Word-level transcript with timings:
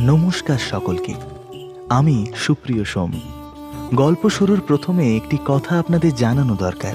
নমস্কার 0.00 0.58
সকলকে। 0.58 1.14
আমি 1.88 2.26
সুপ্রিয় 2.36 2.84
সোম। 2.84 3.12
গল্প 3.94 4.28
শুরুর 4.28 4.60
প্রথমে 4.60 5.16
একটি 5.16 5.38
কথা 5.46 5.78
আপনাদের 5.78 6.14
জানানো 6.14 6.54
দরকার। 6.54 6.94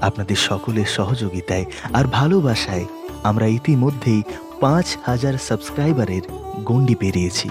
আপনাদের 0.00 0.36
সকলের 0.36 0.86
সহযোগিতায় 0.86 1.64
আর 1.92 2.04
ভালোবাসায় 2.04 2.86
আমরা 3.22 3.46
ইতিমধ্যেই 3.46 4.22
পাঁচ 4.60 4.96
হাজার 5.06 5.34
সাবস্ক্রাইবারের 5.38 6.22
গণ্ডি 6.64 6.94
পেরিয়েছি। 6.94 7.48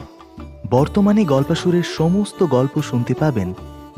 বর্তমানে 0.70 1.26
গল্পাসুরের 1.26 1.84
সমস্ত 1.84 2.46
গল্প 2.46 2.82
শুনতে 2.82 3.14
পাবেন 3.14 3.54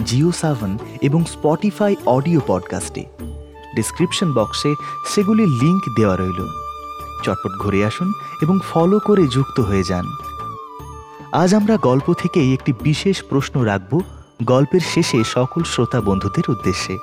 জিও 0.05 0.31
সাভন 0.31 0.77
এবং 1.01 1.25
স্পটিফাই 1.25 1.95
অডিও 2.05 2.41
পডকাস্টে। 2.47 3.05
ডিসক্রিপশন 3.75 4.33
বক্সে 4.33 4.75
সেগুলির 5.15 5.47
লিংক 5.47 5.81
দেওয়া 5.99 6.15
রইল। 6.15 6.47
চটপট 7.23 7.63
ঘুরে 7.63 7.85
আসুন 7.85 8.13
এবং 8.41 8.59
ফলো 8.69 8.99
করে 8.99 9.27
যুক্ত 9.27 9.59
হয়ে 9.59 9.83
যান। 9.83 10.05
আজ 11.31 11.53
আমরা 11.53 11.77
গল্প 11.77 12.13
থেকে 12.13 12.53
একটি 12.53 12.73
বিশেষ 12.81 13.23
প্রশ্ন 13.23 13.61
রাখব 13.61 14.01
গল্পের 14.43 14.79
শেষে 14.79 15.23
সকল 15.23 15.63
শ্রোতা 15.63 16.01
বন্ধুদের 16.01 16.43
উদ্দেশ্যে। 16.49 16.97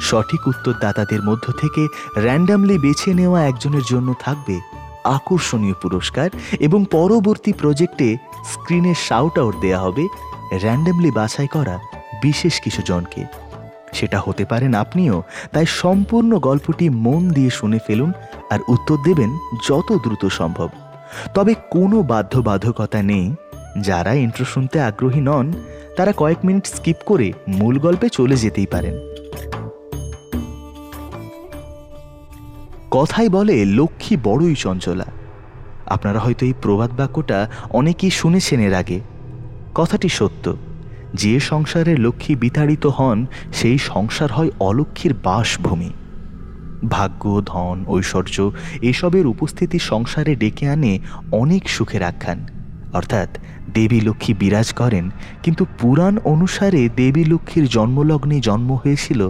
সঠিক 0.00 0.46
উত্তরদাতাদের 0.46 1.22
মধ্য 1.22 1.52
থেকে 1.52 1.86
র্যান্ডামলি 2.16 2.78
বেছে 2.78 3.14
নেওয়া 3.14 3.44
একজনের 3.44 3.82
জন্য 3.82 4.14
থাকবে 4.20 4.60
আকর্ষণীয় 5.04 5.74
পুরস্কার 5.74 6.30
এবং 6.60 6.84
পরবর্তী 6.90 7.52
প্রজেক্টে 7.52 8.16
স্ক্রিনে 8.52 8.94
শাউট 9.08 9.38
আউট 9.38 9.54
দেওয়া 9.60 9.80
হবে 9.80 10.08
র্যান্ডামলি 10.52 11.10
বাছাই 11.10 11.46
করা 11.46 11.78
বিশেষ 12.22 12.60
কিছু 12.60 12.82
জনকে। 12.82 13.24
সেটা 13.92 14.22
হতে 14.26 14.44
পারেন 14.44 14.74
আপনিও, 14.74 15.22
তাই 15.52 15.66
সম্পূর্ণ 15.66 16.38
গল্পটি 16.38 16.88
মন 16.88 17.28
দিয়ে 17.28 17.50
শুনে 17.50 17.78
ফেলুন 17.86 18.12
আর 18.50 18.58
উত্তর 18.68 18.96
দেবেন 19.04 19.38
যত 19.68 19.92
দ্রুত 19.92 20.26
সম্ভব। 20.26 20.68
তবে 21.34 21.54
কোনো 21.70 22.02
বাধ্যবাধকতা 22.02 23.02
নেই 23.02 23.34
যারা 23.78 24.12
ইন্ট্রো 24.12 24.44
শুনতে 24.44 24.80
আগ্রহী 24.80 25.20
নন, 25.20 25.52
তারা 25.96 26.12
কয়েক 26.16 26.38
মিনিট 26.44 26.66
স্কিপ 26.66 26.96
করে 27.06 27.32
মূল 27.48 27.78
গল্পে 27.78 28.08
চলে 28.08 28.36
যেতেই 28.36 28.66
পারেন। 28.66 28.94
কথাই 32.90 33.28
বলে 33.28 33.64
লক্ষ্মী 33.64 34.16
বড়ই 34.22 34.54
চঞ্চলা। 34.54 35.06
আপনারা 35.86 36.18
হয়তো 36.18 36.46
এই 36.46 36.52
প্রবাদ 36.62 36.90
বাক্যটা 36.96 37.50
অনেকেই 37.70 38.10
শুনেছেন 38.10 38.60
এর 38.60 38.74
আগে। 38.74 39.00
কথাটি 39.74 40.08
সত্য, 40.08 40.56
যে 41.14 41.40
সংসারে 41.40 41.96
লক্ষ্মী 41.96 42.34
বিতাড়িত 42.34 42.86
হন, 42.86 43.26
সেই 43.52 43.78
সংসার 43.78 44.32
হয় 44.32 44.50
অলক্ষ্মীর 44.60 45.14
বাসভূমি। 45.14 45.90
ভাগ্য, 46.88 47.42
ধন, 47.46 47.84
ঐশ্বর্য, 47.88 48.50
এসবের 48.82 49.26
উপস্থিতি 49.26 49.78
সংসারে 49.78 50.36
ডেকে 50.36 50.68
আনে 50.68 50.98
অনেক 51.32 51.68
সুখের 51.68 52.02
আখ্যান। 52.02 52.59
অর্থাৎ 52.98 53.30
দেবী 53.76 53.98
লক্ষ্মী 54.00 54.32
বিরাজ 54.40 54.68
করেন, 54.72 55.04
কিন্তু 55.44 55.62
পুরাণ 55.78 56.14
অনুসারে 56.24 56.82
দেবী 57.00 57.22
লক্ষ্মীর 57.32 57.66
জন্মলগ্নে 57.66 58.38
জন্ম 58.48 58.70
হয়েছিল 58.82 59.20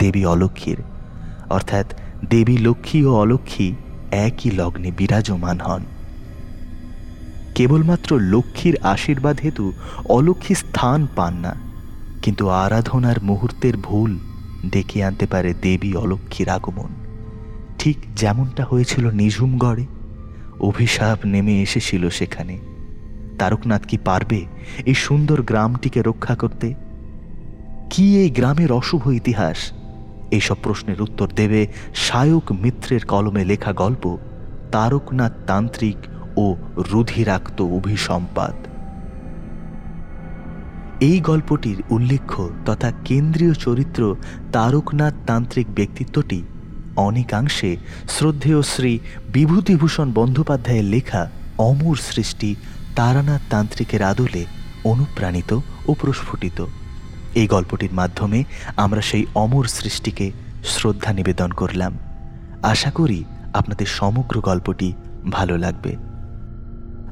দেবী 0.00 0.22
অলক্ষ্মীর। 0.24 0.78
অর্থাৎ 1.56 1.86
দেবী 2.30 2.56
লক্ষ্মী 2.66 2.98
ও 3.04 3.10
অলক্ষ্মী 3.22 3.68
একই 4.26 4.50
লগ্নে 4.60 4.90
বিরাজমান 4.98 5.58
হন। 5.60 5.82
কেবলমাত্র 7.54 8.10
লক্ষ্মীর 8.34 8.76
আশীর্বাদ 8.94 9.36
হেতু 9.44 9.66
অলক্ষ্মী 10.08 10.54
স্থান 10.54 11.00
পান 11.16 11.34
না, 11.44 11.52
কিন্তু 12.22 12.44
আরাধনার 12.64 13.18
মুহূর্তের 13.22 13.76
ভুল 13.76 14.12
ডেকে 14.72 14.98
আনতে 15.04 15.26
পারে 15.26 15.50
দেবী 15.64 15.90
অলক্ষ্মীর 15.94 16.48
আগমন। 16.48 16.90
ঠিক 17.80 17.96
যেমনটা 18.16 18.62
হয়েছিল 18.64 19.04
নিঝুমগড়ে, 19.20 19.84
অভিশাপ 20.60 21.18
নেমে 21.26 21.54
এসেছিল 21.62 22.02
সেখানে। 22.08 22.54
তারকনাথ 23.38 23.86
কি 23.86 23.98
পারবে 23.98 24.46
এই 24.86 24.94
সুন্দর 24.94 25.42
গ্রামটিকে 25.42 26.02
রক্ষা 26.02 26.34
করতে? 26.34 26.74
কি 27.90 28.18
এই 28.18 28.30
গ্রামের 28.30 28.72
অশুভ 28.72 29.08
ইতিহাস? 29.10 29.72
এইসব 30.30 30.56
প্রশ্নের 30.62 31.02
উত্তর 31.02 31.28
দেবে 31.36 31.66
সায়ক 31.94 32.52
মিত্রের 32.52 33.06
কলমে 33.06 33.44
লেখা 33.44 33.72
গল্প 33.72 34.18
তারকনাথ 34.72 35.32
তান্ত্রিক 35.46 35.96
ও 36.36 36.56
রুধিরাক্ত 36.76 37.62
অভিসম্পাদ। 37.62 38.54
এই 41.00 41.20
গল্পটির 41.20 41.82
উল্লেখ্য 41.90 42.50
তথা 42.66 42.92
কেন্দ্রীয় 43.04 43.54
চরিত্র 43.54 44.16
তারকনাথ 44.52 45.14
তান্ত্রিক 45.26 45.66
ব্যক্তিত্বটি 45.74 46.42
অনেকাংশে 46.96 47.76
শ্রদ্ধেয় 48.08 48.62
শ্রী 48.62 48.98
বিভূতিভূষণ 49.32 50.12
বন্দ্যোপাধ্যায়ের 50.12 50.84
লেখা 50.84 51.30
অমর 51.58 51.96
সৃষ্টি 51.96 52.54
তারানাথ 52.96 53.40
তান্ত্রিকের 53.50 54.02
আদলে 54.02 54.44
অনুপ্রাণিত 54.84 55.58
ও 55.86 55.94
প্রস্ফুটিত। 55.94 56.66
এই 57.34 57.46
গল্পটির 57.46 57.92
মাধ্যমে 57.92 58.44
আমরা 58.76 59.00
সেই 59.00 59.26
অমর 59.34 59.64
সৃষ্টিকে 59.64 60.32
শ্রদ্ধা 60.64 61.12
নিবেদন 61.12 61.50
করলাম। 61.50 61.98
আশা 62.62 62.90
করি 62.90 63.24
আপনাদের 63.52 63.86
সমগ্র 63.86 64.40
গল্পটি 64.40 64.92
ভালো 65.30 65.58
লাগবে। 65.58 65.96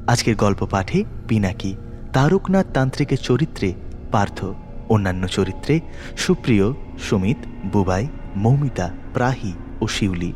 আজকের 0.07 0.37
গল্প 0.37 0.67
পাঠে 0.67 1.05
পিনাকি 1.29 1.77
তারকনাথ 2.13 2.67
তান্ত্রিকের 2.75 3.19
চরিত্রে 3.19 3.75
পার্থ, 4.13 4.45
অন্যান্য 4.89 5.27
চরিত্রে 5.27 5.81
সুপ্রিয়, 6.17 6.73
সুমিত, 6.99 7.37
বুবাই, 7.73 8.07
মৌমিতা, 8.37 8.91
প্রাহি 9.15 9.53
ও 9.81 9.87
শিউলি। 9.87 10.33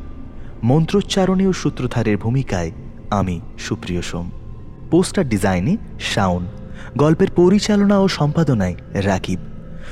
মন্ত্রোচ্চারণে 0.63 1.47
ও 1.47 1.53
সূত্রধারের 1.53 2.17
ভূমিকায় 2.17 2.71
আমি 3.11 3.41
সুপ্রিয় 3.59 4.03
সোম। 4.03 4.31
পোস্টার 4.95 5.29
ডিজাইনে 5.29 5.77
শাওন, 6.13 6.45
গল্পের 6.97 7.31
পরিচালনা 7.37 7.99
ও 7.99 8.09
সম্পাদনায় 8.09 8.75
Rakib, 8.93 9.39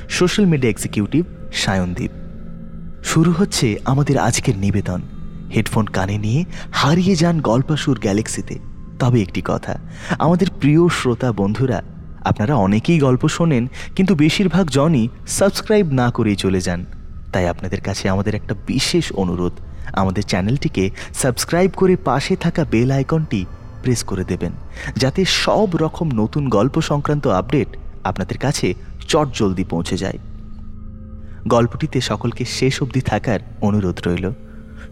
social 0.08 0.46
media 0.46 0.72
executive 0.72 1.24
Sayandeep. 1.52 2.12
শুরু 3.02 3.30
হচ্ছে 3.32 3.66
আমাদের 3.84 4.18
আজকের 4.18 4.56
নিবেদন। 4.58 5.00
হেডফোন 5.54 5.86
কানে 5.86 6.18
নিয়ে 6.18 6.44
হারিয়ে 6.72 7.14
যান 7.16 7.40
গল্পাসুর 7.40 7.98
গ্যালাক্সিতে। 8.00 8.58
তবে 8.98 9.18
একটি 9.22 9.42
কথা, 9.44 9.74
আমাদের 10.18 10.48
প্রিয় 10.60 10.88
শ্রোতা 10.88 11.32
বন্ধুরা, 11.32 11.82
আপনারা 12.24 12.54
অনেকেই 12.54 12.98
গল্প 12.98 13.28
শোনেন, 13.28 13.64
কিন্তু 13.96 14.14
বেশিরভাগ 14.14 14.64
জনই 14.70 15.08
সাবস্ক্রাইব 15.38 15.86
না 15.90 16.10
করেই 16.10 16.36
চলে 16.36 16.60
যান। 16.60 16.84
তাই 17.32 17.48
আপনাদের 17.48 17.80
কাছে 17.80 18.04
আমাদের 18.08 18.34
একটা 18.34 18.54
বিশেষ 18.66 19.12
অনুরোধ, 19.12 19.54
আমাদের 19.92 20.22
চ্যানেলটিকে 20.22 20.90
সাবস্ক্রাইব 21.14 21.70
করে 21.76 21.96
পাশে 21.96 22.36
থাকা 22.36 22.64
বেল 22.64 22.90
আইকনটি 22.90 23.46
প্রেস 23.82 24.00
করে 24.04 24.24
দেবেন। 24.24 24.52
যাতে 24.96 25.24
সব 25.24 25.68
রকম 25.76 26.06
নতুন 26.14 26.48
গল্প 26.48 26.80
সংক্রান্ত 26.80 27.26
আপডেট 27.26 27.68
আপনাদের 28.04 28.38
কাছে 28.38 28.68
চট 29.08 29.28
জলদি 29.34 29.64
পৌঁছে 29.64 29.96
যায়। 29.96 30.18
গল্পটিতে 31.48 31.98
সকলকে 32.00 32.44
শেষ 32.44 32.74
অবধি 32.82 33.00
থাকার 33.00 33.40
অনুরোধ 33.60 33.98
রইল। 34.06 34.26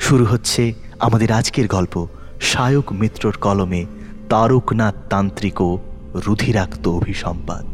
শুরু 0.00 0.24
হচ্ছে 0.24 0.62
আমাদের 0.98 1.32
আজকের 1.32 1.66
গল্প, 1.66 1.94
সায়ক 2.40 2.92
মিত্রর 2.92 3.34
কলমে 3.40 3.82
তারকনাথ 4.28 4.96
তান্ত্রিক 5.10 5.60
ও 5.60 5.70
রুধিরাক্ত 6.26 6.84
অভিসম্পাদ 6.88 7.66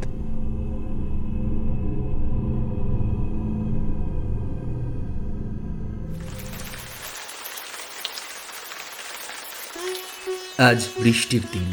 আজ 10.59 10.87
বৃষ্টির 10.99 11.43
দিন। 11.53 11.73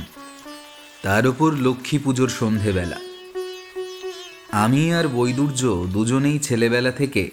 তার 1.01 1.27
উপর 1.27 1.53
লক্ষ্মী 1.53 1.99
পুজোর 1.99 2.29
সন্ধেবেলা। 2.29 2.99
আমি 4.51 4.93
আর 4.93 5.07
বৈদুর্য 5.07 5.85
দুজনেই 5.93 6.39
ছেলেবেলা 6.39 6.91
থেকে 6.91 7.31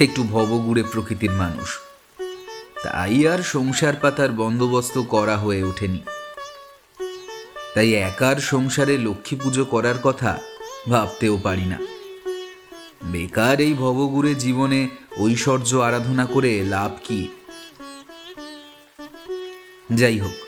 একটু 0.00 0.22
ভবগুড়ে 0.22 0.82
প্রকৃতির 0.82 1.30
মানুষ। 1.30 1.78
তাই 2.82 3.28
আর 3.28 3.38
সংসার 3.38 3.94
পাতার 4.00 4.30
বন্দোবস্ত 4.32 4.98
করা 4.98 5.36
হয়ে 5.36 5.64
ওঠেনি। 5.64 6.02
তাই 7.74 7.94
একার 7.94 8.36
সংসারে 8.36 8.98
লক্ষ্মী 8.98 9.38
পুজো 9.38 9.64
করার 9.64 9.98
কথা 10.02 10.38
ভাবতেও 10.88 11.36
পারি 11.36 11.64
না। 11.64 11.78
বেকার 13.04 13.60
এই 13.60 13.74
ভবগুড়ে 13.74 14.34
জীবনে 14.34 14.88
ঐশ্বর্য 15.18 15.76
আরাধনা 15.76 16.26
করে 16.26 16.64
লাভ 16.64 16.90
কি? 17.04 17.28
যাই 19.94 20.18
হোক 20.18 20.41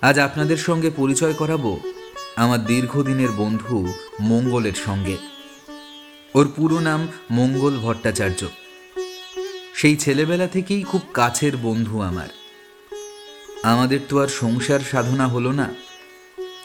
আজ 0.00 0.18
আপনাদের 0.18 0.56
সঙ্গে 0.56 0.90
পরিচয় 0.90 1.32
করাবো 1.32 1.80
আমার 2.36 2.66
দীর্ঘদিনের 2.66 3.28
বন্ধু 3.30 3.92
মঙ্গলের 4.20 4.72
সঙ্গে। 4.72 5.16
ওর 6.34 6.52
পুরো 6.56 6.78
নাম 6.78 7.08
মঙ্গল 7.30 7.78
ভট্টাচার্য। 7.78 8.46
সেই 9.74 9.96
ছেলেবেলা 9.96 10.46
থেকেই 10.46 10.82
খুব 10.82 11.00
কাছের 11.14 11.56
বন্ধু 11.56 12.00
আমার। 12.00 12.28
আমাদের 13.62 14.00
তো 14.08 14.22
আর 14.22 14.28
সংসার 14.28 14.80
সাধনা 14.80 15.26
হলো 15.26 15.52
না। 15.52 15.74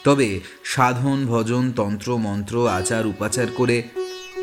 তবে 0.04 0.40
সাধন, 0.64 1.26
ভজন, 1.26 1.72
তন্ত্র, 1.76 2.16
মন্ত্র, 2.16 2.68
আচার, 2.68 3.06
উপাচার 3.06 3.46
করে 3.54 3.82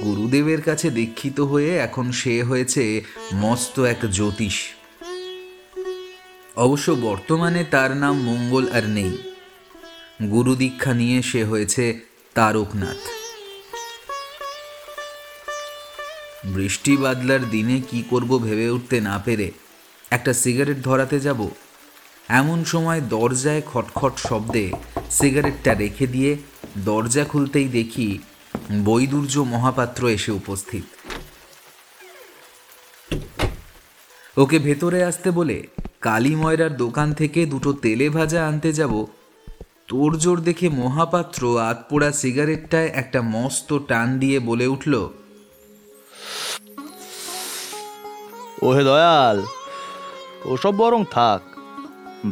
গুরুদেবের 0.04 0.62
কাছে 0.62 0.90
দীক্ষিত 0.90 1.40
হয়ে 1.40 1.78
এখন 1.78 2.12
সে 2.12 2.44
হয়েছে 2.44 3.04
মস্ত 3.34 3.80
এক 3.80 3.98
জ্যোতিষ। 4.12 4.70
অবশ্য 6.58 6.92
বর্তমানে 6.92 7.64
তার 7.64 7.98
নাম 7.98 8.22
মঙ্গল 8.22 8.68
আর 8.72 8.84
নেই। 8.90 9.18
গুরু 10.32 10.56
দীক্ষা 10.56 10.94
নিয়ে 10.94 11.22
সে 11.22 11.44
হয়েছে 11.44 12.00
তারকনাথ। 12.34 12.98
বৃষ্টি 16.46 16.98
বাদলার 16.98 17.50
দিনে 17.50 17.82
কি 17.92 18.04
করব 18.10 18.40
ভেবে 18.40 18.70
উঠতে 18.70 19.02
না 19.02 19.20
পেরে 19.26 19.52
একটা 20.12 20.34
সিগারেট 20.34 20.78
ধরাতে 20.84 21.20
যাব। 21.20 21.50
এমন 22.30 22.64
সময় 22.64 23.02
দরজায় 23.02 23.62
খটখট 23.62 24.18
শব্দে 24.18 24.72
সিগারেটটা 25.12 25.74
রেখে 25.74 26.08
দিয়ে 26.08 26.38
দরজা 26.78 27.24
খুলতেই 27.24 27.68
দেখি 27.68 28.20
বৈদুর্য 28.86 29.40
মহাপাত্র 29.40 30.08
এসে 30.08 30.32
উপস্থিত। 30.32 30.84
ওকে 34.38 34.58
ভেতরে 34.68 35.00
আসতে 35.10 35.30
বলে, 35.38 35.58
কালী 36.06 36.34
ময়রার 36.42 36.74
দোকান 36.84 37.10
থেকে 37.20 37.40
দুটো 37.54 37.72
তেলে 37.84 38.08
ভাজা 38.16 38.40
আনতে 38.50 38.70
যাব। 38.80 38.94
তোর 39.90 40.12
জোর 40.24 40.38
দেখে 40.48 40.68
মহাপাত্র 40.82 41.42
আতপোড়া 41.70 42.10
সিগারেটটায় 42.22 42.90
একটা 43.02 43.20
মস্ত 43.34 43.70
টান 43.90 44.08
দিয়ে 44.22 44.38
বলে 44.50 44.66
উঠল, 44.76 44.94
ওহে 48.66 48.84
দয়াল, 48.90 49.38
ওসব 50.52 50.74
বরং 50.82 51.02
থাক। 51.16 51.42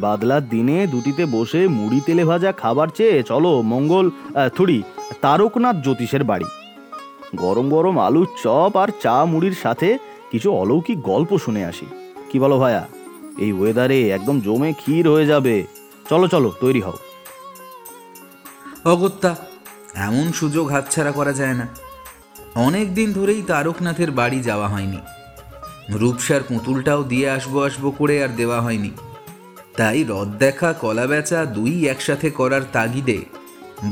বাদলার 0.04 0.44
দিনে 0.54 0.78
দুটিতে 0.94 1.24
বসে 1.36 1.62
মুড়ি 1.78 2.00
তেলে 2.08 2.24
ভাজা 2.32 2.52
খাবার 2.62 2.88
চেয়ে 2.98 3.18
চলো 3.30 3.52
মঙ্গল 3.74 4.06
থুড়ি 4.56 4.80
তারকনাথ 5.24 5.76
জ্যোতিষের 5.86 6.24
বাড়ি। 6.30 6.48
গরম 7.44 7.68
গরম 7.76 7.96
আলুর 8.08 8.28
চপ 8.44 8.74
আর 8.82 8.90
চা 9.04 9.16
মুড়ির 9.32 9.56
সাথে 9.64 9.90
কিছু 10.32 10.52
অলৌকিক 10.52 11.02
গল্প 11.02 11.38
শুনে 11.38 11.66
আসি। 11.66 11.86
কি 12.30 12.40
বলো 12.40 12.60
ভায়া? 12.60 12.88
এই 13.38 13.54
ওয়েদারে 13.54 14.10
একদম 14.10 14.42
জমে 14.42 14.74
ক্ষীর 14.74 15.10
হয়ে 15.10 15.26
যাবে। 15.26 15.66
চলো 16.10 16.28
চলো, 16.28 16.54
তৈরি 16.62 16.82
হও। 16.82 16.94
অগত্যা, 18.86 19.36
এমন 19.96 20.32
সুযোগ 20.32 20.68
হাতছাড়া 20.68 21.12
করা 21.12 21.34
যায় 21.34 21.54
না। 21.54 21.68
অনেক 22.56 22.94
দিন 22.94 23.14
ধরেই 23.14 23.42
তারকনাথের 23.42 24.12
বাড়ি 24.12 24.40
যাওয়া 24.40 24.68
হয়নি। 24.68 24.98
রূপসার 25.90 26.42
পুতুলটাও 26.44 27.04
দিয়ে 27.04 27.30
আসব 27.30 27.64
আসব 27.64 27.90
করে 27.90 28.24
আর 28.24 28.30
দেওয়া 28.30 28.62
হয়নি। 28.62 28.92
তাই 29.78 30.04
রদ 30.04 30.28
দেখা, 30.38 30.74
কলা 30.74 31.08
বেচা 31.08 31.46
দুই 31.46 31.88
একসাথে 31.88 32.30
করার 32.30 32.62
তাগিদে 32.74 33.18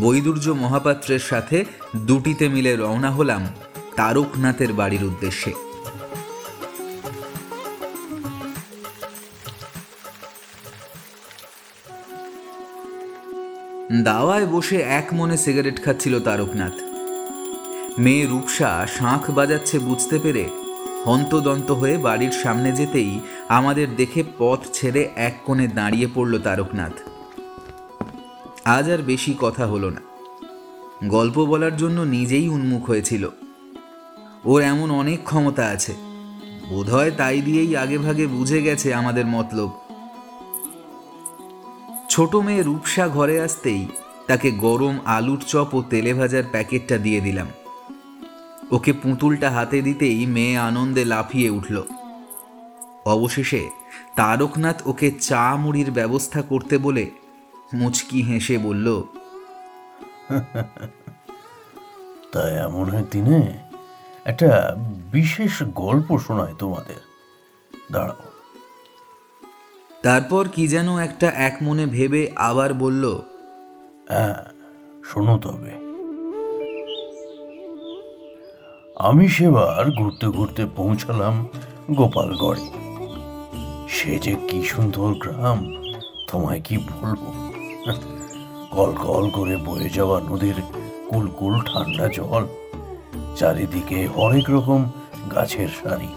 বৈদুর্য 0.01 0.50
মহাপাত্রের 0.50 1.19
সাথে 1.19 1.66
দুটিতে 1.95 2.50
মিলে 2.50 2.75
রওনা 2.75 3.12
হলাম 3.12 3.48
তারকনাথের 3.95 4.74
বাড়ির 4.74 5.04
উদ্দেশ্যে। 5.04 5.67
দাওয়ায় 14.04 14.46
বসে 14.46 14.82
এক 14.82 15.08
মনে 15.14 15.38
সিগারেট 15.38 15.84
খাচ্ছিল 15.84 16.20
তারকনাথ। 16.20 16.74
মেয়ে 18.00 18.26
রূপসা 18.26 18.88
শাঁখ 18.98 19.32
বাজাচ্ছে 19.32 19.80
বুঝতে 19.80 20.20
পেরে 20.20 20.50
হন্তদন্ত 21.06 21.72
হয়ে 21.72 21.98
বাড়ির 21.98 22.32
সামনে 22.32 22.72
যেতেই 22.72 23.20
আমাদের 23.50 23.96
দেখে 23.96 24.24
পথ 24.38 24.60
ছেড়ে 24.74 25.10
এক 25.16 25.40
কোণে 25.46 25.68
দাঁড়িয়ে 25.68 26.08
পড়ল 26.16 26.40
তারকনাথ। 26.40 26.92
আজ 28.66 28.92
আর 28.92 28.98
বেশি 28.98 29.36
কথা 29.40 29.66
হলো 29.66 29.90
না। 29.90 30.02
গল্প 31.08 31.46
বলার 31.46 31.78
জন্য 31.78 32.02
নিজেই 32.02 32.50
উন্মুখ 32.50 32.86
হয়েছিল। 32.86 33.30
ওর 34.46 34.62
এমন 34.62 34.92
অনেক 34.92 35.24
ক্ষমতা 35.24 35.66
আছে। 35.66 35.94
বোধহয় 36.70 37.12
তাই 37.12 37.42
দিয়েই 37.42 37.78
আগে 37.78 37.98
ভাগে 37.98 38.28
বুঝে 38.28 38.62
গেছে 38.62 38.94
আমাদের 38.94 39.26
মতলব। 39.26 39.87
ছোট 42.09 42.36
মেয়ে 42.36 42.63
রূপসা 42.63 43.07
ঘরে 43.07 43.42
আসতেই 43.42 43.88
তাকে 44.27 44.51
গরম 44.51 45.00
আলুর 45.06 45.39
চপ 45.48 45.74
ও 45.74 45.83
তেলে 45.89 46.13
ভাজার 46.13 46.44
প্যাকেটটা 46.51 46.98
দিয়ে 46.98 47.21
দিলাম। 47.21 47.48
ওকে 48.71 48.94
পুতুলটা 48.94 49.51
হাতে 49.51 49.81
দিতেই 49.81 50.25
মেয়ে 50.25 50.57
আনন্দে 50.57 51.06
লাফিয়ে 51.06 51.50
উঠল। 51.50 51.83
অবশেষে 53.06 53.69
তারকনাথ 54.15 54.81
ওকে 54.86 55.12
চা 55.12 55.56
মুড়ির 55.56 55.92
ব্যবস্থা 55.92 56.42
করতে 56.42 56.77
বলে 56.77 57.12
মুচকি 57.74 58.21
হেসে 58.21 58.57
বলল 58.57 59.03
তাই 62.31 62.57
এমন 62.57 62.95
এক 62.95 63.06
দিনে? 63.12 63.60
একটা 64.25 64.75
বিশেষ 65.12 65.63
গল্প 65.63 66.18
শোনায় 66.18 66.53
তোমাদের। 66.60 66.95
দাঁড়াও। 67.92 68.26
তারপর 70.04 70.48
কি 70.48 70.68
যেন 70.68 70.98
একটা 70.98 71.28
এক 71.28 71.56
মনে 71.62 71.86
ভেবে 71.86 72.32
আবার 72.36 72.74
বলল 72.74 73.04
হ্যাঁ 74.10 74.44
শোনো 75.04 75.38
তবে। 75.38 75.72
আমি 78.96 79.28
সেবার 79.28 79.92
ঘুরতে 79.92 80.28
ঘুরতে 80.28 80.66
পৌঁছালাম 80.76 81.48
গোপালগড়ে। 81.92 82.66
সে 83.90 84.20
যে 84.20 84.36
কি 84.48 84.64
সুন্দর 84.64 85.14
গ্রাম, 85.14 85.60
তোমায় 86.32 86.62
কি 86.62 86.78
বলব? 86.78 87.24
কল 88.72 88.92
কল 88.96 89.30
করে 89.30 89.58
বয়ে 89.58 89.90
যাওয়া 89.90 90.22
নদীর 90.22 90.56
কুলকুল 91.10 91.60
ঠান্ডা 91.60 92.08
জল, 92.08 92.48
চারিদিকে 93.36 94.08
অনেক 94.16 94.50
রকম 94.50 94.92
গাছের 95.36 95.68
সারি। 95.68 96.12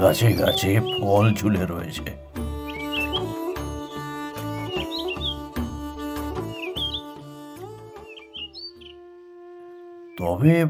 গাছে 0.00 0.32
গাছে 0.32 0.80
ফল 0.80 1.34
ঝুলে 1.34 1.66
রয়েছে। 1.66 2.29
তবে 10.20 10.64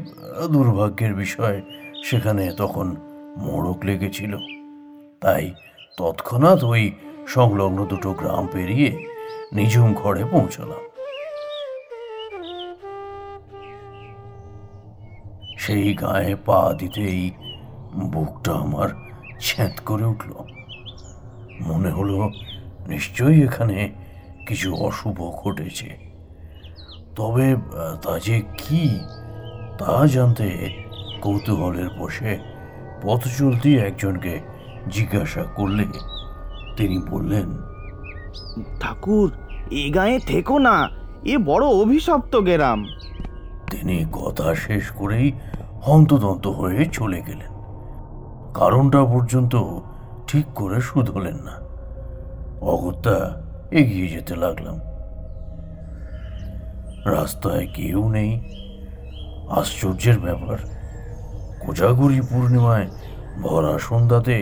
দুর্ভাগ্যের 0.53 1.13
বিষয়, 1.13 1.61
সেখানে 2.03 2.53
তখন 2.57 2.95
মোড়ক 3.37 3.85
লেগেছিল। 3.85 4.37
তাই 5.21 5.53
তৎক্ষণাৎ 5.97 6.63
ওই 6.63 6.91
সংলগ্ন 7.27 7.85
দুটো 7.85 8.13
গ্রাম 8.13 8.47
পেরিয়ে 8.51 9.05
নিঝুম 9.53 9.93
ঘরে 9.93 10.23
পৌঁছলাম। 10.25 10.83
সেই 15.57 15.93
গায়ে 15.93 16.35
পা 16.45 16.73
দিতেই 16.77 17.31
বুকটা 17.95 18.53
আমার 18.53 18.89
ছ্যাঁত 19.39 19.81
করে 19.85 20.03
উঠল। 20.03 20.31
মনে 21.61 21.89
হলো 21.89 22.29
নিশ্চয়ই 22.87 23.43
এখানে 23.43 23.91
কিছু 24.47 24.75
অশুভ 24.75 25.17
ঘটেছে। 25.43 25.89
তবে 27.15 27.55
তা 28.01 28.19
যে 28.19 28.41
কি 28.57 28.99
তা 29.87 30.07
জানতে 30.07 30.73
কৌতূহলের 31.21 31.89
বসে 31.99 32.39
পথ 33.01 33.27
চলতি 33.37 33.77
একজনকে 33.77 34.39
জিজ্ঞাসা 34.89 35.43
করলে 35.43 35.85
তিনি 36.77 36.99
বললেন 37.09 37.57
ঠাকুর 38.79 39.31
এ 39.71 39.91
গায়ে 39.91 40.19
থেকো 40.19 40.57
না 40.57 40.89
এ 41.25 41.37
বড় 41.37 41.67
অভিশপ্ত 41.67 42.45
গেরাম। 42.45 42.85
তিনি 43.71 44.05
কথা 44.11 44.55
শেষ 44.55 44.91
করেই 44.91 45.31
হন্তদন্ত 45.81 46.47
হয়ে 46.47 46.85
চলে 46.85 47.21
গেলেন। 47.21 47.53
কারণটা 48.53 49.03
পর্যন্ত 49.03 49.55
ঠিক 50.27 50.45
করে 50.55 50.81
শুধলেন 50.81 51.35
না। 51.35 51.59
অগত্যা 52.61 53.41
এগিয়ে 53.71 54.07
যেতে 54.07 54.35
লাগলাম। 54.35 54.79
রাস্তায় 57.05 57.67
কেউ 57.73 58.09
নেই। 58.09 58.60
আশ্চর্যের 59.59 60.19
ব্যাপার। 60.19 60.57
কোজাগুড়ি 61.59 62.21
পূর্ণিমায় 62.29 62.87
ভরা 63.41 63.73
সন্ধ্যাতে 63.79 64.37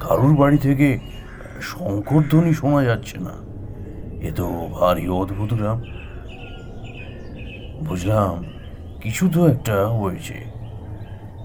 কারুর 0.00 0.34
বাড়ি 0.36 0.58
থেকে 0.58 0.88
শঙ্করধ্বনি 1.60 2.52
শোনা 2.54 2.84
যাচ্ছে 2.84 3.16
না। 3.18 3.34
এ 4.28 4.30
তো 4.32 4.46
ভারী 4.72 5.08
অদ্ভুত 5.08 5.54
গ্রাম। 5.54 5.78
বুঝলাম 7.84 8.34
কিছু 9.00 9.28
তো 9.28 9.40
একটা 9.48 9.76
হয়েছে। 9.88 10.36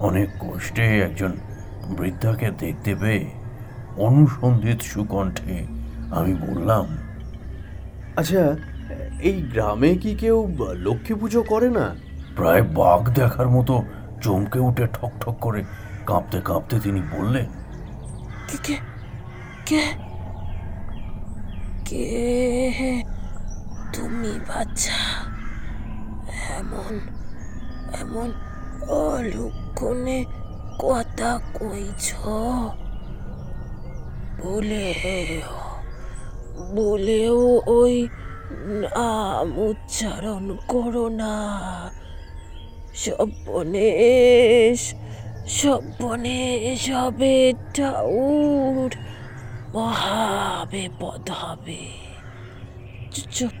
অনেক 0.00 0.28
কষ্টে 0.40 1.00
একজন 1.00 1.32
বৃদ্ধাকে 1.98 2.50
দেখতে 2.58 2.94
পেয়ে 2.94 3.24
অনুসন্ধিত 3.96 4.80
সুকণ্ঠে 4.82 5.56
আমি 6.10 6.32
বললাম 6.34 6.84
আচ্ছা 8.16 8.42
এই 9.22 9.42
গ্রামে 9.52 9.90
কি 9.94 10.14
কেউ 10.14 10.36
লক্ষ্মী 10.76 11.14
পুজো 11.20 11.42
করে 11.42 11.70
না? 11.70 11.86
প্রায় 12.40 12.64
বাঘ 12.80 13.02
দেখার 13.18 13.48
মতো 13.56 13.74
চমকে 14.22 14.58
উঠে 14.68 14.84
ঠক 14.96 15.12
ঠক 15.22 15.36
করে 15.40 15.60
কাঁপতে 16.08 16.38
কাঁপতে 16.48 16.76
তিনি 16.80 17.00
বললেন, 17.14 17.46
কে 18.48 18.76
কে 19.68 19.82
কে 21.88 22.04
তুমি 23.94 24.32
বাচ্চা 24.48 25.00
এমন 26.58 26.92
এমন 28.00 28.28
অলক্ষণে 29.04 30.18
কথা 30.84 31.30
কইছ? 31.58 32.06
বলে 34.42 34.86
বলেও 36.76 37.40
ওই 37.78 37.94
নাম 38.82 39.46
উচ্চারণ 39.68 40.44
করো 40.68 41.06
না। 41.20 41.34
সব্বনেশ 43.02 44.80
সব্বনেশ 45.60 46.82
হবে 46.90 47.36
ঠাউর, 47.76 48.90
মহাবিপদ 49.74 51.24
হবে। 51.40 51.82
চুপ 53.36 53.56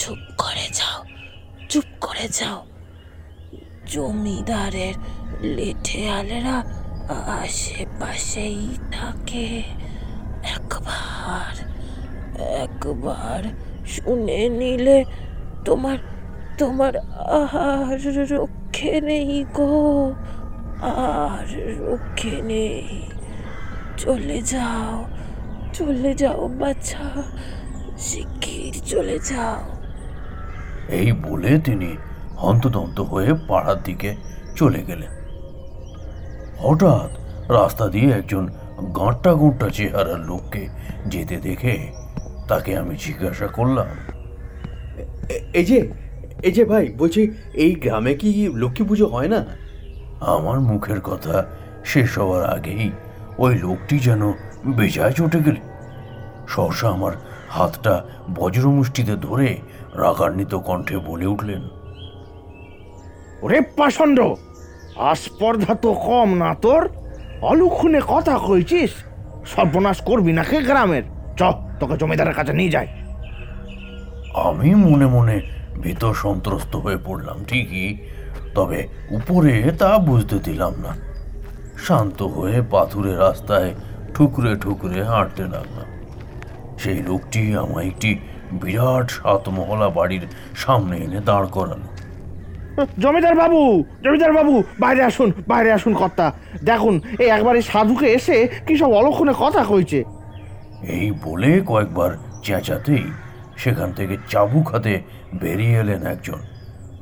চুপ 0.00 0.20
করে 0.38 0.66
যাও, 0.78 1.00
চুপ 1.70 1.88
করে 2.00 2.26
যাও। 2.38 2.60
জমিদারের 3.92 4.94
লেঠেয়ালেরা 5.56 6.56
আশেপাশেই 7.40 8.62
থাকে। 8.92 9.46
একবার 10.56 11.54
একবার 12.64 13.40
শুনে 13.86 14.40
নিলে 14.60 14.98
তোমার 15.64 15.98
তোমার 16.58 16.96
আর 16.98 17.98
রক্ষে 18.30 19.00
নেই 19.00 19.44
গো 19.54 20.12
আর 20.82 21.48
রক্ষে 21.80 22.42
নেই। 22.42 23.02
চলে 23.96 24.42
যাও 24.42 25.04
চলে 25.72 26.14
যাও 26.14 26.48
বাচ্চা 26.48 27.22
শিগগির 27.98 28.74
চলে 28.86 29.18
যাও। 29.18 29.60
এই 30.88 31.12
বলে 31.12 31.58
তিনি 31.58 31.96
হন্তদন্ত 32.36 33.00
হয়ে 33.00 33.34
পাড়ার 33.48 33.82
দিকে 33.82 34.16
চলে 34.56 34.82
গেলেন। 34.82 35.12
হঠাৎ 36.58 37.10
রাস্তা 37.50 37.88
দিয়ে 37.88 38.12
একজন 38.12 38.48
গাঁটটা 38.96 39.34
গুঁটটা 39.34 39.68
চেহারার 39.68 40.20
লোককে 40.20 40.68
যেতে 41.06 41.36
দেখে 41.36 41.92
তাকে 42.48 42.78
আমি 42.78 42.96
জিজ্ঞাসা 42.96 43.46
করলাম 43.46 43.86
এই 45.54 45.64
যে 45.64 46.03
এই 46.42 46.52
যে 46.52 46.64
ভাই 46.64 46.94
বলছি 46.98 47.30
এই 47.54 47.74
গ্রামে 47.74 48.14
কি 48.14 48.50
লক্ষ্মী 48.54 48.86
পুজো 48.86 49.06
হয় 49.06 49.28
না? 49.28 49.46
আমার 50.20 50.60
মুখের 50.60 51.00
কথা 51.00 51.44
শেষ 51.84 52.18
হওয়ার 52.18 52.44
আগেই 52.44 52.90
ওই 53.38 53.54
লোকটি 53.54 53.98
যেন 53.98 54.32
বেজায় 54.66 55.12
চটে 55.12 55.38
গেল। 55.38 55.54
সহসা 56.48 56.88
আমার 56.88 57.12
হাতটা 57.48 58.04
বজ্রমুষ্টিতে 58.34 59.16
ধরে 59.16 59.56
রাগান্বিত 59.94 60.54
কণ্ঠে 60.54 60.98
বলে 60.98 61.26
উঠলেন 61.26 61.62
ওরে 63.42 63.60
পাষণ্ড 63.60 64.20
আস্পর্ধা 64.96 65.74
তো 65.74 65.92
কম 65.92 66.34
না 66.34 66.54
তোর। 66.54 66.88
অলুক্ষণে 67.42 68.00
কথা 68.08 68.38
কইছিস? 68.38 68.90
সর্বনাশ 69.44 70.00
করবি 70.00 70.32
না 70.32 70.44
কে 70.44 70.62
গ্রামের? 70.62 71.02
চ 71.36 71.42
তোকে 71.80 71.96
জমিদারের 71.96 72.34
কাছে 72.34 72.52
নিয়ে 72.52 72.70
যায় 72.70 72.86
আমি 74.34 74.74
মনে 74.74 75.06
মনে 75.06 75.40
ভীত 75.82 76.04
সন্ত্রস্ত 76.04 76.76
হয়ে 76.76 76.98
পড়লাম 77.04 77.44
ঠিকই। 77.48 77.98
তবে 78.54 78.88
উপরে 79.10 79.72
তা 79.78 79.98
বুঝতে 79.98 80.38
দিলাম 80.38 80.74
না। 80.82 80.92
শান্ত 81.86 82.22
হয়ে 82.22 82.62
পাথুরে 82.70 83.16
রাস্তায় 83.16 83.74
ঠুকরে 84.14 84.56
ঠুকরে 84.56 85.02
হাঁটতে 85.02 85.42
লাগলাম। 85.42 85.88
সেই 86.78 87.02
লোকটি 87.02 87.56
আমায় 87.56 87.86
একটি 87.86 88.18
বিরাট 88.52 89.10
সাতমহলা 89.10 89.88
বাড়ির 89.88 90.24
সামনে 90.56 90.96
এনে 90.96 91.20
দাঁড় 91.20 91.46
করালো। 91.46 91.88
জমিদার 92.98 93.34
বাবু 93.34 93.84
জমিদার 94.04 94.32
বাবু 94.32 94.62
বাইরে 94.80 95.02
আসুন 95.04 95.32
বাইরে 95.48 95.72
আসুন 95.72 95.94
কর্তা। 95.94 96.32
দেখুন 96.64 97.00
এই 97.18 97.28
একবার 97.28 97.56
এই 97.56 97.62
সাধুকে 97.62 98.06
এসে 98.12 98.48
কি 98.66 98.76
সব 98.76 98.90
অলক্ষণে 98.92 99.34
কথা 99.38 99.64
কইছে। 99.64 100.04
এই 100.82 101.12
বলে 101.24 101.60
কয়েকবার 101.66 102.10
চেঁচাতেই 102.42 103.04
সেখান 103.56 103.92
থেকে 103.92 104.16
চাবুক 104.28 104.68
হাতে 104.68 105.02
বেরিয়ে 105.34 105.78
এলেন 105.78 106.06
একজন। 106.06 106.40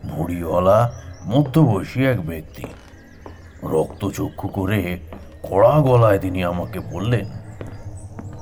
ভুঁড়িওয়ালা 0.09 0.93
মধ্যবয়সী 1.27 2.05
এক 2.05 2.27
ব্যক্তি। 2.27 2.65
রক্তচক্ষু 3.63 4.49
করে 4.49 4.99
কড়া 5.43 5.81
গলায় 5.81 6.19
তিনি 6.19 6.45
আমাকে 6.45 6.81
বললেন 6.81 7.27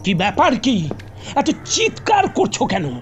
কি 0.04 0.14
ব্যাপার 0.14 0.56
কি? 0.56 0.90
এত 1.36 1.50
চিৎকার 1.64 2.28
করছ 2.28 2.62
কেন? 2.62 3.00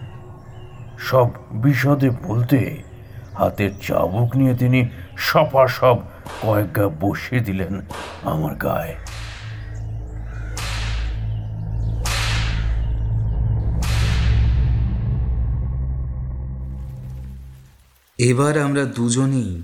সব 0.99 1.29
বিশদে 1.53 2.11
বলতে 2.11 2.83
হাতের 3.35 3.71
চাবুক 3.87 4.37
নিয়ে 4.37 4.55
তিনি 4.55 4.89
সপা 5.17 5.69
সব 5.69 5.97
কয়েক 6.43 6.73
গা 6.73 6.89
বসিয়ে 7.01 7.41
দিলেন 7.41 7.81
আমার 8.23 8.55
গায়ে। 8.55 8.95
এবার 18.19 18.59
আমরা 18.59 18.85
দুজনেই 18.85 19.63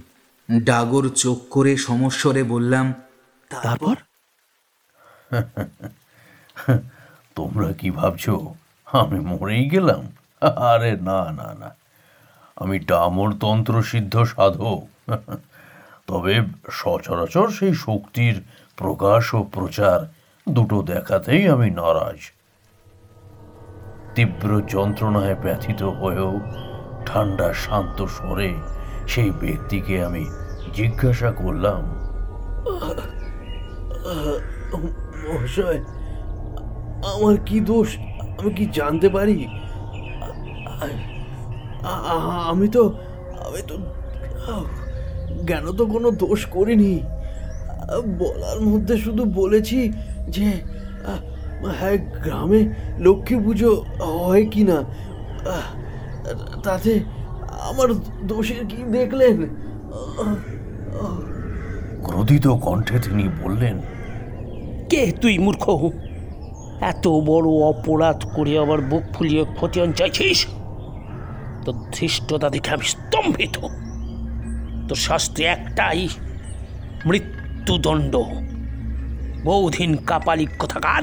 ডাগর 0.62 1.08
চোখ 1.08 1.38
করে 1.50 1.76
সমস্বরে 1.76 2.42
বললাম 2.42 2.94
তারপর? 3.50 3.96
তোমরা 7.36 7.72
কি 7.72 7.90
ভাবছ? 7.90 8.30
আমি 8.86 9.20
মরেই 9.20 9.70
গেলাম? 9.70 10.02
আরে 10.72 10.96
না 10.96 11.32
না 11.32 11.54
না। 11.54 11.76
আমি 12.56 12.78
ডামর 12.78 13.32
তন্ত্র 13.40 13.82
সিদ্ধ 13.82 14.24
সাধক। 14.24 14.80
তবে 16.06 16.42
সচরাচর 16.70 17.48
সেই 17.48 17.74
শক্তির 17.74 18.42
প্রকাশ 18.76 19.34
ও 19.34 19.42
প্রচার 19.52 20.06
দুটো 20.48 20.82
দেখাতেই 20.82 21.48
আমি 21.48 21.70
নারাজ। 21.70 22.32
তীব্র 24.14 24.60
যন্ত্রণায় 24.68 25.34
ব্যথিত 25.34 25.82
হয়েও 25.82 26.40
ঠান্ডা, 27.08 27.48
শান্ত 27.64 27.98
স্বরে 28.16 28.50
সেই 29.12 29.30
ব্যক্তিকে 29.42 29.94
আমি 30.08 30.24
জিজ্ঞাসা 30.76 31.30
করলাম, 31.42 31.82
মহাশয়, 35.24 35.80
আমার 37.12 37.36
কি 37.48 37.58
দোষ? 37.70 37.88
আমি 38.38 38.50
কি 38.58 38.64
জানতে 38.78 39.08
পারি? 39.16 39.38
আমি 42.50 42.66
তো 42.76 42.82
আমি 43.46 43.60
তো 43.70 43.74
জ্ঞান 45.48 45.64
তো 45.78 45.84
কোনো 45.94 46.08
দোষ 46.24 46.40
করিনি। 46.56 46.92
বলার 48.20 48.58
মধ্যে 48.70 48.94
শুধু 49.04 49.22
বলেছি 49.40 49.78
যে 50.36 50.48
হ্যাঁ 51.80 51.98
গ্রামে 52.24 52.60
লক্ষ্মী 53.06 53.36
পুজো 53.44 53.70
হয় 54.24 54.44
কি 54.52 54.62
না 54.70 54.78
তাতে 56.64 56.92
আমার 57.70 57.88
দোষের 58.22 58.62
কি 58.66 58.78
দেখলেন? 58.96 59.36
ক্রোধিত 62.04 62.46
কণ্ঠে 62.64 62.96
তিনি 62.98 63.24
বললেন 63.42 63.76
কে 64.90 65.02
তুই 65.20 65.34
মূর্খ? 65.38 65.64
এত 66.80 67.04
বড় 67.08 67.48
অপরাধ 67.72 68.18
করে 68.36 68.52
আবার 68.58 68.80
বুক 68.80 69.04
ফুলিয়ে 69.14 69.42
ক্ষতিয়ান 69.44 69.90
চাইছিস? 69.92 70.46
তোর 71.64 71.76
ধৃষ্টতা 71.92 72.48
দেখে 72.50 72.70
আমি 72.70 72.84
স্তম্ভিত। 72.84 73.56
তোর 74.88 74.98
শাস্তি 75.06 75.42
একটাই 75.44 76.08
মৃত্যুদণ্ড। 77.06 78.14
বহুদিন 79.44 79.90
কাপালিক 79.96 80.50
কথাকার 80.58 81.02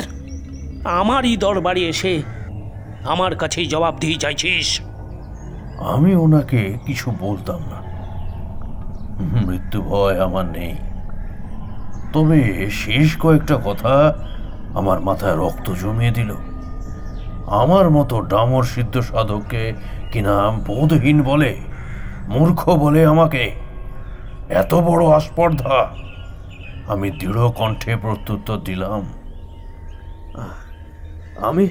আমারই 1.00 1.34
দরবারে 1.38 1.84
এসে 1.90 2.14
আমার 3.04 3.32
কাছেই 3.36 3.66
জবাব 3.66 3.94
দিয়ে 4.00 4.18
চাইছিস। 4.18 4.68
আমি 5.84 6.16
ওনাকে 6.16 6.78
কিছু 6.86 7.12
বলতাম 7.20 7.60
না। 7.60 7.92
মৃত্যু 9.48 9.82
ভয় 9.82 10.20
আমার 10.20 10.46
নেই। 10.46 10.76
তবে 12.14 12.70
শেষ 12.70 13.18
কয়েকটা 13.18 13.58
কথা 13.66 14.14
আমার 14.74 15.00
মাথায় 15.00 15.36
রক্ত 15.36 15.72
জমিয়ে 15.72 16.12
দিল। 16.12 16.36
আমার 17.48 17.90
মতো 17.90 18.22
ডামর 18.22 18.64
সিদ্ধ 18.64 19.00
সাধককে 19.00 19.74
কিনা 20.12 20.52
বোধহীন 20.52 21.24
বলে, 21.24 21.58
মূর্খ 22.28 22.70
বলে 22.70 23.06
আমাকে 23.06 23.52
এত 24.50 24.76
বড় 24.76 25.08
আস্পর্ধা? 25.08 25.90
আমি 26.88 27.12
দৃঢ় 27.12 27.50
কণ্ঠে 27.50 27.96
প্রত্যুত্তর 27.96 28.58
দিলাম। 28.58 29.06
আমি 31.42 31.68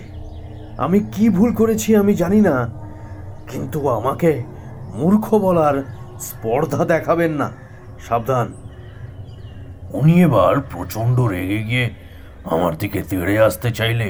আমি 0.79 1.01
কি 1.01 1.29
ভুল 1.29 1.55
করেছি 1.55 1.97
আমি 1.97 2.15
জানি 2.15 2.41
না। 2.41 2.80
কিন্তু 3.51 3.89
আমাকে 3.89 4.43
মূর্খ 4.95 5.35
বলার 5.35 5.77
স্পর্ধা 6.21 6.85
দেখাবেন 6.85 7.33
না। 7.33 7.49
সাবধান। 8.09 8.53
উনি 9.93 10.23
এবার 10.23 10.61
প্রচণ্ড 10.61 11.21
রেগে 11.21 11.63
গিয়ে 11.63 11.87
আমার 12.45 12.79
দিকে 12.79 13.03
তেড়ে 13.03 13.39
আসতে 13.39 13.71
চাইলে 13.71 14.09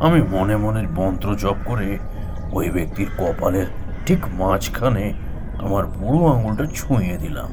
আমি 0.00 0.22
মনে 0.22 0.56
মনে 0.56 0.82
মন্ত্র 0.82 1.28
জপ 1.34 1.56
করে 1.64 1.98
ওই 2.52 2.70
ব্যক্তির 2.70 3.10
কপালের 3.18 3.66
ঠিক 4.06 4.18
মাঝখানে 4.32 5.12
আমার 5.58 5.84
বুড়ো 5.86 6.32
আঙুলটা 6.32 6.64
ছুঁয়ে 6.74 7.16
দিলাম। 7.16 7.50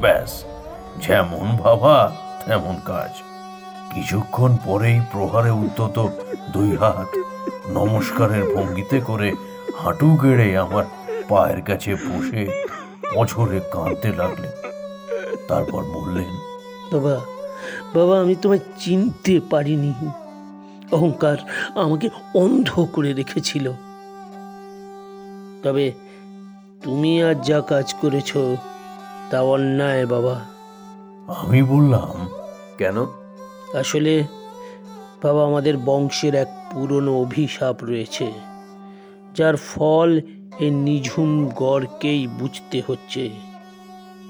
ব্যাস, 0.00 0.44
যেমন 1.06 1.46
ভাবা 1.56 2.12
তেমন 2.46 2.76
কাজ। 2.84 3.12
কিছুক্ষণ 3.94 4.56
পরেই 4.64 5.00
প্রহারে 5.12 5.50
উদ্যত 5.50 6.08
দুই 6.52 6.76
হাত 6.76 7.10
নমস্কারের 7.70 8.44
ভঙ্গিতে 8.54 9.00
করে 9.00 9.28
হাঁটু 9.78 10.08
গেড়ে 10.22 10.58
আমার 10.58 10.84
পায়ের 11.28 11.62
কাছে 11.62 11.94
বসে 11.94 12.42
অঝরে 13.16 13.60
কাঁদতে 13.72 14.08
লাগলেন। 14.08 14.54
তারপর 15.48 15.82
বললেন 15.84 16.32
বাবা 16.92 17.20
বাবা 17.94 18.20
আমি 18.20 18.34
তোমায় 18.34 18.58
চিনতে 18.78 19.40
পারিনি। 19.50 19.92
অহংকার 20.92 21.36
আমাকে 21.74 22.08
অন্ধ 22.34 22.68
করে 22.92 23.12
রেখেছিল। 23.12 23.72
তবে 25.62 25.92
তুমি 26.82 27.22
আজ 27.22 27.46
যা 27.46 27.60
কাজ 27.60 27.94
করেছ 27.94 28.30
তা 29.30 29.40
অন্যায় 29.40 30.06
বাবা। 30.06 30.36
আমি 31.28 31.62
বললাম 31.62 32.28
কেন? 32.78 33.06
আসলে 33.78 34.24
বাবা 35.22 35.44
আমাদের 35.44 35.74
বংশের 35.84 36.34
এক 36.34 36.50
পুরনো 36.72 37.12
অভিশাপ 37.22 37.76
রয়েছে। 37.84 38.26
যার 39.38 39.56
ফল 39.56 40.10
এই 40.58 40.70
নিঝুম 40.70 41.30
গড়কেই 41.56 42.26
বুঝতে 42.26 42.82
হচ্ছে। 42.86 43.30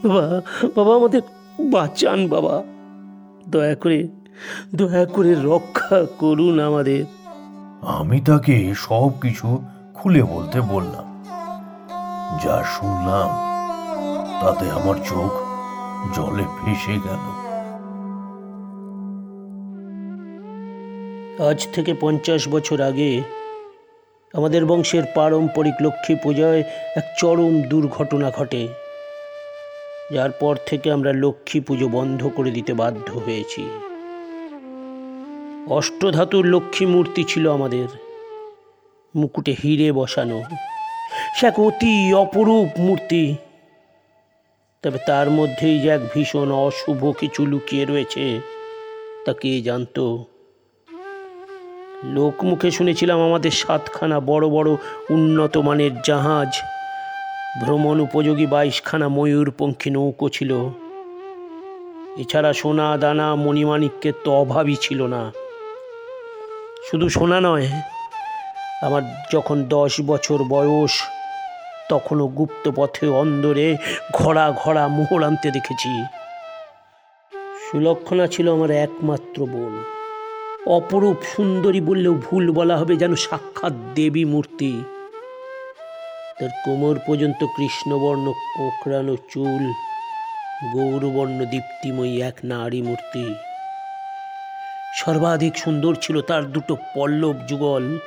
বাবা 0.04 0.42
বাবা 0.76 0.92
আমাদের 0.94 1.22
বাঁচান 1.60 2.28
বাবা। 2.28 2.62
দয়া 3.48 3.74
করে 3.74 4.08
দয়া 4.74 5.04
করে 5.06 5.34
রক্ষা 5.34 5.98
করুন 6.18 6.60
আমাদের। 6.60 7.04
আমি 7.82 8.20
তাকে 8.20 8.74
সব 8.76 9.10
কিছু 9.20 9.48
খুলে 9.94 10.22
বলতে 10.22 10.58
বললাম। 10.60 11.06
যা 12.44 12.56
শুনলাম 12.74 13.28
তাতে 14.40 14.70
আমার 14.70 14.96
চোখ 15.04 15.32
জলে 16.16 16.44
ভেসে 16.58 16.96
গেল। 17.06 17.24
আজ 21.48 21.68
থেকে 21.72 21.92
পঞ্চাশ 22.00 22.48
বছর 22.48 22.80
আগে 22.80 23.10
আমাদের 24.34 24.66
বংশের 24.66 25.02
পারম্পরিক 25.14 25.74
লক্ষ্মী 25.80 26.16
পূজায় 26.22 26.62
এক 26.96 27.04
চরম 27.18 27.62
দুর্ঘটনা 27.62 28.30
ঘটে, 28.30 28.68
যার 30.12 30.30
পর 30.30 30.56
থেকে 30.66 30.92
আমরা 30.92 31.12
লক্ষ্মী 31.12 31.60
পুজো 31.60 31.88
বন্ধ 31.88 32.28
করে 32.36 32.50
দিতে 32.50 32.72
বাধ্য 32.72 33.12
হয়েছি। 33.12 33.68
অষ্টধাতুর 35.68 36.46
লক্ষ্মী 36.46 36.86
মূর্তি 36.86 37.24
ছিল 37.24 37.52
আমাদের, 37.52 37.88
মুকুটে 39.16 39.56
হিরে 39.62 39.92
বসানো। 39.92 40.42
সে 41.36 41.46
এক 41.46 41.60
অতি 41.60 42.14
অপরূপ 42.14 42.68
মূর্তি, 42.78 43.36
তবে 44.82 44.98
তার 45.06 45.30
মধ্যেই 45.30 45.78
যে 45.78 45.88
এক 45.88 46.00
ভীষণ 46.14 46.52
অশুভ 46.52 47.12
কিছু 47.18 47.46
লুকিয়ে 47.46 47.84
রয়েছে, 47.84 48.40
তা 49.24 49.32
কে 49.32 49.60
জানতো? 49.60 50.24
লোকমুখে 52.04 52.70
শুনেছিলাম 52.70 53.20
আমাদের 53.20 53.50
সাতখানা 53.50 54.20
বড় 54.20 54.48
বড় 54.48 54.70
উন্নত 55.10 55.56
মানের 55.56 56.02
জাহাজ। 56.02 56.48
ভ্রমণ 57.64 58.00
উপযোগী 58.00 58.46
বাইশখানা 58.46 59.08
ময়ূরপঙ্খী 59.08 59.90
নৌকো 59.90 60.28
ছিল। 60.28 60.68
এছাড়া 62.16 62.52
সোনা, 62.52 62.96
দানা, 62.96 63.34
মণিমাণিক্যের 63.34 64.12
তো 64.24 64.34
অভাবই 64.34 64.76
ছিল 64.80 65.02
না। 65.02 65.32
শুধু 66.90 67.08
সোনা 67.08 67.40
নয়, 67.40 67.66
আমার 68.82 69.02
যখন 69.32 69.64
দশ 69.64 70.00
বছর 70.00 70.38
বয়স, 70.42 70.92
তখনও 71.88 72.26
গুপ্ত 72.26 72.70
পথে 72.76 73.08
অন্দরে 73.08 73.76
ঘোড়া 74.12 74.52
ঘোড়া 74.58 74.88
মোহর 74.88 75.22
আনতে 75.22 75.50
দেখেছি। 75.50 76.04
সুলক্ষণা 77.70 78.26
ছিল 78.26 78.52
আমার 78.52 78.70
একমাত্র 78.70 79.46
বোন। 79.46 79.97
অপরূপ 80.68 81.16
সুন্দরী 81.36 81.80
বললেও 81.80 82.14
ভুল 82.14 82.52
বলা 82.52 82.76
হবে 82.76 82.96
যেন 82.96 83.14
সাক্ষাৎ 83.14 83.72
দেবী 83.94 84.24
মূর্তি। 84.24 84.84
তার 86.40 86.48
কোমর 86.64 86.96
পর্যন্ত 87.06 87.44
কৃষ্ণবর্ণ, 87.56 88.32
কোঁকড়ানো 88.56 89.16
চুল, 89.16 89.64
গৌরবর্ণ 90.74 91.44
দীপ্তিময়ী 91.44 92.22
এক 92.22 92.34
নারী 92.44 92.82
মূর্তি। 92.82 93.34
সর্বাধিক 94.96 95.56
সুন্দর 95.56 95.94
ছিল 95.94 96.20
তার 96.20 96.44
দুটো 96.44 96.76
পল্লব 96.96 97.34
যুগল। 97.48 97.98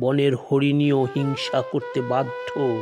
বনের 0.00 0.34
হরিণীও 0.36 1.04
হিংসা 1.04 1.62
করতে 1.62 2.00
বাধ্য। 2.00 2.78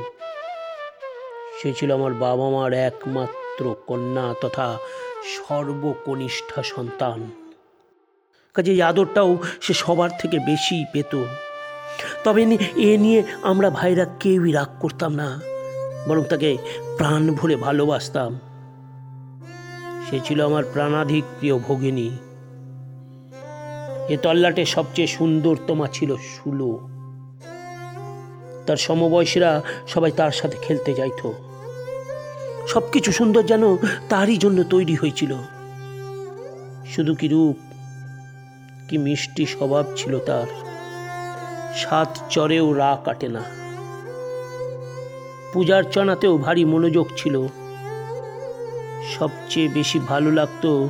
সে 1.62 1.72
ছিল 1.72 1.94
আমার 1.94 2.14
বাবা 2.14 2.50
মার 2.50 2.72
একমাত্র 2.72 3.74
কন্যা 3.86 4.34
তথা 4.40 4.78
সর্বকনিষ্ঠা 5.34 6.62
সন্তান। 6.62 7.49
কাজে 8.54 8.82
আদরটাও 8.82 9.38
সে 9.60 9.74
সবার 9.74 10.10
থেকে 10.18 10.38
বেশি 10.38 10.84
পেত। 10.92 11.24
তবে 12.24 12.58
এ 12.76 12.98
নিয়ে 12.98 13.22
আমরা 13.42 13.70
ভাইরা 13.70 14.04
কেউই 14.20 14.52
রাগ 14.52 14.68
করতাম 14.80 15.14
না, 15.14 15.40
বরং 16.08 16.24
তাকে 16.24 16.58
প্রাণ 16.98 17.34
ভরে 17.34 17.56
ভালোবাসতাম। 17.56 18.38
সে 20.10 20.20
ছিল 20.24 20.46
আমার 20.46 20.64
প্রাণাধিক 20.72 21.24
প্রিয় 21.38 21.58
ভগিনী। 21.58 22.10
এ 24.08 24.16
তল্লাটে 24.22 24.64
সবচেয়ে 24.64 25.06
সুন্দর 25.06 25.56
সুন্দরতমা 25.56 25.86
ছিল 25.86 26.16
সুলো। 26.16 26.78
তার 28.66 28.76
সমবয়সীরা 28.76 29.62
সবাই 29.88 30.10
তার 30.10 30.30
সাথে 30.30 30.56
খেলতে 30.62 30.94
যাইতো। 30.94 31.32
সবকিছু 32.66 33.12
সুন্দর 33.12 33.42
যেন 33.42 33.76
তারই 34.08 34.36
জন্য 34.36 34.62
তৈরি 34.62 34.94
হয়েছিল। 34.94 35.34
শুধু 36.90 37.14
কি 37.14 37.28
রূপ 37.28 37.56
কি 38.90 38.98
মিষ্টি 38.98 39.46
স্বভাব 39.46 39.84
ছিল 39.96 40.18
তার। 40.18 40.46
সাত 41.76 42.18
চরেও 42.30 42.72
রা 42.72 42.98
কাটে 43.04 43.28
না। 43.28 43.42
পূজার 45.52 45.84
চনাতেও 45.84 46.38
ভারী 46.38 46.64
মনোযোগ 46.64 47.06
ছিল। 47.16 47.46
সবচেয়ে 49.18 49.68
বেশি 49.68 49.98
ভালো 49.98 50.30
লাগতো 50.30 50.88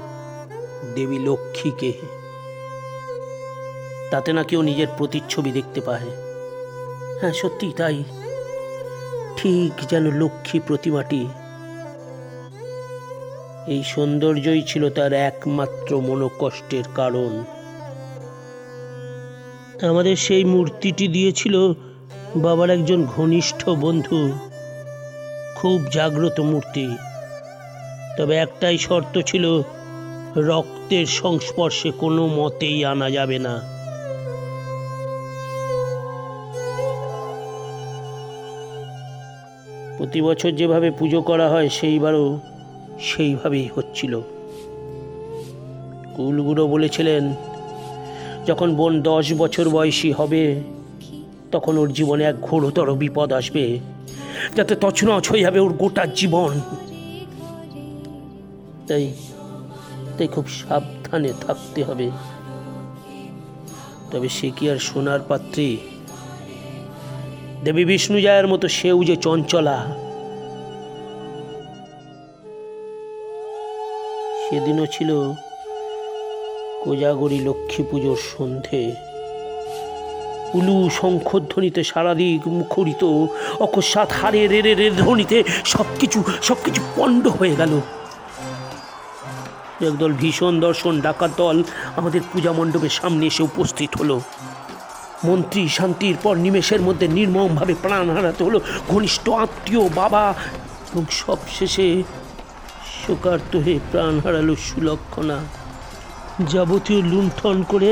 দেবী 0.94 1.18
লক্ষ্মীকে। 1.18 1.92
তাতে 4.10 4.32
না 4.32 4.42
কেউ 4.42 4.62
নিজের 4.62 4.86
প্রতিচ্ছবি 4.98 5.52
দেখতে 5.52 5.80
পায়। 5.80 6.10
হ্যাঁ 7.20 7.32
সত্যি 7.32 7.72
তাই। 7.76 8.04
ঠিক 9.36 9.72
যেন 9.90 10.22
লক্ষ্মী 10.22 10.60
প্রতিমাটি। 10.60 11.28
এই 13.66 13.82
সৌন্দর্যই 13.86 14.62
ছিল 14.62 14.90
তার 14.90 15.12
একমাত্র 15.12 16.00
মনোকষ্টের 16.00 16.84
কারণ। 16.94 17.44
আমাদের 19.82 20.16
সেই 20.16 20.44
মূর্তিটি 20.44 21.08
দিয়েছিল 21.08 21.72
বাবার 22.36 22.70
একজন 22.70 23.04
ঘনিষ্ঠ 23.04 23.68
বন্ধু। 23.68 24.32
খুব 25.56 25.80
জাগ্রত 25.92 26.40
মূর্তি। 26.40 26.96
তবে 28.18 28.36
একটাই 28.36 28.78
শর্ত 28.78 29.20
ছিল, 29.20 29.62
রক্তের 30.36 31.06
সংস্পর্শে 31.06 31.90
কোনো 31.90 32.26
মতেই 32.26 32.84
আনা 32.84 33.10
যাবে 33.10 33.38
না। 33.38 33.60
প্রতি 39.96 40.22
বছর 40.22 40.50
যেভাবে 40.50 40.90
পুজো 40.90 41.22
করা 41.22 41.48
হয়, 41.48 41.68
সেইবারও 41.68 42.40
সেইভাবেই 43.00 43.68
হচ্ছিল। 43.74 44.20
কুলগুরু 46.16 46.68
বলেছিলেন 46.68 47.34
যখন 48.46 48.74
বোন 48.74 49.02
দশ 49.02 49.32
বছর 49.32 49.68
বয়সী 49.68 50.12
হবে, 50.12 50.62
তখন 51.52 51.78
ওর 51.78 51.92
জীবনে 51.92 52.24
এক 52.24 52.40
ঘোরতর 52.40 52.94
বিপদ 52.94 53.32
আসবে, 53.32 53.78
যাতে 54.56 54.74
তছনছ 54.74 55.30
হয়ে 55.30 55.40
যাবে 55.40 55.60
ওর 55.60 55.72
গোটা 55.72 56.06
জীবন। 56.06 56.60
তাই 58.88 59.14
তাই 60.18 60.28
খুব 60.28 60.48
সাবধানে 60.48 61.32
থাকতে 61.46 61.84
হবে। 61.84 62.10
তবে 64.10 64.28
সে 64.28 64.50
কি 64.50 64.70
আর 64.70 64.76
সোনার 64.76 65.20
পাত্রী? 65.28 65.76
দেবী 67.64 67.84
বিষ্ণু 67.84 68.16
বিষ্ণুজয়ের 68.16 68.48
মতো 68.48 68.68
সেও 68.68 69.04
যে 69.04 69.16
চঞ্চলা। 69.16 69.96
সেদিনও 74.50 74.86
ছিল 74.86 75.32
কোজাগরী 76.84 77.38
লক্ষ্মী 77.48 77.82
পুজোর 77.90 78.18
সন্ধে। 78.32 78.82
উলু 80.58 80.76
শঙ্খধ্বনিতে 81.00 81.84
সারাদিক 81.84 82.42
মুখরিত, 82.58 83.02
অকস্মাৎ 83.66 84.10
হারে 84.12 84.42
রে 84.48 84.60
রে 84.66 84.74
রে 84.74 84.90
ধ্বনিতে 84.90 85.38
সব 85.64 85.86
কিছু 86.00 86.18
সব 86.42 86.58
কিছু 86.64 86.80
পণ্ড 86.96 87.24
হয়ে 87.28 87.54
গেল। 87.56 87.72
একদল 89.88 90.12
ভীষণ 90.12 90.54
দর্শন 90.60 90.94
ডাকাত 91.00 91.30
দল 91.36 91.56
আমাদের 91.96 92.22
পূজা 92.32 92.52
মণ্ডপের 92.52 92.94
সামনে 93.00 93.24
এসে 93.26 93.42
উপস্থিত 93.42 93.90
হলো। 94.00 94.16
মন্ত্রী 95.24 95.62
শান্তির 95.68 96.16
পর 96.22 96.34
নিমেষের 96.36 96.82
মধ্যে 96.82 97.06
নির্মমভাবে 97.08 97.74
প্রাণ 97.82 98.06
হারাতে 98.10 98.44
হলো 98.44 98.58
ঘনিষ্ঠ 98.88 99.24
আত্মীয়, 99.44 99.82
বাবা 100.02 100.24
এবং 100.90 101.04
সব 101.10 101.38
শেষে 101.58 101.86
শোকার্ত 103.02 103.52
হয়ে 103.56 103.78
প্রাণ 103.92 104.14
হারালো 104.24 104.54
সুলক্ষণা। 104.66 105.38
যাবতীয় 106.46 107.00
লুণ্ঠন 107.02 107.62
করে 107.62 107.90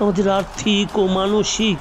আমাদের 0.00 0.28
আর্থিক 0.28 0.98
ও 0.98 1.06
মানসিক 1.06 1.78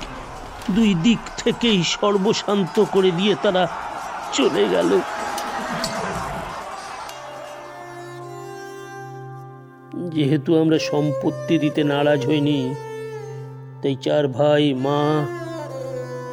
দুই 0.72 0.94
দিক 0.94 1.20
থেকেই 1.38 1.84
সর্বশান্ত 1.84 2.84
করে 2.92 3.12
দিয়ে 3.12 3.36
তারা 3.44 3.68
চলে 4.34 4.64
গেল। 4.70 4.92
যেহেতু 10.16 10.50
আমরা 10.62 10.78
সম্পত্তি 10.80 11.58
দিতে 11.58 11.84
নারাজ 11.84 12.26
হইনি, 12.28 12.76
তাই 13.82 13.96
চার 14.02 14.28
ভাই, 14.28 14.74
মা, 14.74 15.02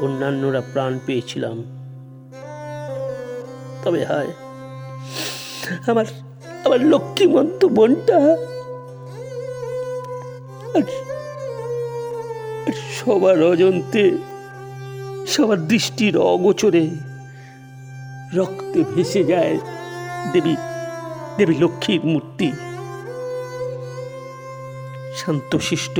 অন্যান্যরা 0.00 0.62
প্রাণ 0.72 0.98
পেয়েছিলাম। 1.06 1.56
তবে 3.84 4.04
হায়, 4.04 4.32
আমার 5.86 6.06
আমার 6.64 6.80
লক্ষ্মীমন্ত 6.80 7.64
বোনটা 7.64 8.18
আর 10.74 10.84
সবার 12.96 13.38
অজন্তে, 13.50 14.04
সবার 15.26 15.60
দৃষ্টির 15.66 16.14
অগোচরে 16.32 16.84
রক্তে 18.34 18.80
ভেসে 18.94 19.22
যায় 19.24 19.54
দেবী 20.32 20.54
দেবী 21.38 21.54
লক্ষ্মীর 21.58 22.02
মূর্তি। 22.12 22.48
শান্তশিষ্ট, 25.16 25.96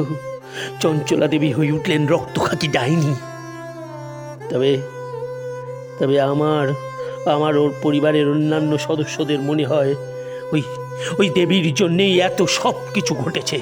চঞ্চলা 0.81 1.27
দেবী 1.27 1.51
হয়ে 1.53 1.73
উঠলেন 1.73 2.03
রক্তখাকি 2.09 2.69
ডাইনি। 2.69 3.15
তবে 4.51 4.73
তবে 5.99 6.17
আমার 6.21 6.67
আমার 7.35 7.55
ওর 7.57 7.71
পরিবারের 7.83 8.27
অন্যান্য 8.29 8.73
সদস্যদের 8.79 9.41
মনে 9.41 9.65
হয়, 9.65 9.93
ওই 10.53 10.63
ওই 11.19 11.27
দেবীর 11.29 11.67
জন্যেই 11.75 12.15
এত 12.21 12.39
সব 12.59 12.75
কিছু 12.95 13.13
ঘটেছে। 13.15 13.59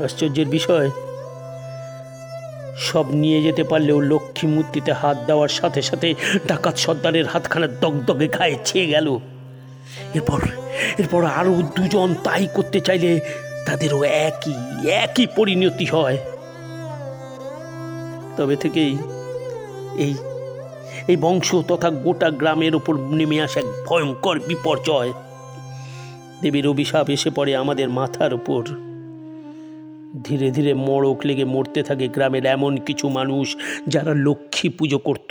আশ্চর্যের 0.00 0.46
বিষয়। 0.46 0.90
সব 2.78 3.14
নিয়ে 3.14 3.42
যেতে 3.42 3.64
পারলেও 3.64 4.00
লক্ষ্মী 4.00 4.48
মূর্তিতে 4.48 4.92
হাত 4.92 5.16
দেওয়ার 5.26 5.48
সাথে 5.48 5.82
সাথে 5.82 6.14
ডাকাত 6.46 6.76
সর্দারের 6.76 7.26
হাতখানা 7.26 7.66
দগদগে 7.66 8.28
গায়ে 8.28 8.58
ছেয়ে 8.64 8.86
গেল। 8.86 9.18
এরপর 10.14 10.40
এরপর 10.98 11.24
আরও 11.24 11.54
দুজন 11.54 12.14
তাই 12.24 12.48
করতে 12.54 12.80
চাইলে 12.80 13.20
তাদেরও 13.66 14.02
একই 14.02 14.54
একই 14.88 15.26
পরিণতি 15.36 15.86
হয়। 15.86 16.18
তবে 18.36 18.56
থেকেই 18.56 18.98
এই 19.98 20.14
এই 21.08 21.16
বংশ 21.16 21.54
তথা 21.68 21.90
গোটা 21.90 22.30
গ্রামের 22.30 22.74
ওপর 22.74 22.96
নেমে 22.96 23.42
আসে 23.42 23.60
এক 23.60 23.66
ভয়ঙ্কর 23.86 24.40
বিপর্যয়। 24.40 25.12
দেবীর 26.42 26.68
অভিশাপ 26.68 27.10
এসে 27.10 27.30
পড়ে 27.30 27.56
আমাদের 27.56 27.88
মাথার 27.88 28.34
ওপর। 28.34 28.91
ধীরে 30.26 30.48
ধীরে 30.50 30.72
মড়ক 30.86 31.18
লেগে 31.28 31.46
মরতে 31.54 31.80
থাকে 31.88 32.06
গ্রামের 32.08 32.44
এমন 32.56 32.72
কিছু 32.86 33.06
মানুষ 33.08 33.46
যারা 33.88 34.12
লক্ষ্মী 34.26 34.68
পুজো 34.78 34.98
করত। 34.98 35.30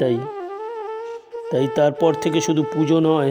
তাই 0.00 0.16
তাই 1.50 1.66
তারপর 1.76 2.12
থেকে 2.22 2.38
শুধু 2.40 2.62
পুজো 2.72 2.98
নয়, 3.00 3.30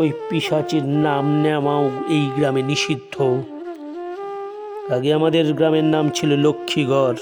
ওই 0.00 0.08
পিসাচির 0.28 0.84
নাম 1.06 1.24
নেওয়াও 1.44 1.84
এই 2.16 2.24
গ্রামে 2.36 2.62
নিষিদ্ধ। 2.62 3.14
আগে 4.94 5.10
আমাদের 5.18 5.44
গ্রামের 5.58 5.86
নাম 5.94 6.04
ছিল 6.08 6.30
লক্ষ্মীগড়, 6.46 7.20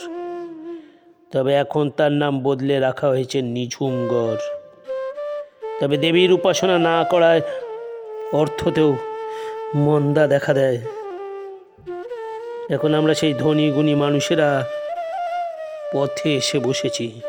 তবে 1.32 1.52
এখন 1.54 1.84
তার 1.98 2.12
নাম 2.22 2.34
বদলে 2.46 2.76
রাখা 2.80 3.06
হয়েছে 3.08 3.38
নিঝুমগড় 3.54 4.42
তবে 5.80 5.96
দেবীর 5.96 6.30
উপাসনা 6.38 6.76
না 6.88 6.96
করায় 7.12 7.42
অর্থতেও 8.32 8.90
মন্দা 9.86 10.24
দেখা 10.26 10.52
দেয়। 10.54 10.78
এখন 12.70 12.94
আমরা 12.94 13.14
সেই 13.14 13.34
ধনী 13.34 13.70
গুণী 13.70 13.94
মানুষেরা 13.94 14.64
পথে 15.94 16.34
এসে 16.34 16.58
বসেছি। 16.58 17.20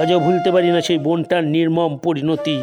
আজও 0.00 0.18
ভুলতে 0.20 0.52
পারি 0.52 0.70
না 0.70 0.80
সেই 0.80 0.98
বনটার 0.98 1.44
নির্মম 1.44 1.98
পরিণতি। 1.98 2.56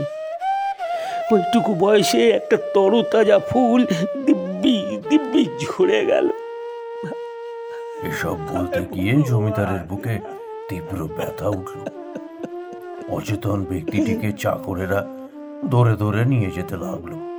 ওইটুকু 1.31 1.73
বয়সে 1.73 2.29
একটা 2.29 2.57
তরতাজা 2.73 3.39
ফুল 3.39 3.85
দিব্যি 4.25 4.99
দিব্যি 5.09 5.45
ঝরে 5.61 6.05
গেল। 6.05 6.29
এসব 8.09 8.37
বলতে 8.51 8.79
গিয়ে 8.93 9.13
জমিদারের 9.29 9.79
বুকে 9.89 10.19
তীব্র 10.69 10.99
ব্যথা 11.17 11.47
উঠল। 11.49 11.79
অচেতন 13.09 13.65
ব্যক্তিটিকে 13.69 14.31
চাকরেরা 14.31 14.99
ধরে 15.71 15.93
ধরে 15.95 16.25
নিয়ে 16.25 16.49
যেতে 16.51 16.75
লাগল। 16.77 17.34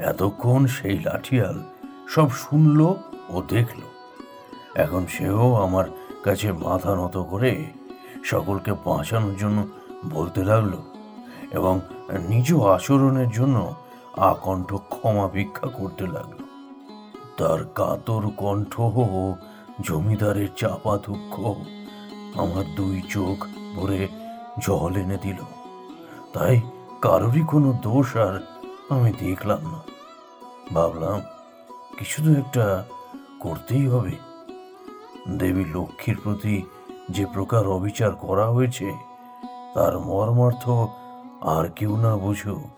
এতক্ষণ 0.00 0.66
সেই 0.66 0.98
লাঠিয়াল 0.98 1.62
সব 2.08 2.30
শুনল 2.30 2.80
ও 3.30 3.42
দেখল। 3.48 3.80
এখন 4.74 5.06
সেও 5.06 5.54
আমার 5.54 5.84
কাছে 6.24 6.52
মাথা 6.52 6.96
নত 6.96 7.16
করে 7.16 7.66
সকলকে 8.24 8.72
বাঁচানোর 8.72 9.36
জন্য 9.36 9.66
বলতে 10.04 10.44
লাগল 10.44 10.72
এবং 11.52 11.80
নিজ 12.28 12.54
আচরণের 12.54 13.28
জন্য 13.28 13.74
আকণ্ঠ 14.16 14.74
ক্ষমা 14.74 15.28
ভিক্ষা 15.28 15.66
করতে 15.66 16.06
লাগল। 16.06 16.40
তার 17.36 17.64
কাতর 17.74 18.22
কণ্ঠ 18.36 18.80
জমিদারের 19.80 20.48
চাপা 20.56 20.98
দুঃখ 20.98 21.56
আমার 22.38 22.64
দুই 22.76 23.02
চোখ 23.08 23.46
ভরে 23.76 24.08
জল 24.60 24.96
এনে 24.96 25.18
দিল। 25.22 25.38
তাই 26.32 26.60
কারোরই 27.00 27.42
কোনো 27.48 27.72
দোষ 27.82 28.16
আর 28.16 28.51
আমি 28.94 29.10
দেখলাম 29.24 29.62
না। 29.72 29.80
ভাবলাম, 30.74 31.18
কিছু 31.98 32.18
তো 32.24 32.30
একটা 32.42 32.66
করতেই 33.40 33.86
হবে। 33.88 34.14
দেবী 35.38 35.64
লক্ষ্মীর 35.74 36.16
প্রতি 36.24 36.56
যে 37.10 37.24
প্রকার 37.34 37.64
অবিচার 37.76 38.12
করা 38.24 38.46
হয়েছে, 38.46 38.88
তার 39.74 39.94
মর্মার্থ 40.08 40.64
আর 41.54 41.64
কেউ 41.78 41.92
না 41.96 42.12
বুঝুক, 42.16 42.72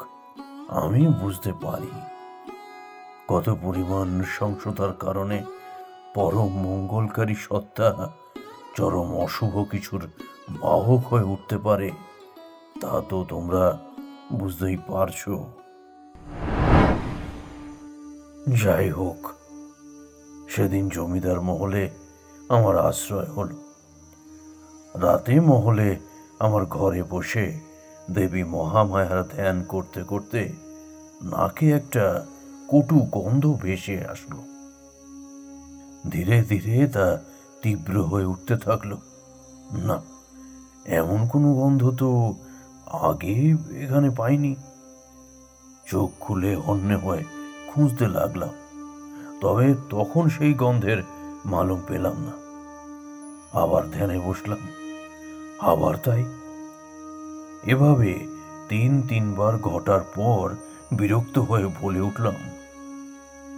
আমি 0.82 1.02
বুঝতে 1.20 1.50
পারি। 1.64 1.92
কত 3.28 3.46
পরিমাণ 3.62 4.06
নৃশংসতার 4.18 4.92
কারণে 5.04 5.38
পরম 6.14 6.50
মঙ্গলকারী 6.66 7.36
সত্তা 7.46 7.88
চরম 8.76 9.08
অশুভ 9.24 9.54
কিছুর 9.70 10.02
বাহক 10.62 11.02
হয়ে 11.10 11.26
উঠতে 11.34 11.56
পারে, 11.58 11.88
তা 12.80 12.92
তো 13.08 13.16
তোমরা 13.28 13.64
বুঝতেই 14.32 14.76
পারছ। 14.88 15.22
যাই 18.48 18.90
হোক, 18.90 19.28
সেদিন 20.48 20.88
জমিদার 20.88 21.40
মহলে 21.40 21.90
আমার 22.48 22.78
আশ্রয় 22.78 23.26
হলো। 23.26 23.56
রাতে 24.94 25.40
মহলে 25.40 25.96
আমার 26.38 26.66
ঘরে 26.66 27.02
বসে 27.02 27.60
দেবী 28.10 28.44
মহামায়ার 28.44 29.28
ধ্যান 29.28 29.62
করতে 29.62 30.02
করতে 30.02 30.52
নাকে 31.22 31.70
একটা 31.70 32.26
কটু 32.68 33.06
গন্ধ 33.12 33.54
ভেসে 33.62 34.04
আসলো। 34.04 34.36
ধীরে 36.10 36.42
ধীরে 36.42 36.86
তা 36.86 37.18
তীব্র 37.62 38.02
হয়ে 38.02 38.24
উঠতে 38.24 38.56
থাকল। 38.56 38.96
না, 39.72 40.02
এমন 40.84 41.28
কোনো 41.28 41.54
গন্ধ 41.54 41.90
তো 41.90 42.34
আগে 42.86 43.54
এখানে 43.78 44.10
পাইনি। 44.10 44.56
চোখ 45.86 46.10
খুলে 46.20 46.56
অন্য 46.56 46.94
হয়ে। 46.94 47.33
খুঁজতে 47.74 48.08
লাগলাম 48.08 48.52
তবে 49.40 49.74
তখন 49.90 50.28
সেই 50.28 50.54
গন্ধের 50.54 51.02
মালুম 51.44 51.80
পেলাম 51.88 52.16
না। 52.20 52.34
আবার 53.60 53.90
ধ্যানে 53.90 54.18
বসলাম 54.18 54.58
আবার 55.60 55.94
তাই। 55.96 56.24
এভাবে 57.66 58.12
তিন 58.68 59.02
তিনবার 59.08 59.58
ঘটার 59.58 60.00
পর 60.16 60.54
বিরক্ত 60.92 61.38
হয়ে 61.38 61.66
বলে 61.80 62.00
উঠলাম 62.00 62.34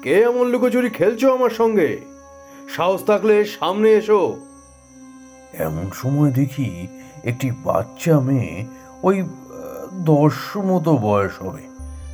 কে 0.03 0.21
এমন 0.21 0.47
লুকোচুরি 0.47 0.91
খেলছো 0.91 1.35
আমার 1.35 1.51
সঙ্গে? 1.51 1.91
সাহস 2.77 3.05
থাকলে 3.05 3.45
সামনে 3.45 3.89
এসো। 3.93 4.37
এমন 5.59 5.91
সময় 5.95 6.31
দেখি 6.31 6.87
একটি 7.25 7.51
বাচ্চা 7.65 8.21
মেয়ে 8.21 8.67
ওই 9.03 9.23
দশ 10.05 10.37
মতো 10.57 10.97
বয়স 10.97 11.43
হবে 11.43 11.63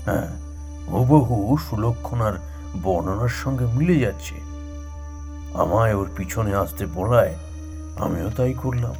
হ্যাঁ 0.05 0.41
হুবহু 0.92 1.57
সুলক্ষণার 1.59 2.33
বর্ণনার 2.83 3.28
সঙ্গে 3.28 3.66
মিলে 3.66 4.00
যাচ্ছে। 4.00 4.35
আমায় 5.55 5.94
ওর 5.94 6.11
পিছনে 6.16 6.55
আসতে 6.55 6.87
বলায় 6.87 7.35
আমিও 7.98 8.31
তাই 8.31 8.52
করলাম। 8.52 8.94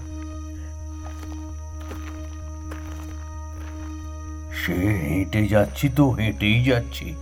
সে 4.53 4.75
হেঁটে 4.75 5.49
যাচ্ছি 5.49 5.89
তো 5.89 6.11
হেঁটেই 6.11 6.65
যাচ্ছি। 6.65 7.15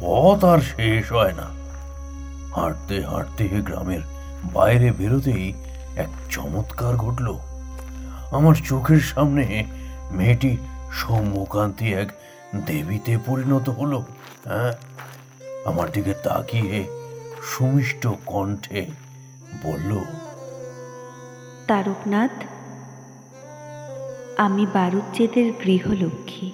পথ 0.00 0.44
আর 0.44 0.58
শেষ 0.58 1.12
হয় 1.12 1.32
না। 1.32 1.46
হাঁটতে 2.60 3.06
হাঁটতে 3.06 3.48
গ্রামের 3.48 4.00
বাইরে 4.52 4.92
বেরোতেই 4.92 5.52
এক 5.96 6.08
চমৎকার 6.30 6.96
ঘটল। 6.96 7.34
আমার 8.30 8.54
চোখের 8.54 9.00
সামনে 9.00 9.64
মেয়েটি 10.10 10.56
সৌম্যকান্তি 10.92 11.94
এক 11.94 12.08
দেবীতে 12.66 13.18
পরিণত 13.26 13.68
হলো। 13.68 13.98
হ্যাঁ 14.44 14.72
আমার 15.64 15.90
দিকে 15.92 16.14
তাকিয়ে 16.22 16.84
সুমিষ্ট 17.42 18.08
কণ্ঠে 18.26 18.86
বলল, 19.62 19.90
তারকনাথ, 21.66 22.34
আমি 24.36 24.66
বারুজ্যেদের 24.72 25.52
গৃহলক্ষ্মী। 25.64 26.52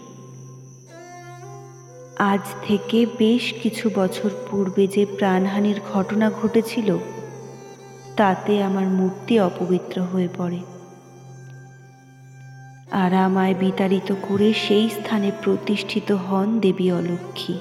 আজ 2.18 2.44
থেকে 2.66 3.06
বেশ 3.18 3.44
কিছু 3.62 3.90
বছর 3.94 4.30
পূর্বে 4.50 4.86
যে 4.86 5.06
প্রাণহানির 5.18 5.80
ঘটনা 5.94 6.30
ঘটেছিল, 6.30 6.98
তাতে 8.16 8.62
আমার 8.62 8.86
মূর্তি 8.88 9.34
অপবিত্র 9.40 9.96
হয়ে 10.02 10.28
পড়ে। 10.38 10.60
আর 12.90 13.14
আমায় 13.14 13.54
বিতাড়িত 13.54 14.14
করে 14.28 14.52
সেই 14.52 14.90
স্থানে 14.90 15.32
প্রতিষ্ঠিত 15.42 16.12
হন 16.12 16.60
দেবী 16.60 16.90
অলক্ষ্মী। 16.90 17.58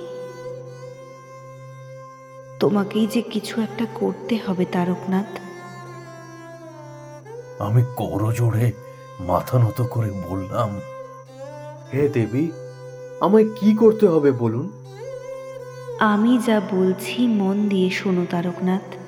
তোমাকেই 2.59 3.07
যে 3.07 3.21
কিছু 3.21 3.61
একটা 3.61 3.85
করতে 3.95 4.39
হবে 4.47 4.65
তারকনাথ। 4.65 5.39
আমি 7.61 7.83
করজোড়ে 7.95 8.71
মাথা 9.19 9.59
নত 9.59 9.81
করে 9.81 10.11
বললাম 10.29 10.79
হে 11.93 12.09
দেবী 12.09 12.51
আমায় 13.21 13.45
কি 13.55 13.75
করতে 13.75 14.07
হবে 14.07 14.31
বলুন? 14.31 14.71
আমি 15.99 16.39
যা 16.47 16.61
বলছি 16.71 17.27
মন 17.27 17.69
দিয়ে 17.69 17.89
শোনো 17.89 18.25
তারকনাথ। 18.29 18.98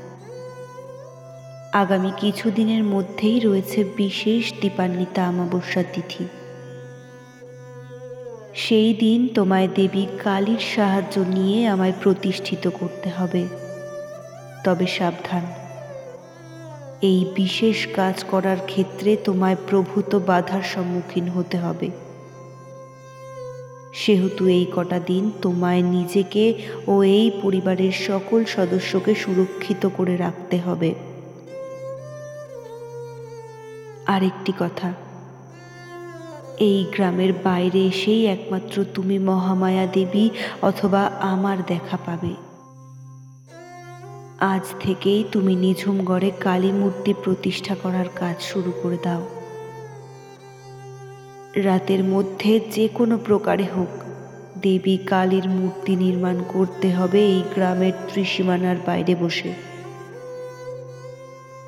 আগামী 1.73 2.11
কিছুদিনের 2.17 2.83
মধ্যেই 2.83 3.39
রয়েছে 3.39 3.83
বিশেষ 3.97 4.53
দীপান্বিতা 4.61 5.27
অমাবস্যা 5.27 5.83
তিথি। 5.83 6.25
সেই 8.53 8.93
দিন 8.93 9.27
তোমায় 9.35 9.67
দেবী 9.75 10.07
কালীর 10.23 10.59
সাহায্য 10.75 11.19
নিয়ে 11.19 11.67
আমায় 11.67 11.93
প্রতিষ্ঠিত 12.03 12.67
করতে 12.67 13.09
হবে। 13.09 13.47
তবে 14.63 14.87
সাবধান। 14.87 15.45
এই 17.01 17.25
বিশেষ 17.35 17.87
কাজ 17.87 18.23
করার 18.23 18.57
ক্ষেত্রে 18.65 19.17
তোমায় 19.25 19.55
প্রভূত 19.67 20.15
বাধার 20.15 20.61
সম্মুখীন 20.61 21.27
হতে 21.27 21.57
হবে। 21.57 21.89
সেহেতু 23.93 24.47
এই 24.47 24.65
কটা 24.75 24.99
দিন 24.99 25.31
তোমায় 25.41 25.81
নিজেকে 25.81 26.53
ও 26.87 27.03
এই 27.03 27.31
পরিবারের 27.41 27.91
সকল 27.91 28.45
সদস্যকে 28.45 29.15
সুরক্ষিত 29.15 29.85
করে 29.97 30.17
রাখতে 30.17 30.57
হবে। 30.57 31.10
আরেকটি 34.13 34.53
কথা। 34.59 34.89
এই 36.59 36.79
গ্রামের 36.93 37.31
বাইরে 37.43 37.81
এসেই 37.85 38.21
একমাত্র 38.25 38.75
তুমি 38.93 39.17
মহামায়া 39.19 39.85
দেবী 39.85 40.25
অথবা 40.61 41.01
আমার 41.31 41.57
দেখা 41.67 41.97
পাবে। 42.05 42.33
আজ 44.53 44.65
থেকেই 44.79 45.21
তুমি 45.31 45.53
নিঝুমগড়ে 45.55 46.29
কালী 46.39 46.71
মূর্তি 46.71 47.11
প্রতিষ্ঠা 47.23 47.75
করার 47.75 48.09
কাজ 48.15 48.35
শুরু 48.41 48.71
করে 48.81 48.97
দাও। 49.03 49.23
রাতের 51.63 52.01
মধ্যে 52.03 52.51
যে 52.75 52.85
কোনো 52.87 53.15
প্রকারে 53.17 53.67
হোক, 53.75 53.91
দেবী 54.61 54.95
কালীর 54.97 55.47
মূর্তি 55.49 55.93
নির্মাণ 55.95 56.37
করতে 56.47 56.87
হবে 56.93 57.19
এই 57.33 57.41
গ্রামের 57.55 57.95
ত্রিসীমানার 58.07 58.77
বাইরে 58.85 59.13
বসে। 59.15 59.70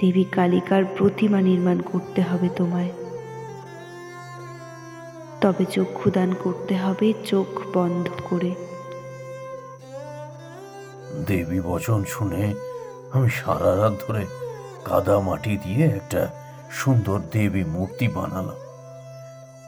দেবী 0.04 0.24
কালিকার 0.24 0.86
প্রতিমা 0.86 1.42
নির্মাণ 1.42 1.82
করতে 1.82 2.22
হবে 2.22 2.50
তোমায়। 2.50 2.92
তবে 5.42 5.66
চক্ষুদান 5.66 6.34
করতে 6.34 6.78
হবে 6.78 7.14
চোখ 7.26 7.78
বন্ধ 7.78 8.10
করে। 8.30 8.56
দেবী 11.28 11.62
বচন 11.62 12.04
শুনে 12.04 12.54
আমি 13.14 13.30
সারা 13.30 13.78
রাত 13.78 13.94
ধরে 14.08 14.26
কাদা 14.86 15.20
মাটি 15.20 15.58
দিয়ে 15.58 15.86
একটা 15.86 16.28
সুন্দর 16.72 17.20
দেবী 17.32 17.64
মূর্তি 17.64 18.08
বানালাম। 18.08 18.56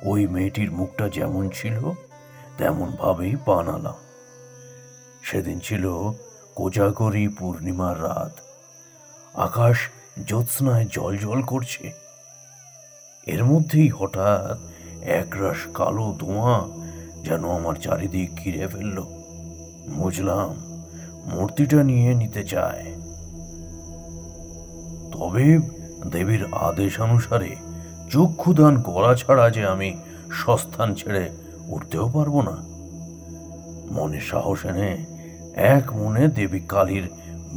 ওই 0.04 0.28
মেয়েটির 0.28 0.72
মুখটা 0.72 1.10
যেমন 1.10 1.50
ছিল, 1.50 1.92
তেমন 2.58 2.92
ভাবেই 3.00 3.36
বানালাম। 3.48 3.96
সেদিন 5.24 5.60
ছিল 5.60 6.12
কোজাগরি 6.56 7.28
পূর্ণিমার 7.28 8.04
রাত। 8.04 8.40
আকাশ 9.34 9.78
জ্যোৎস্নায় 10.28 10.86
জল 10.92 11.18
জল 11.18 11.42
করছে। 11.42 11.92
এর 13.28 13.46
মধ্যেই 13.46 13.90
হঠাৎ 13.90 14.60
একরাশ 15.06 15.58
কালো 15.74 16.16
ধোঁয়া 16.20 16.68
যেন 17.24 17.50
আমার 17.50 17.76
চারিদিক 17.76 18.36
ঘিরে 18.36 18.68
ফেলল। 18.68 19.02
বুঝলাম, 19.96 20.56
মূর্তিটা 21.26 21.84
নিয়ে 21.84 22.16
নিতে 22.16 22.44
চায়। 22.44 22.86
তবে 25.12 25.60
দেবীর 26.12 26.54
আদেশ 26.54 27.00
অনুসারে 27.00 27.56
চক্ষুদান 28.12 28.82
করা 28.82 29.16
ছাড়া 29.16 29.50
যে 29.50 29.66
আমি 29.66 29.98
সস্থান 30.32 30.94
ছেড়ে 30.94 31.30
উঠতেও 31.68 32.10
পারব 32.10 32.42
না। 32.42 32.56
মনে 33.92 34.20
সাহস 34.20 34.66
এনে 34.66 35.06
এক 35.56 35.94
মনে 35.94 36.28
দেবী 36.28 36.60
কালীর 36.60 37.10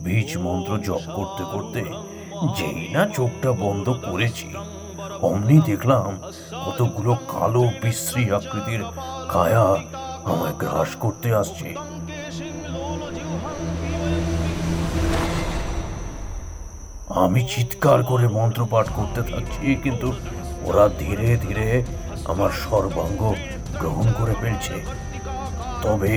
বীজ 0.04 0.38
মন্ত্র 0.38 0.78
জপ 0.78 1.02
করতে 1.14 1.44
করতে 1.52 2.07
যেই 2.56 2.80
না 2.94 3.02
চোখটা 3.16 3.50
বন্ধ 3.64 3.86
করেছি, 4.08 4.48
অমনি 5.28 5.56
দেখলাম 5.70 6.10
কতগুলো 6.64 7.12
কালো 7.32 7.62
বিশ্রী 7.82 8.24
আকৃতির 8.38 8.82
কায়া 9.32 9.66
আমায় 10.30 10.56
গ্রাস 10.62 10.90
করতে 11.02 11.28
আসছে। 11.40 11.68
আমি 17.24 17.40
চিৎকার 17.52 18.00
করে 18.10 18.26
মন্ত্রপাঠ 18.38 18.86
করতে 18.98 19.20
থাকছি, 19.30 19.64
কিন্তু 19.84 20.08
ওরা 20.68 20.84
ধীরে 21.02 21.28
ধীরে 21.44 21.68
আমার 22.32 22.50
সর্বাঙ্গ 22.64 23.20
গ্রহণ 23.80 24.06
করে 24.18 24.34
ফেলছে। 24.40 24.76
তবে 25.84 26.12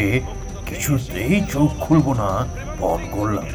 কিছুতেই 0.67 1.36
চোখ 1.53 1.69
খুলবো 1.84 2.12
না 2.21 2.29
পণ 2.79 2.99
করলাম। 3.15 3.47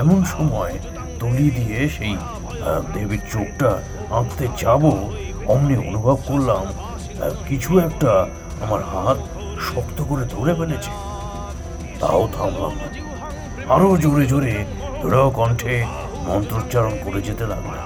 এমন 0.00 0.20
সময় 0.34 0.74
তুলি 1.21 1.47
দিয়ে 1.51 1.79
সেই 1.89 2.15
আহ, 2.15 2.81
দেবীর 2.93 3.23
চোখটা 3.31 3.69
আঁকতে 4.11 4.45
যাব 4.57 4.83
অমনি 5.47 5.75
অনুভব 5.87 6.17
করলাম 6.27 6.63
আহ, 6.65 6.75
কিছু 7.47 7.71
একটা 7.79 8.11
আমার 8.61 8.81
হাত 8.83 9.17
শক্ত 9.67 9.97
করে 10.09 10.23
ধরে 10.25 10.53
ফেলেছে 10.55 10.91
তাও 11.99 12.23
থামলাম 12.35 12.73
না 12.75 12.87
আরো 13.73 13.89
জোরে 13.97 14.25
জোরে 14.25 14.55
দৃঢ় 15.01 15.29
কণ্ঠে 15.29 15.75
মন্ত্রোচ্চারণ 16.27 16.93
করে 17.03 17.19
যেতে 17.21 17.45
লাগলাম 17.47 17.77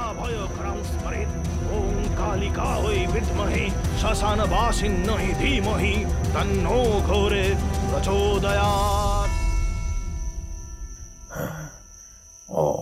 ॐ 1.74 1.84
कालिका 2.20 2.70
वै 2.84 2.98
विद्महे 3.14 3.64
श्मशानवासिन्यै 4.02 5.28
धीमहि 5.40 5.94
तन्नो 6.34 6.80
घोरे 7.08 7.46
प्रचोदयात् 7.86 9.15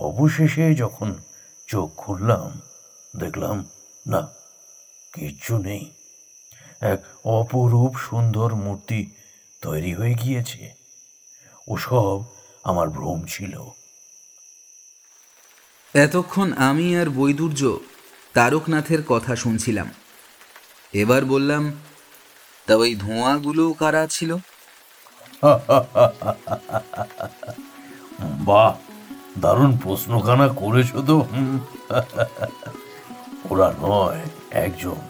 অবশেষে 0.05 0.65
যখন 0.75 1.09
চোখ 1.67 1.89
খুললাম 1.97 2.61
দেখলাম 3.19 3.57
না 4.07 4.21
কিচ্ছু 5.13 5.57
নেই। 5.57 5.83
এক 6.81 6.99
অপরূপ 7.25 7.93
সুন্দর 7.97 8.49
মূর্তি 8.55 8.99
তৈরি 9.61 9.93
হয়ে 9.93 10.13
গিয়েছে। 10.13 10.73
ওসব 11.67 12.17
আমার 12.63 12.87
ভ্রম 12.89 13.19
ছিল। 13.25 13.53
এতক্ষণ 15.93 16.47
আমি 16.53 16.87
আর 16.97 17.09
বৈদুর্য 17.09 17.61
তারকনাথের 18.33 19.01
কথা 19.03 19.33
শুনছিলাম। 19.35 19.89
এবার 20.93 21.21
বললাম 21.25 21.63
তা 22.67 22.73
ওই 22.75 22.91
ধোঁয়াগুলো 22.95 23.73
কারা 23.73 24.03
ছিল? 24.07 24.31
বাহ! 28.45 28.94
দারুণ 29.41 29.77
প্রশ্নখানা 29.77 30.47
করেছ 30.47 30.91
তো। 31.07 31.25
ওরা 33.49 33.73
নয়, 33.81 34.21
একজন। 34.51 35.01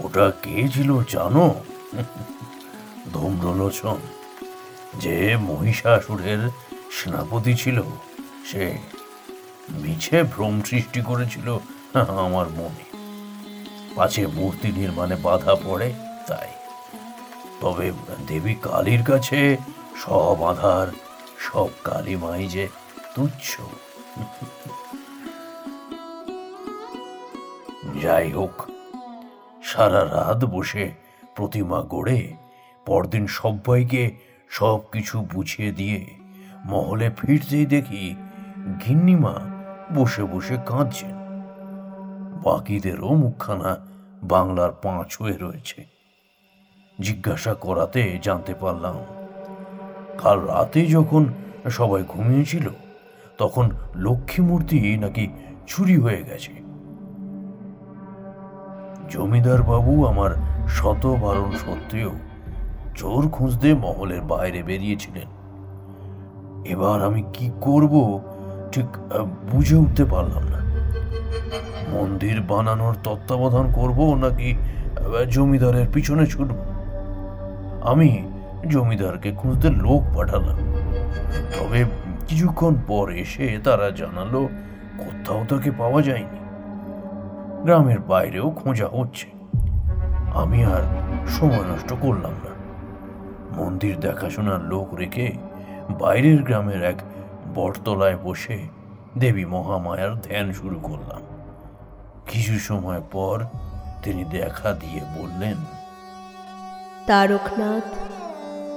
ওটা 0.00 0.30
কে 0.42 0.68
ছিল 0.68 1.02
জানো? 1.08 1.54
ধূম্রলোচন, 3.12 3.96
যে 4.94 5.36
মহিষাসুরের 5.36 6.50
সেনাপতি 6.90 7.54
ছিল, 7.54 7.82
সে 8.44 8.78
মিছে 9.70 10.22
ভ্রম 10.22 10.60
সৃষ্টি 10.62 11.00
করেছিল 11.00 11.58
আমার 11.94 12.48
মনে। 12.50 12.84
পাছে 13.94 14.26
মূর্তি 14.26 14.68
নির্মাণে 14.72 15.16
বাধা 15.16 15.54
পড়ে, 15.54 15.92
তাই। 16.26 16.48
তবে 17.60 17.92
দেবী 18.26 18.54
কালীর 18.54 19.02
কাছে 19.02 19.56
সব 19.96 20.42
আধার, 20.42 20.88
সব 21.38 21.68
কালী 21.84 22.16
মাই 22.16 22.46
যে 22.46 22.68
তুচ্ছ। 23.18 23.52
যাই 28.02 28.28
হোক 28.32 28.54
সারা 29.62 30.02
রাত 30.04 30.44
বসে 30.44 30.84
প্রতিমা 31.36 31.80
গড়ে 31.82 32.20
পরদিন 32.86 33.26
সবাইকে 33.26 34.02
সব 34.50 34.78
কিছু 34.92 35.16
বুঝিয়ে 35.32 35.70
দিয়ে 35.72 36.00
মহলে 36.64 37.10
ফিরতেই 37.18 37.66
দেখি 37.66 38.16
গিন্নিমা 38.86 39.34
বসে 39.94 40.24
বসে 40.24 40.56
কাঁদছেন। 40.66 41.16
বাকিদেরও 42.44 43.10
মুখখানা 43.14 43.70
বাংলার 44.22 44.72
পাঁচ 44.82 45.10
হয়ে 45.22 45.36
রয়েছে। 45.38 45.78
জিজ্ঞাসা 47.00 47.54
করাতে 47.54 48.18
জানতে 48.22 48.54
পারলাম, 48.54 48.96
কাল 50.18 50.38
রাতে 50.40 50.80
যখন 50.86 51.22
সবাই 51.70 52.02
ঘুমিয়েছিল 52.08 52.68
তখন 53.38 53.70
লক্ষ্মী 53.96 54.44
মূর্তি 54.44 54.96
নাকি 54.96 55.24
চুরি 55.66 55.96
হয়ে 55.96 56.22
গেছে। 56.22 56.52
জমিদার 59.10 59.62
বাবু 59.62 60.06
আমার 60.06 60.30
শত 60.68 61.06
বারণ 61.06 61.50
সত্ত্বেও 61.50 62.10
চোর 62.94 63.28
খুঁজতে 63.28 63.74
মহলের 63.74 64.22
বাইরে 64.22 64.62
বেরিয়েছিলেন। 64.62 65.28
এবার 66.64 66.98
আমি 67.04 67.22
কি 67.32 67.50
করব 67.60 68.20
ঠিক 68.72 68.88
বুঝে 69.52 69.76
উঠতে 69.76 70.04
পারলাম 70.04 70.44
না। 70.48 70.60
মন্দির 71.94 72.40
বানানোর 72.40 72.94
তত্ত্বাবধান 73.04 73.66
করব 73.72 74.14
নাকি 74.14 74.48
জমিদারের 75.30 75.86
পিছনে 75.92 76.26
ছুটব? 76.26 76.58
আমি 77.82 78.10
জমিদারকে 78.68 79.30
খুঁজতে 79.32 79.68
লোক 79.70 80.02
পাঠালাম। 80.16 80.58
তবে 81.54 81.80
কিছুক্ষণ 82.28 82.74
পর 82.86 83.10
এসে 83.10 83.58
তারা 83.64 83.90
জানালো, 83.90 84.48
কোথাও 84.98 85.44
তাকে 85.48 85.70
পাওয়া 85.70 86.02
যায়নি। 86.02 86.38
গ্রামের 87.62 88.00
বাইরেও 88.00 88.50
খোঁজা 88.50 88.88
হচ্ছে। 88.88 89.26
আমি 90.34 90.64
আর 90.64 90.82
সময় 91.28 91.64
নষ্ট 91.72 91.94
করলাম 92.00 92.32
না। 92.32 92.52
মন্দির 93.56 94.00
দেখাশোনার 94.00 94.60
লোক 94.60 94.94
রেখে 94.94 95.32
বাইরের 96.00 96.42
গ্রামের 96.42 96.82
এক 96.82 96.94
বটতলায় 97.54 98.16
বসে 98.16 98.68
দেবী 99.18 99.44
মহামায়ার 99.44 100.20
ধ্যান 100.20 100.52
শুরু 100.52 100.80
করলাম। 100.80 101.20
কিছু 102.26 102.58
সময় 102.58 103.02
পর 103.12 103.44
তিনি 104.02 104.24
দেখা 104.24 104.72
দিয়ে 104.72 105.00
বললেন, 105.18 105.56
তারকনাথ 107.06 108.17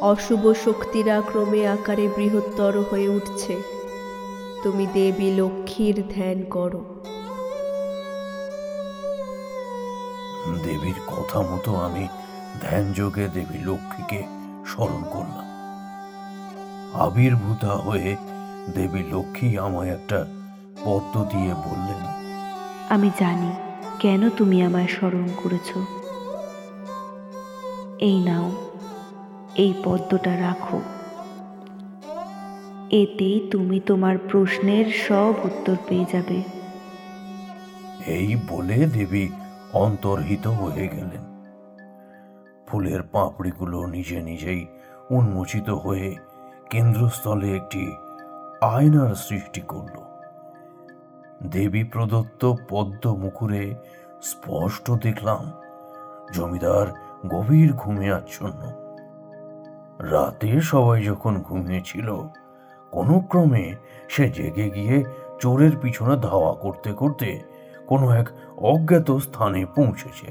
অশুভ 0.01 0.53
শক্তিরা 0.65 1.21
ক্রমে 1.21 1.67
আকারে 1.67 2.07
বৃহত্তর 2.07 2.79
হয়ে 2.91 3.07
উঠছে। 3.07 3.61
তুমি 4.63 4.87
দেবী 4.93 5.31
লক্ষ্মীর 5.31 6.03
ধ্যান 6.15 6.43
করো। 6.49 6.81
দেবীর 10.63 10.99
কথা 11.07 11.41
মতো 11.41 11.75
আমি 11.75 12.07
ধ্যান 12.61 12.93
যোগে 12.93 13.27
দেবী 13.27 13.57
লক্ষ্মীকে 13.63 14.23
স্মরণ 14.67 15.03
করলাম। 15.11 15.47
আবির্ভূতা 16.93 17.67
হয়ে 17.67 18.15
দেবী 18.75 19.03
লক্ষ্মী 19.11 19.57
আমায় 19.57 19.89
একটা 19.89 20.25
পদ্ম 20.85 21.23
দিয়ে 21.23 21.53
বললেন 21.53 22.03
আমি 22.89 23.09
জানি 23.19 23.51
কেন 23.99 24.29
তুমি 24.29 24.63
আমায় 24.63 24.87
স্মরণ 24.87 25.27
করেছ। 25.43 25.77
এই 27.99 28.19
নাও। 28.19 28.70
এই 29.55 29.73
পদ্মটা 29.83 30.39
রাখো। 30.39 30.81
এতেই 32.91 33.47
তুমি 33.51 33.79
তোমার 33.79 34.17
প্রশ্নের 34.17 34.85
সব 34.85 35.33
উত্তর 35.43 35.75
পেয়ে 35.89 36.05
যাবে। 36.13 36.43
এই 38.07 38.35
বলে 38.49 38.73
দেবী 38.73 39.27
অন্তর্হিত 39.73 40.47
হয়ে 40.47 40.87
গেলেন। 40.87 41.21
ফুলের 42.67 43.03
পাপড়িগুলো 43.03 43.85
নিজে 43.85 44.21
নিজেই 44.21 44.65
উন্মোচিত 45.09 45.69
হয়ে 45.69 46.15
কেন্দ্রস্থলে 46.69 47.55
একটি 47.55 47.91
আয়নার 48.61 49.15
সৃষ্টি 49.15 49.61
করল। 49.61 50.01
দেবী 51.47 51.83
প্রদত্ত 51.83 52.53
পদ্ম 52.69 53.15
মুকুরে 53.15 53.75
স্পষ্ট 54.21 54.91
দেখলাম, 54.91 55.51
জমিদার 56.33 56.87
গভীর 57.27 57.73
ঘুমে 57.73 58.13
আচ্ছন্ন। 58.13 58.80
রাতে 60.09 60.49
সবাই 60.61 60.99
যখন 61.03 61.33
ঘুমিয়েছিল 61.41 62.07
কোনো 62.93 63.15
ক্রমে 63.19 63.65
সে 64.09 64.25
জেগে 64.29 64.67
গিয়ে 64.69 64.95
চোরের 65.39 65.73
পিছনে 65.81 66.15
ধাওয়া 66.17 66.53
করতে 66.55 66.91
করতে 66.93 67.29
কোনো 67.87 68.05
এক 68.11 68.27
অজ্ঞাত 68.61 69.09
স্থানে 69.17 69.61
পৌঁছেছে, 69.75 70.29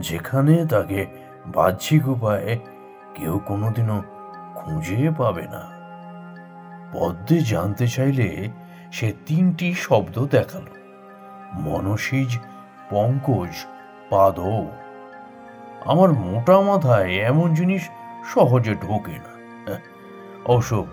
যেখানে 0.00 0.54
তাকে 0.66 1.00
বাহ্যিক 1.46 2.04
উপায়ে 2.08 2.50
কেউ 3.14 3.34
কোনোদিনও 3.46 3.98
খুঁজে 4.54 5.10
পাবে 5.18 5.44
না। 5.46 5.62
পদ্মে 6.92 7.38
জানতে 7.42 7.86
চাইলে 7.88 8.28
সে 8.92 9.08
তিনটি 9.26 9.68
শব্দ 9.74 10.16
দেখাল, 10.26 10.66
মনসিজ, 11.60 12.30
পঙ্কজ, 12.90 13.52
পাদৌ। 14.10 14.62
আমার 15.86 16.10
মোটা 16.12 16.56
মাথায় 16.60 17.10
এমন 17.30 17.48
জিনিস 17.54 17.82
সহজে 18.24 18.74
ঢোকে 18.74 19.12
না। 19.12 19.32
হ্যাঁ, 19.66 19.78
অবশ্য 20.46 20.86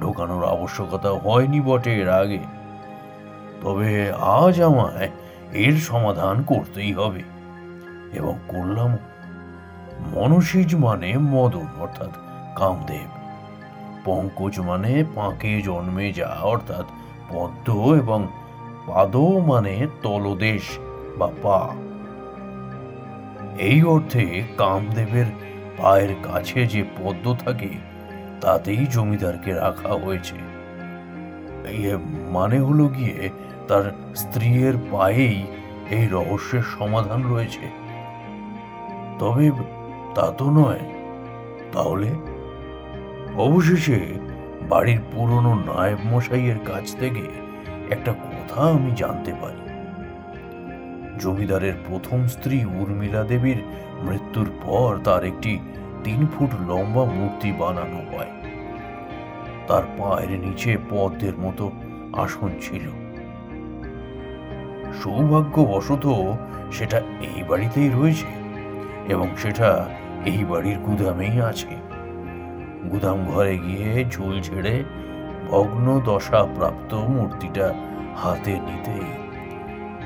ঢোকানোর 0.00 0.44
আবশ্যকতা 0.44 1.10
হয়নি 1.10 1.60
বটে 1.60 1.94
এর 1.94 2.08
আগে। 2.08 2.38
তবে 3.62 4.12
আজ 4.12 4.60
আমায় 4.60 5.10
এর 5.52 5.76
সমাধান 5.76 6.42
করতেই 6.42 6.92
হবে। 6.92 7.22
এবং 8.12 8.38
করলাম 8.48 8.98
মনসিজ 10.14 10.74
মানে 10.74 11.18
মদন 11.18 11.66
অর্থাৎ 11.80 12.10
কামদেব। 12.56 13.08
পঙ্কজ 14.04 14.60
মানে 14.60 15.04
পাঁকে 15.14 15.62
জন্মে 15.62 16.12
যা 16.12 16.28
অর্থাৎ 16.28 16.84
পদ্ম 17.28 17.94
এবং 17.94 18.28
পাদ 18.86 19.16
মানে 19.16 19.86
তলদেশ 20.02 20.62
বা 21.18 21.30
পা। 21.42 21.68
এই 23.58 23.82
অর্থে 23.82 24.42
কামদেবের 24.56 25.51
পায়ের 25.82 26.14
কাছে 26.22 26.66
যে 26.66 26.84
পদ্ম 26.98 27.34
থাকে, 27.34 27.68
তাতেই 28.40 28.86
জমিদারকে 28.86 29.52
রাখা 29.52 29.88
হয়েছে। 29.88 30.34
মানে 32.30 32.60
হলো 32.60 32.88
গিয়ে 32.88 33.30
তার 33.68 33.92
স্ত্রীর 34.16 34.76
পায়েই 34.90 35.46
এই 35.90 36.08
রহস্যের 36.08 36.62
সমাধান 36.62 37.22
রয়েছে। 37.22 37.70
তবে 39.18 39.50
তা 40.14 40.32
তো 40.38 40.50
নয়। 40.50 40.80
তাহলে? 41.72 42.08
অবশেষে 43.36 44.00
বাড়ির 44.68 45.00
পুরনো 45.12 45.54
নায়েব 45.54 45.98
মশাইয়ের 46.06 46.58
কাছ 46.64 46.96
থেকে 46.96 47.22
একটা 47.90 48.12
কথা 48.12 48.62
আমি 48.62 48.90
জানতে 48.96 49.32
পারি। 49.42 49.72
জমিদারের 51.18 51.74
প্রথম 51.88 52.26
স্ত্রী 52.26 52.64
উর্মিলা 52.64 53.24
দেবীর 53.24 53.62
মৃত্যুর 54.02 54.50
পর 54.66 54.98
তার 55.04 55.24
একটি 55.24 55.58
তিন 56.04 56.26
ফুট 56.26 56.50
লম্বা 56.68 57.04
মূর্তি 57.04 57.52
বানানো 57.52 58.16
হয়। 58.16 58.30
তার 59.68 59.82
পায়ের 59.98 60.40
নিচে 60.40 60.78
পদ্মের 60.90 61.36
মতো 61.38 61.72
আসন 62.12 62.50
ছিল। 62.60 62.84
সৌভাগ্যবশত 65.02 66.34
সেটা 66.72 66.98
এই 66.98 67.42
বাড়িতেই 67.48 67.90
রয়েছে 67.90 68.30
এবং 69.08 69.28
সেটা 69.36 69.88
এই 70.24 70.44
বাড়ির 70.44 70.78
গুদামেই 70.78 71.40
আছে। 71.40 71.72
গুদাম 72.90 73.24
ঘরে 73.24 73.58
গিয়ে 73.58 74.04
ঝুল 74.10 74.40
ছেড়ে 74.40 74.84
ভগ্ন 75.48 76.00
দশা 76.04 76.46
প্রাপ্ত 76.54 76.94
মূর্তিটা 76.94 77.74
হাতে 78.16 78.52
নিতেই 78.52 79.10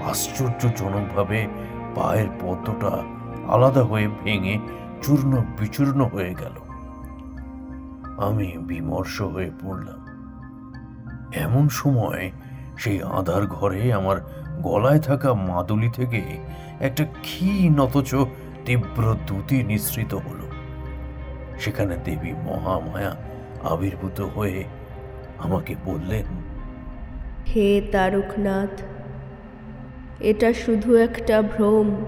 আশ্চর্যজনকভাবে 0.05 1.47
পায়ের 1.95 2.29
পদ্মটা 2.41 3.16
আলাদা 3.49 3.85
হয়ে 3.85 4.09
ভেঙে 4.25 4.59
চূর্ণ 5.03 5.43
বিচূর্ণ 5.61 6.05
হয়ে 6.05 6.35
গেল। 6.35 6.57
আমি 8.19 8.59
বিমর্ষ 8.59 9.23
হয়ে 9.23 9.51
পড়লাম। 9.63 10.01
এমন 11.35 11.69
সময় 11.69 12.31
সেই 12.79 13.03
আধার 13.03 13.47
ঘরে 13.47 13.93
আমার 13.93 14.17
গলায় 14.63 14.99
থাকা 14.99 15.35
মাদুলি 15.35 15.91
থেকে 15.91 16.23
একটা 16.81 17.05
ক্ষীণ 17.05 17.81
অথচ 17.81 18.15
তীব্র 18.65 19.15
দ্যুতি 19.27 19.63
নিঃসৃত 19.63 20.15
হলো। 20.15 20.47
সেখানে 21.59 21.97
দেবী 22.05 22.33
মহামায়া 22.33 23.17
আবির্ভূত 23.71 24.21
হয়ে 24.21 24.65
আমাকে 25.39 25.75
বললেন, 25.85 26.25
হে 27.49 27.83
তারকনাথ, 27.93 28.83
এটা 30.21 30.53
শুধু 30.53 30.97
একটা 30.97 31.43
ভ্রম। 31.43 32.05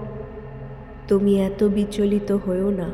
তুমি 1.09 1.41
এত 1.41 1.63
বিচলিত 1.63 2.31
হও 2.31 2.69
না। 2.69 2.89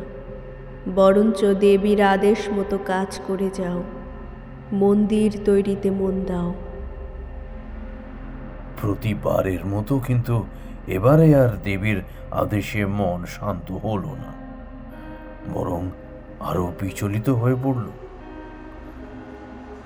বরঞ্চ 0.96 1.46
দেবীর 1.46 2.02
আদেশ 2.02 2.50
মতো 2.50 2.78
কাজ 2.86 3.20
করে 3.28 3.50
যাও। 3.54 3.84
মন্দির 4.74 5.40
তৈরিতে 5.46 5.90
মন 5.92 6.24
দাও। 6.28 6.54
প্রতিবারের 8.82 9.66
মতো 9.66 10.00
কিন্তু 10.00 10.46
এবারে 10.88 11.36
আর 11.36 11.50
দেবীর 11.64 12.02
আদেশে 12.32 12.86
মন 12.86 13.26
শান্ত 13.26 13.72
হলো 13.72 14.12
না। 14.16 14.32
বরং 15.54 15.82
আরও 16.40 16.74
বিচলিত 16.82 17.30
হয়ে 17.30 17.56
পড়ল। 17.64 17.86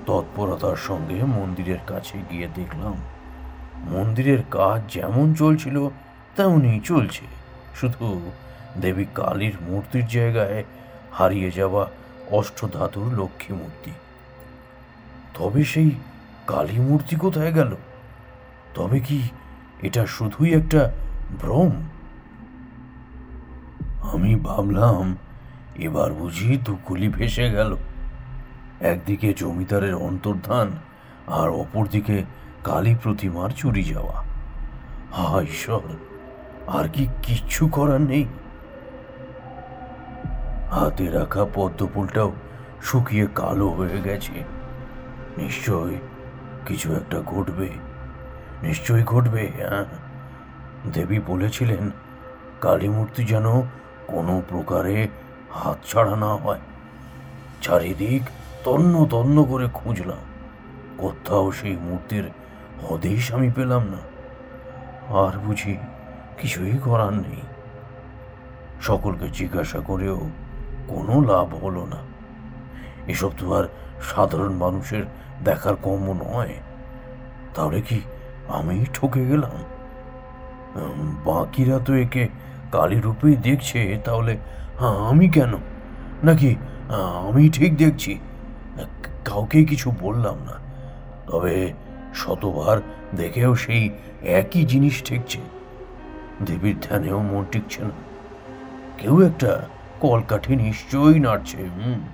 তৎপরতার 0.05 0.75
সঙ্গে 0.75 1.23
মন্দিরের 1.23 1.81
কাছে 1.87 2.17
গিয়ে 2.31 2.47
দেখলাম, 2.55 2.95
মন্দিরের 3.91 4.41
কাজ 4.51 4.93
যেমন 4.93 5.33
চলছিল, 5.33 5.89
তেমনই 6.35 6.79
চলছে। 6.83 7.38
শুধু 7.75 8.31
দেবী 8.81 9.05
কালীর 9.15 9.57
মূর্তির 9.61 10.07
জায়গায় 10.07 10.63
হারিয়ে 11.11 11.51
যাওয়া 11.51 11.89
অষ্টধাতুর 12.31 13.19
লক্ষ্মী 13.19 13.55
মূর্তি। 13.55 13.91
তবে 15.33 15.63
সেই 15.63 15.91
কালী 16.47 16.79
মূর্তি 16.79 17.15
কোথায় 17.15 17.51
গেল? 17.51 17.75
তবে 18.73 18.99
কি 18.99 19.21
এটা 19.81 20.05
শুধুই 20.05 20.53
একটা 20.53 20.91
ভ্রম? 21.41 21.71
আমি 24.13 24.35
ভাবলাম, 24.35 25.17
এবার 25.75 26.13
বুঝি 26.13 26.57
দুকুলি 26.57 27.09
ভেসে 27.09 27.51
গেল। 27.51 27.77
একদিকে 28.79 29.33
জমিদারের 29.33 29.95
অন্তর্ধান 29.95 30.71
আর 31.27 31.49
অপরদিকে 31.49 32.23
কালী 32.63 32.95
প্রতিমার 32.95 33.49
চুরি 33.49 33.83
যাওয়া। 33.83 34.23
হা 35.11 35.41
ঈশ্বর! 35.41 36.08
আর 36.69 36.89
কি 36.89 37.07
কিচ্ছু 37.23 37.67
করার 37.67 38.01
নেই। 38.01 38.25
হাতে 40.71 41.09
রাখা 41.09 41.45
পদ্মফুলটাও 41.53 42.31
শুকিয়ে 42.81 43.27
কালো 43.35 43.69
হয়ে 43.69 44.01
গেছে। 44.01 44.43
নিশ্চয় 45.37 45.95
কিছু 46.65 46.95
একটা 46.95 47.21
ঘটবে। 47.21 47.69
নিশ্চয়ই 48.63 49.03
ঘটবে 49.03 49.51
হ্যাঁ। 49.57 49.85
দেবী 50.93 51.19
বলেছিলেন 51.19 51.91
কালী 52.61 52.89
মূর্তি 52.89 53.25
যেন 53.25 53.61
কোনো 54.07 54.41
প্রকারে 54.49 55.07
হাত 55.51 55.77
ছাড়া 55.85 56.15
না 56.15 56.35
হয়। 56.35 56.59
চারিদিক 57.61 58.23
তন্ন 58.63 59.05
তন্ন 59.05 59.43
করে 59.43 59.67
খুঁজলাম। 59.73 60.17
কোথাও 60.97 61.51
সেই 61.51 61.77
মূর্তির 61.81 62.29
হদেশ 62.89 63.33
আমি 63.33 63.51
পেলাম 63.55 63.83
না। 63.83 63.97
আর 65.19 65.37
বুঝি 65.37 65.77
কিছুই 66.39 66.77
করার 66.85 67.13
নেই। 67.13 67.41
সকলকে 68.81 69.29
জিজ্ঞাসা 69.29 69.79
করেও 69.79 70.19
কোনো 70.87 71.21
লাভ 71.21 71.55
হলো 71.55 71.85
না। 71.85 71.97
এসব 73.07 73.31
তো 73.37 73.53
আর 73.53 73.65
সাধারণ 74.01 74.53
মানুষের 74.53 75.03
দেখার 75.43 75.75
কম 75.75 76.13
নয়। 76.13 76.53
তাহলে 77.55 77.81
কি 77.81 78.01
আমি 78.47 78.85
ঠকে 78.93 79.25
গেলাম? 79.25 79.55
বাকিরা 81.25 81.79
তো 81.79 81.93
একে 81.93 82.27
কালী 82.71 82.99
রূপেই 82.99 83.35
দেখছে 83.35 83.79
তাহলে 84.05 84.37
হ্যাঁ, 84.79 84.97
আমি 85.09 85.29
কেন? 85.29 85.53
নাকি 86.23 86.55
আমি 87.27 87.49
ঠিক 87.49 87.77
দেখছি? 87.77 88.19
কাউকে 89.25 89.65
কিছু 89.65 89.91
বললাম 89.99 90.37
না। 90.45 90.55
তবে 91.27 91.73
শতবার 92.15 92.77
দেখেও 93.15 93.55
সেই 93.55 93.89
একই 94.21 94.63
জিনিস 94.65 95.03
ঠেকছে। 95.03 95.39
দেবীর 96.45 96.79
ধ্যানেও 96.81 97.21
মন 97.21 97.45
টিকছে 97.45 97.83
না। 97.83 97.91
কেউ 98.97 99.21
একটা 99.21 99.69
কলকাঠি 99.99 100.55
নিশ্চয়ই 100.55 101.19
নাড়ছে, 101.19 101.57
হুম। 101.57 102.07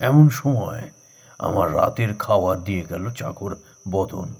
এমন 0.00 0.28
সময় 0.28 0.90
আমার 1.38 1.74
রাতের 1.74 2.14
খাবার 2.14 2.64
দিয়ে 2.64 2.84
গেল 2.90 3.10
চাকর 3.10 3.56
বদন। 3.90 4.34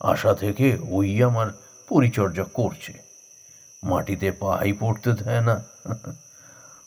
আশা 0.00 0.34
থেকে 0.34 0.78
ওই 0.88 1.22
আমার 1.22 1.46
পরিচর্যা 1.88 2.44
করছে। 2.44 2.92
মাটিতে 3.84 4.32
পাই 4.32 4.72
পড়তে 4.72 5.12
দেয় 5.12 5.40
না। 5.40 5.64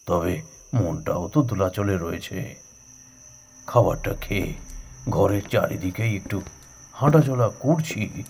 তবে 0.06 0.42
মনটাও 0.74 1.28
তো 1.28 1.42
দোলাচলে 1.42 1.98
রয়েছে। 1.98 2.56
খাবারটা 3.68 4.14
খেয়ে 4.14 4.67
ঘরের 5.10 5.42
চারিদিকে 5.50 6.16
একটু 6.16 6.42
হাঁটাচলা 6.94 7.50
করছি, 7.60 8.24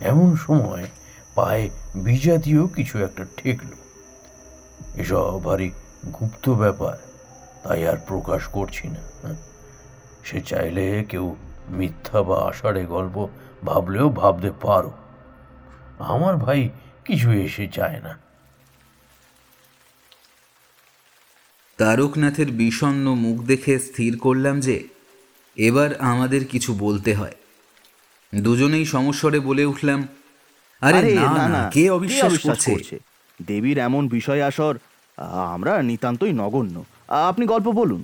এমন 0.00 0.36
সময় 0.36 0.86
পায়ে 1.34 1.70
বিজাতীয় 1.94 2.66
কিছু 2.66 2.98
একটা 2.98 3.24
ঠেকলো। 3.36 3.76
এসব 4.94 5.44
ভারী 5.44 5.70
গুপ্ত 6.06 6.50
ব্যাপার, 6.50 6.96
তাই 7.64 7.88
আর 7.88 7.96
প্রকাশ 8.06 8.42
করছি 8.46 8.88
না 8.88 9.02
সে 10.24 10.40
চাইলে 10.40 11.04
কেউ 11.08 11.36
মিথ্যা 11.68 12.22
বা 12.22 12.36
আষাঢ়ে 12.48 12.84
গল্প 12.84 13.28
ভাবলেও 13.64 14.08
ভাবতে 14.10 14.50
পারো। 14.62 14.92
আমার 15.98 16.36
ভাই 16.36 16.60
কিছু 17.04 17.32
এসে 17.32 17.68
চায় 17.68 18.00
না। 18.00 18.18
তারকনাথের 21.78 22.50
বিষণ্ণ 22.52 23.14
মুখ 23.14 23.36
দেখে 23.42 23.78
স্থির 23.78 24.18
করলাম 24.18 24.60
যে 24.60 24.76
এবার 25.56 25.90
আমাদের 26.00 26.44
কিছু 26.44 26.74
বলতে 26.74 27.14
হয়। 27.14 27.36
দুজনেই 28.32 28.84
সমস্বরে 28.84 29.40
বলে 29.40 29.64
উঠলাম 29.64 30.00
আরে 30.80 31.14
না 31.14 31.48
না 31.48 31.70
কে 31.70 31.90
অবিশ্বাস 31.90 32.38
করছে? 32.38 32.98
দেবীর 33.46 33.78
এমন 33.78 34.08
বিষয় 34.08 34.42
আসর 34.46 34.74
আমরা 35.54 35.82
নিতান্তই 35.82 36.32
নগণ্য। 36.32 36.76
আপনি 37.08 37.46
গল্প 37.46 37.68
বলুন। 37.68 38.02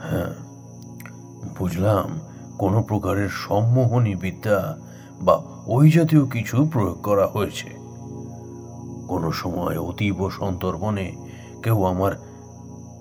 হ্যাঁ 0.00 0.32
বুঝলাম 1.58 2.08
কোনো 2.58 2.82
প্রকারের 2.82 3.28
সম্মোহনী 3.28 4.14
বিদ্যা 4.14 4.58
বা 5.20 5.34
ওই 5.66 5.90
জাতীয় 5.90 6.24
কিছু 6.26 6.56
প্রয়োগ 6.72 6.98
করা 7.02 7.26
হয়েছে। 7.26 7.68
কোনো 9.08 9.32
সময় 9.32 9.76
অতীব 9.78 10.30
সন্তর্পণে 10.30 11.06
কেউ 11.62 11.78
আমার 11.84 12.12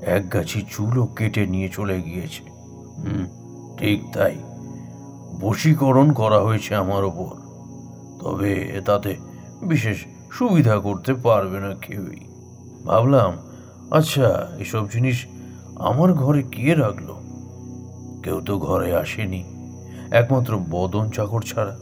এক 0.01 0.33
গাছি 0.33 0.65
চুলও 0.69 1.05
কেটে 1.05 1.47
নিয়ে 1.47 1.69
চলে 1.69 2.01
গিয়েছে। 2.01 2.43
হুম, 2.97 3.25
ঠিক 3.77 4.03
তাই। 4.13 4.35
বশীকরণ 5.41 6.11
করা 6.11 6.39
হয়েছে 6.39 6.75
আমার 6.75 7.03
ওপর। 7.03 7.41
তবে 8.19 8.81
তাতে 8.85 9.15
বিশেষ 9.61 9.97
সুবিধা 10.31 10.79
করতে 10.79 11.13
পারবে 11.13 11.59
না 11.59 11.75
কেউই। 11.75 12.19
ভাবলাম 12.85 13.33
আচ্ছা 13.91 14.47
এসব 14.59 14.89
জিনিস 14.89 15.25
আমার 15.75 16.13
ঘরে 16.13 16.43
কে 16.43 16.75
রাখল? 16.75 17.15
কেউ 18.23 18.41
তো 18.41 18.59
ঘরে 18.59 18.95
আসেনি, 18.95 19.43
একমাত্র 20.11 20.59
বদন 20.69 21.09
চাকর 21.09 21.41
ছাড়া। 21.41 21.77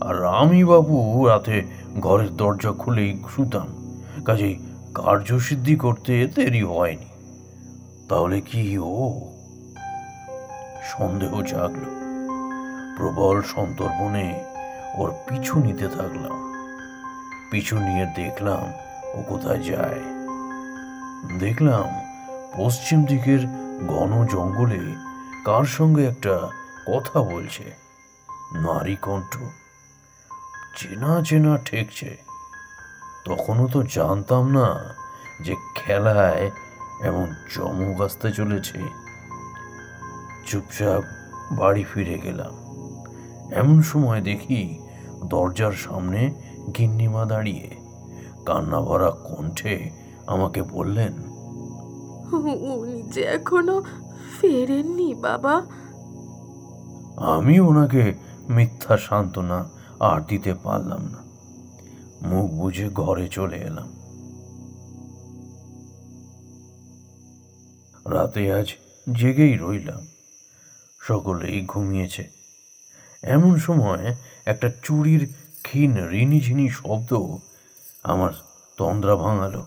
আর 0.00 0.24
আমি 0.24 0.64
বাবু 0.64 1.26
রাতে 1.26 1.62
ঘরের 2.00 2.36
দরজা 2.36 2.72
খুলেই 2.72 3.18
শুতাম, 3.36 3.68
কাজেই 4.24 4.58
কার্যসিদ্ধি 4.94 5.76
করতে 5.76 6.26
দেরি 6.26 6.62
হয়নি। 6.62 7.07
তাহলে 8.08 8.40
কি 8.40 8.78
ও? 8.78 9.20
সন্দেহ 10.84 11.42
জাগল। 11.42 11.98
প্রবল 12.96 13.42
সন্তর্পণে 13.42 14.44
ওর 14.94 15.14
পিছু 15.28 15.58
নিতে 15.58 15.88
থাকলাম। 15.88 16.52
পিছু 17.50 17.78
নিয়ে 17.78 18.06
দেখলাম 18.16 18.72
ও 19.14 19.22
কোথায় 19.28 19.62
যায়। 19.62 20.00
দেখলাম 21.38 21.84
পশ্চিম 22.56 23.04
দিকের 23.04 23.46
ঘন 23.86 24.26
জঙ্গলে 24.26 24.94
কার 25.44 25.64
সঙ্গে 25.64 26.06
একটা 26.06 26.48
কথা 26.92 27.22
বলছে। 27.22 27.64
নারী 28.54 28.96
কণ্ঠ। 28.96 29.36
চেনা 30.76 31.22
চেনা 31.24 31.56
ঠেকছে। 31.56 32.16
তখনও 33.24 33.68
তো 33.68 33.82
জানতাম 33.82 34.48
না 34.48 34.94
যে 35.40 35.56
খেলায় 35.74 36.50
এমন 37.04 37.34
চমক 37.54 38.00
আসতে 38.00 38.32
চলেছে। 38.32 38.78
চুপচাপ 40.46 41.02
বাড়ি 41.52 41.84
ফিরে 41.84 42.18
গেলাম। 42.18 42.52
এমন 43.52 43.82
সময় 43.82 44.20
দেখি 44.20 44.78
দরজার 45.24 45.72
সামনে 45.72 46.34
গিন্নিমা 46.78 47.24
দাঁড়িয়ে 47.24 47.70
কান্না 48.46 48.80
ভরা 48.80 49.10
কণ্ঠে 49.10 49.90
আমাকে 50.26 50.62
বললেন 50.62 51.12
উনি 52.32 53.02
যে 53.02 53.22
এখনও 53.22 53.82
ফেরেননি 54.40 55.14
বাবা? 55.14 55.66
আমি 57.16 57.60
ওনাকে 57.60 58.14
মিথ্যা 58.48 58.96
সান্ত্বনা 58.96 59.68
আর 60.00 60.20
দিতে 60.20 60.54
পারলাম 60.54 61.00
না। 61.00 61.18
মুখ 62.28 62.50
বুঝে 62.50 62.88
ঘরে 62.88 63.28
চলে 63.28 63.56
এলাম। 63.56 63.97
রাতে 68.10 68.52
আজ 68.52 68.72
জেগেই 69.14 69.56
রইলাম। 69.56 70.06
সকলেই 71.00 71.64
ঘুমিয়েছে। 71.66 72.30
এমন 73.22 73.58
সময় 73.58 74.14
একটা 74.44 74.70
চুরির 74.82 75.34
ক্ষীণ 75.62 76.08
রিনিঝিনি 76.08 76.68
শব্দ 76.68 77.36
আমার 78.02 78.32
তন্দ্রা 78.76 79.16
ভাঙালো। 79.16 79.66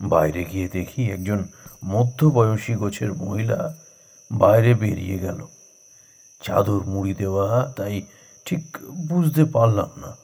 বাইরে 0.00 0.44
গিয়ে 0.44 0.68
দেখি 0.68 1.10
একজন 1.10 1.44
মধ্যবয়সী 1.84 2.74
গোছের 2.74 3.12
মহিলা 3.12 3.74
বাইরে 4.32 4.74
বেরিয়ে 4.74 5.18
গেল। 5.18 5.46
চাদর 6.42 6.84
মুড়ি 6.84 7.14
দেওয়া, 7.14 7.72
তাই 7.76 8.02
ঠিক 8.44 8.76
বুঝতে 9.08 9.44
পারলাম 9.44 9.90
না। 9.96 10.16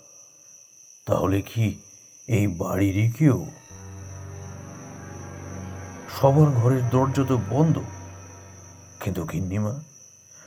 তাহলে 1.06 1.42
কি 1.42 1.80
এই 2.26 2.46
বাড়িরই 2.46 3.10
কেউ? 3.10 3.50
সবার 6.20 6.50
ঘরের 6.50 6.88
দরজা 6.90 7.24
তো 7.28 7.38
বন্ধ। 7.50 7.78
কিন্তু 9.00 9.24
গিন্নিমা, 9.24 9.74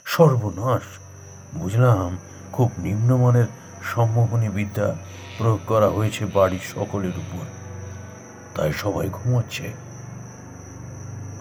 সর্বনাশ। 0.05 0.81
বুঝলাম, 1.55 2.17
খুব 2.51 2.71
নিম্নমানের 2.77 3.45
সম্মোহনী 3.83 4.49
বিদ্যা 4.49 4.95
প্রয়োগ 5.37 5.59
করা 5.67 5.89
হয়েছে 5.89 6.25
বাড়ির 6.25 6.59
সকলের 6.75 7.09
উপর। 7.09 7.45
তাই 8.55 8.73
সবাই 8.73 9.09
ঘুমাচ্ছে। 9.13 9.73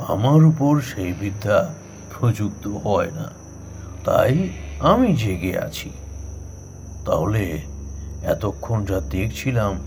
আমার 0.08 0.44
উপর 0.44 0.80
সেই 0.80 1.12
বিদ্যা 1.12 1.74
প্রযুক্ত 2.18 2.68
হয় 2.68 3.10
না। 3.10 3.30
তাই 4.04 4.50
আমি 4.80 5.16
জেগে 5.16 5.58
আছি। 5.58 5.90
তাহলে 7.06 7.62
এতক্ষণ 8.22 8.84
যা 8.84 9.00
দেখছিলাম, 9.00 9.78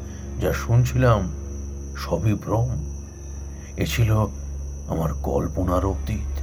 যা 0.42 0.54
শুনছিলাম, 0.54 1.32
সবই 1.98 2.34
ভ্রম। 2.34 2.93
এ 3.78 3.86
ছিল 3.86 4.18
আমার 4.88 5.14
কল্পনার 5.14 5.86
অতীত। 5.86 6.34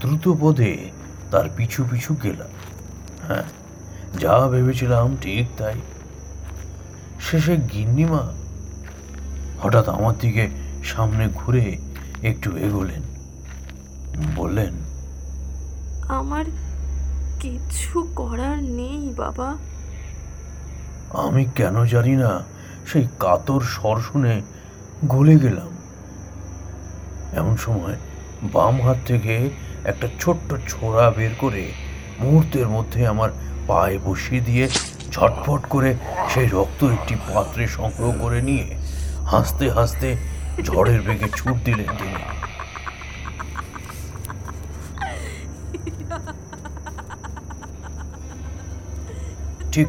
দ্রুত 0.00 0.36
পদে 0.40 0.90
তার 1.30 1.50
পিছু 1.56 1.84
পিছু 1.90 2.14
গেলাম। 2.14 2.48
হ্যাঁ 3.26 3.42
যা 4.18 4.48
ভেবেছিলাম 4.48 5.16
ঠিক 5.20 5.46
তাই। 5.58 5.74
শেষে 7.20 7.56
গিন্নিমা 7.56 8.32
হঠাৎ 9.62 9.88
আমার 9.88 10.14
দিকে 10.18 10.50
সামনে 10.84 11.28
ঘুরে 11.34 11.78
একটু 12.22 12.56
এগোলেন। 12.56 13.02
বললেন, 14.36 14.74
আমার 16.08 16.44
কিছু 17.40 18.08
করার 18.16 18.62
নেই 18.62 19.14
বাবা। 19.16 19.56
আমি 21.14 21.44
কেন 21.44 21.84
জানি 21.84 22.16
না, 22.16 22.44
সেই 22.86 23.08
কাতর 23.18 23.60
স্বর 23.60 24.00
শুনে 24.00 24.42
গলে 25.04 25.36
গেলাম। 25.38 25.70
এমন 27.32 27.56
সময় 27.56 27.96
বাম 28.42 28.82
হাত 28.82 28.96
থেকে 29.06 29.50
একটা 29.84 30.08
ছোট্ট 30.20 30.54
ছোড়া 30.68 31.10
বের 31.10 31.30
করে 31.38 31.72
মুহূর্তের 32.20 32.68
মধ্যে 32.68 33.06
আমার 33.06 33.30
পায়ে 33.66 33.98
বসিয়ে 34.04 34.40
দিয়ে 34.40 34.68
ঝটফট 35.10 35.62
করে 35.68 35.96
সেই 36.34 36.46
রক্ত 36.46 36.84
একটি 36.84 37.14
পাত্রে 37.34 37.66
সংগ্রহ 37.66 38.12
করে 38.20 38.42
নিয়ে 38.42 38.76
হাসতে 39.26 39.70
হাসতে 39.70 40.16
ঝড়ের 40.64 41.00
বেগে 41.02 41.28
ছুট 41.36 41.56
দিলেন 41.64 41.90
তিনি। 41.98 42.22
ঠিক 49.72 49.88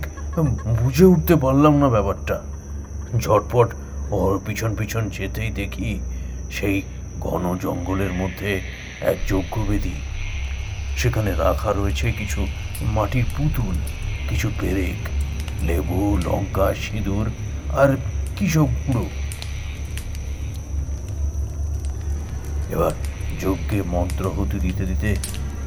বুঝে 0.79 1.05
উঠতে 1.05 1.35
পারলাম 1.35 1.73
না 1.77 1.89
ব্যাপারটা। 1.89 2.41
ঝটপট 3.19 3.69
ওর 4.11 4.41
পিছন 4.45 4.75
পিছন 4.75 5.09
যেতেই 5.09 5.51
দেখি 5.51 5.99
সেই 6.51 6.81
ঘন 7.19 7.57
জঙ্গলের 7.57 8.13
মধ্যে 8.13 8.61
এক 9.01 9.17
যজ্ঞবেদী। 9.27 9.95
সেখানে 10.97 11.31
রাখা 11.35 11.73
রয়েছে 11.73 12.11
কিছু 12.11 12.47
মাটির 12.81 13.25
পুতুল, 13.37 13.75
কিছু 14.29 14.51
পেরেক, 14.61 14.99
লেবু, 15.63 16.17
লঙ্কা, 16.25 16.73
সিঁদুর 16.73 17.27
আর 17.77 17.97
কি 18.35 18.47
সব 18.47 18.67
গুঁড়ো। 18.87 19.05
এবার 22.71 22.91
যজ্ঞে 23.41 23.81
মন্ত্র 23.87 24.29
হতে 24.29 24.59
দিতে 24.59 24.85
দিতে 24.85 25.15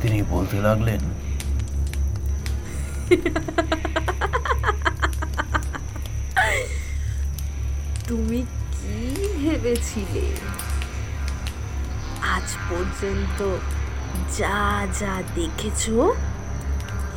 তিনি 0.03 0.23
বলতে 0.31 0.57
লাগলেন 0.61 1.01
তুমি 8.15 8.41
কি 8.73 8.99
ভেবেছিলে? 9.41 10.27
আজ 12.35 12.49
পর্যন্ত 12.69 13.39
যা 14.39 14.87
যা 15.01 15.15
দেখেছ, 15.35 15.83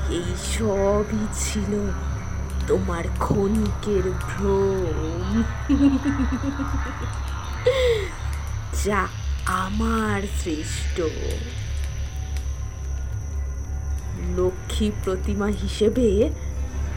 এই 0.10 0.30
সবই 0.54 1.26
ছিল 1.40 1.72
তোমার 2.68 3.06
ক্ষণিকের 3.20 4.06
ভ্রম। 4.26 5.44
যা 8.86 9.02
আমার 9.46 10.22
শ্রেষ্ঠ। 10.40 10.96
লক্ষ্মী 14.38 14.88
প্রতিমা 15.04 15.48
হিসেবে 15.62 16.30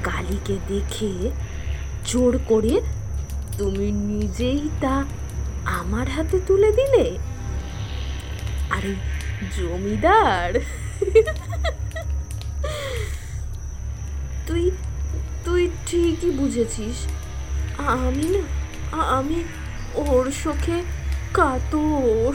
কালীকে 0.03 0.57
দেখে 0.69 1.13
জোর 2.07 2.39
করে 2.49 2.75
তুমি 3.59 3.93
নিজেই 3.93 4.69
তা 4.81 5.05
আমার 5.65 6.09
হাতে 6.11 6.41
তুলে 6.47 6.73
দিলে? 6.73 7.19
আরে 8.71 8.95
জমিদার! 9.57 10.53
তুই 14.47 14.71
তুই 15.45 15.71
ঠিকই 15.87 16.31
বুঝেছিস। 16.31 17.07
আমি 17.79 18.27
না, 18.35 18.43
আমি 19.03 19.45
ওর 19.95 20.33
শোকে 20.33 20.83
কাতর। 21.35 22.33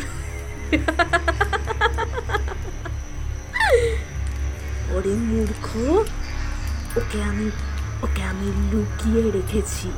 ওরে 4.95 5.13
মূর্খ, 5.29 5.75
ওকে 6.97 7.23
আমি 7.23 7.51
ওকে 8.03 8.23
আমি 8.23 8.47
লুকিয়ে 8.71 9.31
রেখেছি। 9.31 9.91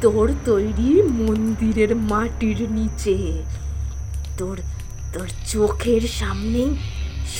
তোর 0.00 0.34
তৈরি 0.44 1.02
মন্দিরের 1.02 1.96
মাটির 1.96 2.72
নিচে। 2.72 3.42
তোর 4.38 4.58
তোর 5.12 5.28
চোখের 5.46 6.00
সামনেই 6.00 6.76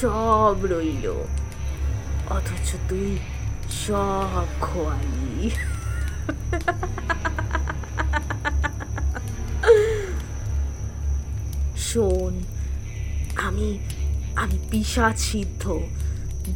সব 0.01 0.57
রইল। 0.65 1.25
অথচ 2.31 2.75
তুই 2.89 3.19
সব 3.87 4.47
খোয়ালি। 4.61 5.51
শোন, 11.77 12.43
আমি 13.37 13.79
আমি 14.37 14.59
পিসাচ 14.71 15.19
সিদ্ধ। 15.19 15.79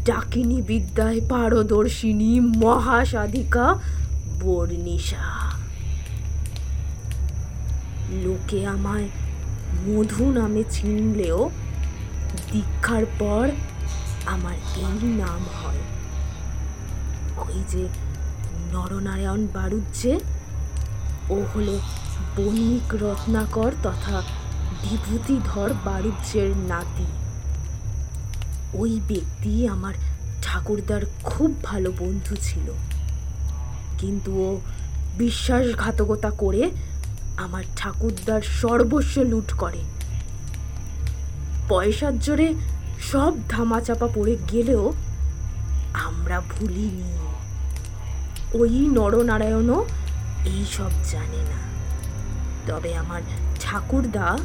ডাকিনী 0.05 0.63
বিদ্যায় 0.63 1.21
পারদর্শিনী 1.29 2.41
মহাসাধিকা 2.41 3.75
বর্ণিশা। 4.41 5.44
লোকে 8.11 8.67
আমায় 8.67 9.09
মধু 9.87 10.31
নামে 10.31 10.65
চিনলেও 10.71 11.51
দীক্ষার 12.53 13.05
পর 13.19 13.49
আমার 14.27 14.53
এই 14.53 15.07
নাম 15.07 15.41
হয়। 15.63 15.79
ওই 17.37 17.63
যে 17.69 17.89
নরনারায়ণ 18.73 19.47
বাড়ুজ্জে 19.55 20.21
ও 21.31 21.43
হলো 21.55 21.79
বণিক 22.37 22.95
রত্নাকর 22.95 23.73
তথা 23.83 24.23
বিভূতিধর 24.83 25.71
বাড়ুজ্যের 25.85 26.57
নাতি। 26.57 27.05
ওই 28.75 29.01
ব্যক্তি 29.09 29.69
আমার 29.69 29.95
ঠাকুরদার 30.43 31.03
খুব 31.25 31.63
ভালো 31.63 31.93
বন্ধু 31.99 32.37
ছিল। 32.37 32.73
কিন্তু 33.99 34.41
ও 34.41 34.61
বিশ্বাসঘাতকতা 35.19 36.31
করে 36.31 36.71
আমার 37.37 37.64
ঠাকুরদার 37.76 38.43
সর্বস্ব 38.43 39.20
লুট 39.20 39.53
করে। 39.53 39.78
পয়সার 41.68 42.18
জোরে 42.18 42.55
সব 43.01 43.32
ধামাচাপা 43.49 44.09
পড়ে 44.14 44.37
গেলেও 44.53 44.93
আমরা 45.93 46.41
ভুলিনি। 46.41 47.18
ওই 48.55 48.70
নরনারায়ণও 48.70 49.85
এই 50.45 50.64
সব 50.72 50.91
জানে 51.11 51.37
না। 51.37 51.64
তবে 52.66 52.97
আমার 52.97 53.22
ঠাকুরদা 53.61 54.39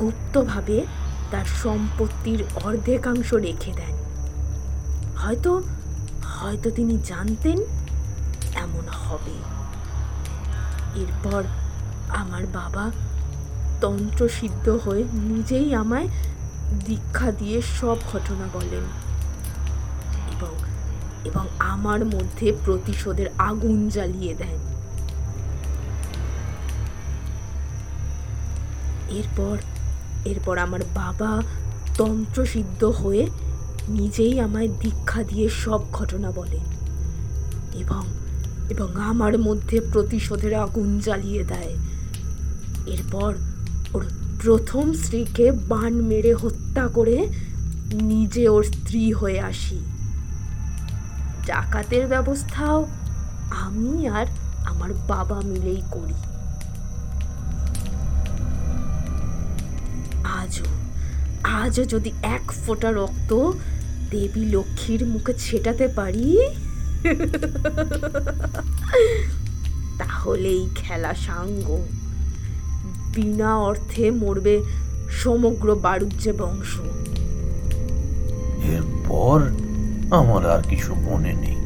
গুপ্তভাবে 0.00 0.86
তার 1.30 1.44
সম্পত্তির 1.62 2.44
অর্ধেকাংশ 2.64 3.34
রেখে 3.34 3.72
দেন। 3.72 3.96
হয়তো 5.16 5.62
হয়তো 6.24 6.70
তিনি 6.70 6.98
জানতেন 7.04 7.58
এমন 8.54 8.88
হবে। 8.88 9.36
এরপর 11.00 11.42
আমার 12.16 12.44
বাবা 12.54 12.84
তন্ত্রসিদ্ধ 13.80 14.66
হয়ে 14.84 15.02
নিজেই 15.12 15.74
আমায় 15.74 16.08
দীক্ষা 16.86 17.28
দিয়ে 17.30 17.62
সব 17.80 17.96
ঘটনা 18.12 18.46
বলেন। 18.52 18.84
এবং 20.34 20.54
এবং 21.24 21.44
আমার 21.58 22.00
মধ্যে 22.04 22.46
প্রতিশোধের 22.64 23.26
আগুন 23.38 23.88
জ্বালিয়ে 23.88 24.34
দেন। 24.34 24.58
এরপর 29.10 29.56
এরপর 30.24 30.58
আমার 30.58 30.80
বাবা 30.94 31.42
তন্ত্রসিদ্ধ 31.96 32.84
হয়ে 32.84 33.26
নিজেই 33.88 34.34
আমায় 34.40 34.68
দীক্ষা 34.80 35.20
দিয়ে 35.22 35.48
সব 35.64 35.80
ঘটনা 35.92 36.30
বলে 36.30 36.60
এবং 37.78 38.04
এবং 38.70 38.88
আমার 39.00 39.34
মধ্যে 39.38 39.76
প্রতিশোধের 39.92 40.54
আগুন 40.54 40.88
জ্বালিয়ে 40.98 41.44
দেয়। 41.44 41.74
এরপর 42.86 43.34
ওর 43.94 44.04
প্রথম 44.42 44.92
স্ত্রীকে 44.92 45.52
বান 45.52 45.92
মেরে 45.92 46.32
হত্যা 46.34 46.88
করে 46.88 47.28
নিজে 48.02 48.48
ওর 48.48 48.62
স্ত্রী 48.62 49.12
হয়ে 49.12 49.40
আসি। 49.40 49.78
ডাকাতের 51.46 52.06
ব্যবস্থাও 52.06 52.86
আমি 53.50 54.08
আর 54.08 54.26
আমার 54.64 54.90
বাবা 55.08 55.40
মিলেই 55.40 55.82
করি। 55.90 56.14
আজও 60.40 60.64
আজও 61.44 61.84
যদি 61.84 62.10
এক 62.22 62.52
ফোঁটা 62.52 62.90
রক্ত 62.92 63.30
দেবী 64.10 64.44
লক্ষ্মীর 64.44 65.06
মুখে 65.06 65.32
ছেটাতে 65.38 65.88
পারি, 65.88 66.38
তাহলেই 69.98 70.68
খেলা 70.74 71.14
সাঙ্গ। 71.14 71.66
বিনা 73.16 73.58
অর্থে 73.58 74.10
মরবে 74.10 74.62
সমগ্র 75.10 75.74
বাড়ুজ্যে 75.74 76.32
বংশ। 76.32 76.80
এরপর 78.76 79.40
আমার 80.14 80.50
আর 80.50 80.62
কিছু 80.62 80.94
মনে 80.94 81.32
নেই। 81.32 81.56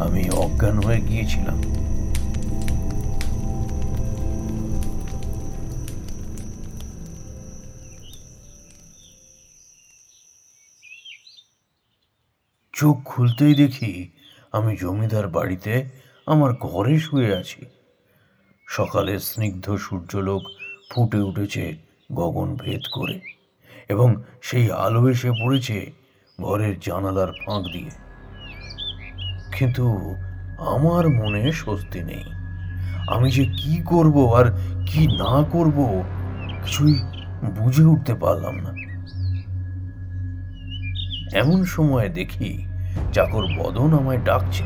আমি 0.00 0.30
অজ্ঞান 0.30 0.76
হয়ে 0.78 1.00
গিয়েছিলাম। 1.00 1.58
চোখ 12.72 12.96
খুলতেই 13.04 13.54
দেখি 13.54 14.08
আমি 14.52 14.76
জমিদার 14.76 15.28
বাড়িতে 15.28 15.84
আমার 16.26 16.52
ঘরে 16.60 16.98
শুয়ে 16.98 17.34
আছি। 17.36 17.79
সকালের 18.70 19.18
স্নিগ্ধ 19.18 19.76
সূর্যলোক 19.76 20.42
ফুটে 20.90 21.18
উঠেছে 21.18 21.76
গগন 22.12 22.56
ভেদ 22.56 22.80
করে 22.92 23.20
এবং 23.88 24.14
সেই 24.42 24.70
আলো 24.70 25.08
এসে 25.08 25.30
পড়েছে 25.30 25.92
ঘরের 26.40 26.80
জানালার 26.80 27.28
ফাঁক 27.28 27.62
দিয়ে। 27.62 27.90
কিন্তু 29.58 30.14
আমার 30.58 31.08
মনে 31.08 31.52
স্বস্তি 31.52 32.00
নেই। 32.00 32.24
আমি 33.08 33.30
যে 33.30 33.44
কি 33.44 33.82
করব 33.86 34.34
আর 34.34 34.44
কি 34.86 35.06
না 35.06 35.44
করব 35.50 36.04
কিছুই 36.64 36.94
বুঝে 37.58 37.84
উঠতে 37.84 38.14
পারলাম 38.14 38.56
না। 38.56 38.72
এমন 41.38 41.64
সময় 41.64 42.08
দেখি 42.08 42.66
চাকর 43.12 43.44
বদন 43.58 43.98
আমায় 43.98 44.18
ডাকছে। 44.18 44.64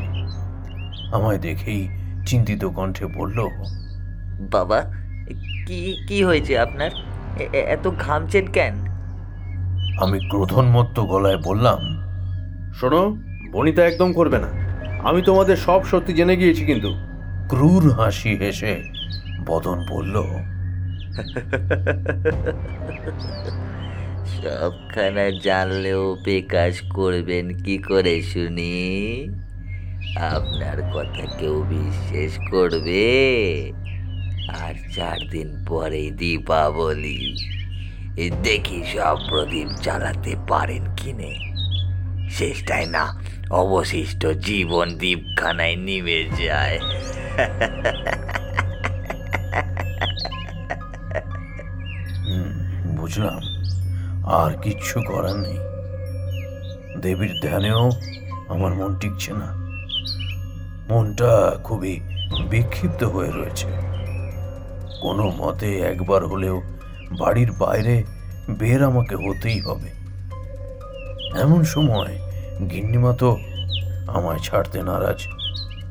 আমায় 1.13 1.37
দেখেই 1.37 1.89
চিন্তিত 2.25 2.65
কণ্ঠে 2.65 3.05
বলল 3.05 3.47
বাবা 4.39 4.83
কি 5.67 5.95
কি 6.07 6.23
হয়েছে 6.23 6.59
আপনার? 6.59 6.91
এত 7.53 7.87
ঘামছেন 7.99 8.45
কেন? 8.47 8.75
আমি 9.99 10.19
ক্রোধনমত্ত 10.29 10.99
গলায় 10.99 11.37
বললাম 11.37 11.79
শোনো 12.73 13.17
বনিতা 13.51 13.85
একদম 13.85 14.13
করবে 14.13 14.37
না। 14.39 14.47
আমি 15.03 15.21
তোমাদের 15.21 15.55
সব 15.55 15.83
সত্যি 15.85 16.13
জেনে 16.13 16.35
গিয়েছি 16.37 16.65
কিন্তু। 16.65 16.89
ক্রূর 17.49 17.91
হাসি 17.91 18.35
হেসে 18.35 18.83
বদন 19.45 19.85
বলল 19.89 20.15
সবখানা 24.25 25.31
জানলেও 25.43 26.15
বেকাশ 26.25 26.81
করবেন 26.81 27.53
কি 27.53 27.77
করে 27.77 28.21
শুনি? 28.21 28.73
আপনার 30.15 30.77
কথা 30.93 31.25
কেউ 31.39 31.63
বিশ্বাস 31.69 32.39
করবে? 32.51 33.05
আর 34.47 34.73
চার 34.95 35.17
দিন 35.29 35.65
পরেই 35.67 36.11
দীপাবলি। 36.11 37.35
দেখি 38.43 38.83
সব 38.93 39.17
প্রদীপ 39.29 39.67
জ্বালাতে 39.81 40.35
পারেন 40.47 40.95
কিনে 40.97 41.35
শেষটায় 42.29 42.85
না, 42.85 43.21
অবশিষ্ট 43.49 44.27
জীবন 44.27 44.97
দ্বীপখানায় 44.97 45.75
নিভে 45.75 46.29
যায়। 46.45 46.79
বুঝলাম। 52.97 53.39
আর 54.25 54.61
কিচ্ছু 54.61 55.01
করার 55.01 55.35
নেই। 55.35 55.57
দেবীর 57.01 57.33
ধ্যানেও 57.41 57.91
আমার 58.47 58.73
মন 58.73 58.95
টিকছে 58.95 59.33
না। 59.33 59.65
মনটা 60.89 61.59
খুবই 61.63 61.99
বিক্ষিপ্ত 62.49 63.03
হয়ে 63.03 63.31
রয়েছে। 63.31 63.95
কোনো 65.01 65.33
মতে 65.37 65.79
একবার 65.81 66.25
হলেও 66.25 66.61
বাড়ির 67.19 67.51
বাইরে 67.51 68.03
বের 68.49 68.83
আমাকে 68.83 69.15
হতেই 69.15 69.59
হবে। 69.59 69.89
এমন 71.41 71.63
সময় 71.63 72.13
গিন্নিমা 72.71 73.13
তো 73.13 73.37
আমায় 74.07 74.39
ছাড়তে 74.39 74.83
নারাজ। 74.83 75.27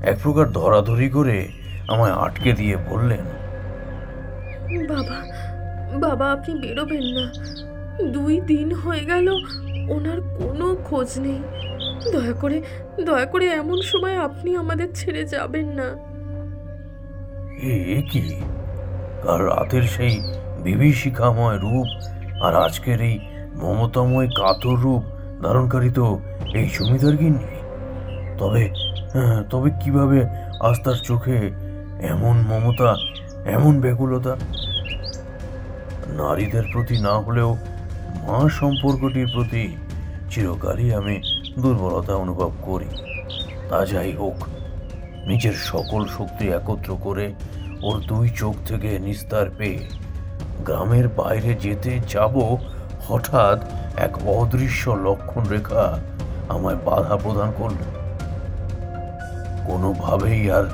এক 0.02 0.16
প্রকার 0.22 0.52
ধরাধরি 0.52 1.08
করে 1.10 1.48
আমায় 1.88 2.12
আটকে 2.12 2.52
দিয়ে 2.52 2.76
বললেন 2.76 3.24
বাবা 4.88 5.18
বাবা 5.98 6.32
আপনি 6.32 6.54
বেরোবেন 6.54 7.02
না। 7.02 7.32
দুই 8.12 8.40
দিন 8.40 8.74
হয়ে 8.74 9.04
গেল 9.04 9.28
ওনার 9.90 10.20
কোনো 10.20 10.76
খোঁজ 10.84 11.18
নেই। 11.18 11.40
দয়া 12.12 12.32
করে 12.32 12.62
দয়া 13.04 13.26
করে 13.26 13.46
এমন 13.46 13.82
সময় 13.82 14.16
আপনি 14.18 14.56
আমাদের 14.56 14.88
ছেড়ে 14.94 15.24
যাবেন 15.24 15.66
না। 15.66 15.88
এ 17.96 18.02
কি? 18.12 18.22
কাল 19.24 19.40
রাতের 19.50 19.84
সেই 19.94 20.14
বিভীষিকাময় 20.64 21.58
রূপ 21.64 21.88
আর 22.42 22.52
আজকের 22.66 22.98
এই 23.08 23.16
মমতাময় 23.62 24.28
কাতর 24.38 24.76
রূপ 24.84 25.02
ধারণকারী 25.42 25.90
তো 25.90 26.06
এই 26.54 26.66
জমিদার 26.74 27.14
গিন্নি? 27.16 27.48
তবে 28.38 28.62
তবে 29.50 29.68
কীভাবে 29.80 30.18
আজ 30.66 30.76
তার 30.84 30.98
চোখে 31.04 31.38
এমন 32.12 32.36
মমতা, 32.50 32.90
এমন 33.56 33.74
ব্যাকুলতা? 33.80 34.32
নারীদের 36.18 36.64
প্রতি 36.72 36.96
না 37.00 37.14
হলেও 37.18 37.50
মা 38.26 38.38
সম্পর্কটির 38.60 39.28
প্রতি 39.34 39.64
চিরকালই 40.30 40.88
আমি 40.94 41.16
দুর্বলতা 41.58 42.14
অনুভব 42.14 42.52
করি। 42.62 42.90
তা 43.68 43.78
যাই 43.86 44.12
হোক, 44.12 44.36
নিজের 45.26 45.56
সকল 45.72 46.02
শক্তি 46.16 46.44
একত্র 46.58 46.90
করে 47.02 47.26
ওর 47.84 47.96
দুই 48.00 48.28
চোখ 48.28 48.54
থেকে 48.66 48.98
নিস্তার 48.98 49.46
পেয়ে 49.58 49.80
গ্রামের 50.64 51.08
বাইরে 51.08 51.54
যেতে 51.54 52.00
যাব 52.08 52.34
হঠাৎ 53.08 53.58
এক 53.96 54.12
অদৃশ্য 54.28 54.90
লক্ষণ 54.90 55.44
রেখা 55.44 55.84
আমায় 56.48 56.78
বাধা 56.86 57.16
প্রদান 57.16 57.50
করল। 57.58 57.80
কোনোভাবেই 59.66 60.50
আর 60.50 60.64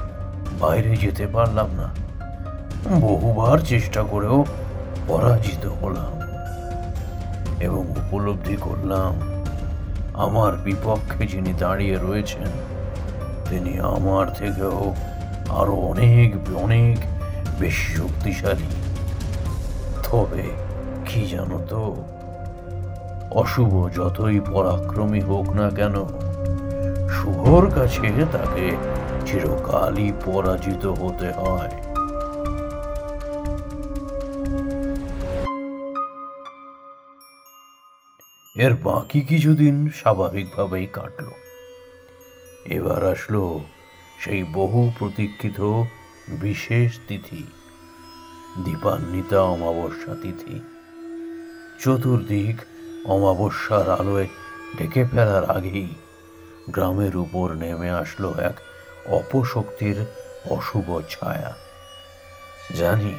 বাইরে 0.60 0.96
যেতে 0.96 1.26
পারলাম 1.26 1.68
না। 1.76 1.88
বহুবার 3.00 3.58
চেষ্টা 3.58 4.02
করেও 4.02 4.44
পরাজিত 5.08 5.64
হলাম 5.80 6.14
এবং 7.60 7.82
উপলব্ধি 8.00 8.56
করলাম, 8.60 9.12
আমার 10.14 10.52
বিপক্ষে 10.56 11.26
যিনি 11.26 11.52
দাঁড়িয়ে 11.58 11.96
রয়েছেন, 11.96 12.50
তিনি 13.50 13.72
আমার 13.96 14.26
থেকেও 14.34 14.78
আরও 15.50 15.72
অনেক 15.72 16.54
অনেক 16.54 16.98
বেশি 17.60 17.96
শক্তিশালী। 17.96 18.68
তবে 20.10 20.42
কি 21.06 21.26
জানো 21.26 21.66
তো? 21.68 22.04
অশুভ 23.30 23.90
যতই 23.96 24.40
পরাক্রমী 24.40 25.20
হোক 25.20 25.48
না 25.50 25.70
কেন, 25.70 25.94
শুভর 27.08 27.70
কাছে 27.70 28.24
তাকে 28.32 28.76
চিরকালই 29.26 30.12
পরাজিত 30.24 30.86
হতে 30.86 31.32
হয়। 31.32 31.70
এর 38.56 38.74
বাকি 38.74 39.20
কিছুদিন 39.20 39.90
স্বাভাবিকভাবেই 39.90 40.86
কাটলো। 40.86 41.30
এবার 42.64 43.04
আসলো 43.04 43.60
সেই 44.24 44.44
বহু 44.44 44.92
প্রতীক্ষিত 44.98 45.82
বিশেষ 46.28 46.98
তিথি, 47.08 47.46
দীপান্বিতা 48.64 49.42
অমাবস্যা 49.42 50.14
তিথি। 50.22 50.60
চতুর্দিক 51.80 52.56
অমাবস্যার 53.04 53.90
আলোয় 53.90 54.28
ঢেকে 54.78 55.04
ফেলার 55.04 55.50
আগেই 55.50 55.88
গ্রামের 56.70 57.16
উপর 57.16 57.52
নেমে 57.52 57.90
আসলো 57.90 58.34
এক 58.38 58.52
অপশক্তির 59.06 60.04
অশুভ 60.50 61.00
ছায়া। 61.10 61.52
জানি 62.78 63.14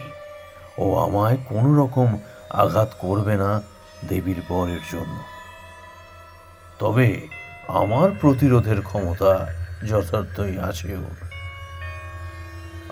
ও 0.77 0.95
আমায় 0.95 1.37
কোনো 1.49 1.83
রকম 1.83 2.19
আঘাত 2.49 2.89
করবে 2.99 3.35
না 3.35 3.61
দেবীর 4.09 4.41
বরের 4.49 4.83
জন্য। 4.91 5.17
তবে 6.79 7.27
আমার 7.67 8.09
প্রতিরোধের 8.21 8.81
ক্ষমতা 8.81 9.60
যথার্থই 9.89 10.57
আছে 10.57 10.95
ওর। 10.95 11.25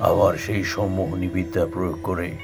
আবার 0.03 0.37
সেই 0.37 0.63
বিদ্যা 1.27 1.65
প্রয়োগ 1.65 1.99
করে 2.03 2.37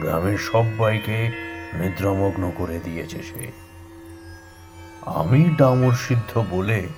গ্রামের 0.00 0.38
সবাইকে 0.38 1.30
নিদ্রামগ্ন 1.74 2.52
করে 2.56 2.78
দিয়েছে 2.84 3.22
সে। 3.22 3.52
আমি 5.06 5.50
ডামর 5.58 5.92
সিদ্ধ 5.92 6.44
বলে 6.50 6.88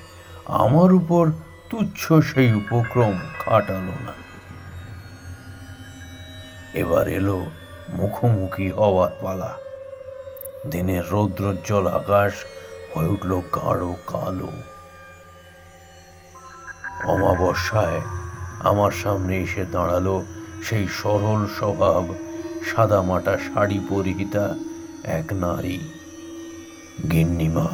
আমার 0.44 0.92
উপর 0.92 1.30
তুচ্ছ 1.70 2.12
সেই 2.12 2.52
উপক্রম 2.52 3.18
খাটালো 3.38 3.94
না। 4.04 4.12
এবার 6.74 7.08
এলো 7.08 7.46
মুখোমুখি 7.88 8.70
হওয়ার 8.70 9.10
পালা। 9.20 9.58
দিনের 10.70 11.02
রৌদ্রোজ্জ্বল 11.10 11.86
আকাশ 11.86 12.32
হয়ে 12.94 13.08
উঠল 13.08 13.40
গাঢ় 13.40 13.94
কালো। 14.06 14.73
অমাবস্যায় 17.12 18.00
আমার 18.70 18.92
সামনে 19.02 19.34
এসে 19.44 19.64
দাঁড়াল 19.72 20.08
সেই 20.66 20.86
সরল 21.00 21.42
স্বভাব, 21.58 22.04
সাদামাটা 22.70 23.34
শাড়ি 23.46 23.78
পরিহিতা 23.90 24.44
এক 25.18 25.26
নারী। 25.32 25.78
গিন্নিমা, 27.10 27.68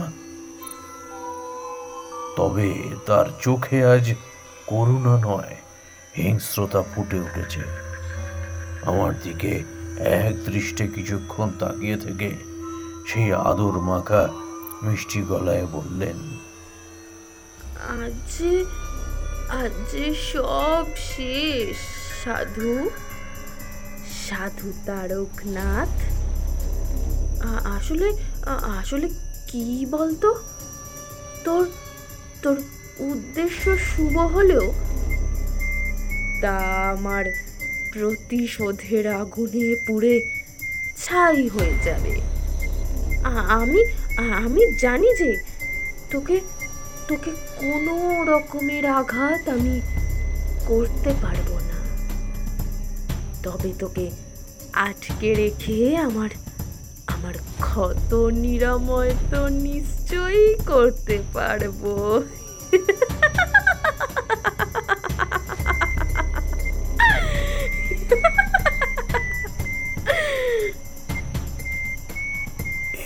তবে 2.37 2.71
তার 3.07 3.27
চোখে 3.41 3.79
আজ 3.95 4.07
করুণা 4.67 5.15
নয়, 5.29 5.55
হিংস্রতা 6.17 6.81
ফুটে 6.91 7.19
উঠেছে। 7.27 7.63
আমার 8.91 9.13
দিকে 9.23 9.53
এক 10.21 10.35
দৃষ্টে 10.47 10.85
কিছুক্ষণ 10.89 11.49
তাকিয়ে 11.59 11.97
থেকে 11.97 12.31
সেই 13.09 13.29
আদর 13.51 13.75
মাখা 13.89 14.23
মিষ্টি 14.83 15.21
গলায় 15.23 15.67
বললেন, 15.73 16.19
আজ 18.01 18.31
আজ 19.59 19.73
যে 19.93 20.07
সব 20.31 20.87
শেষ। 21.13 21.79
সাধু 22.21 22.73
সাধু 24.25 24.69
তারকনাথ। 24.87 25.95
আসলে 27.77 28.09
আসলে 28.81 29.07
কি 29.49 29.65
বলতো? 29.91 30.29
তোর 31.45 31.65
তোর 32.43 32.57
উদ্দেশ্য 33.11 33.63
শুভ 33.89 34.15
হলেও 34.35 34.67
তা 36.43 36.55
আমার 36.95 37.25
প্রতিশোধের 37.93 39.07
আগুনে 39.23 39.69
পুড়ে 39.87 40.15
ছাই 41.03 41.41
হয়ে 41.55 41.77
যাবে। 41.87 42.15
আমি 43.59 43.81
আমি 44.41 44.63
জানি 44.83 45.09
যে 45.21 45.31
তোকে 46.13 46.37
তোকে 47.11 47.33
কোনো 47.61 47.97
রকমের 48.25 48.85
আঘাত 49.01 49.43
আমি 49.49 49.77
করতে 50.67 51.11
পারব 51.23 51.49
না। 51.71 51.79
তবে 53.43 53.71
তোকে 53.79 54.07
আটকে 54.87 55.31
রেখে 55.35 55.79
আমার 55.99 56.31
আমার 57.15 57.37
ক্ষত 57.61 58.11
নিরাময় 58.45 59.13
তো 59.31 59.41
নিশ্চয়ই 59.67 60.51
করতে 60.67 61.17
পারব। 61.35 61.83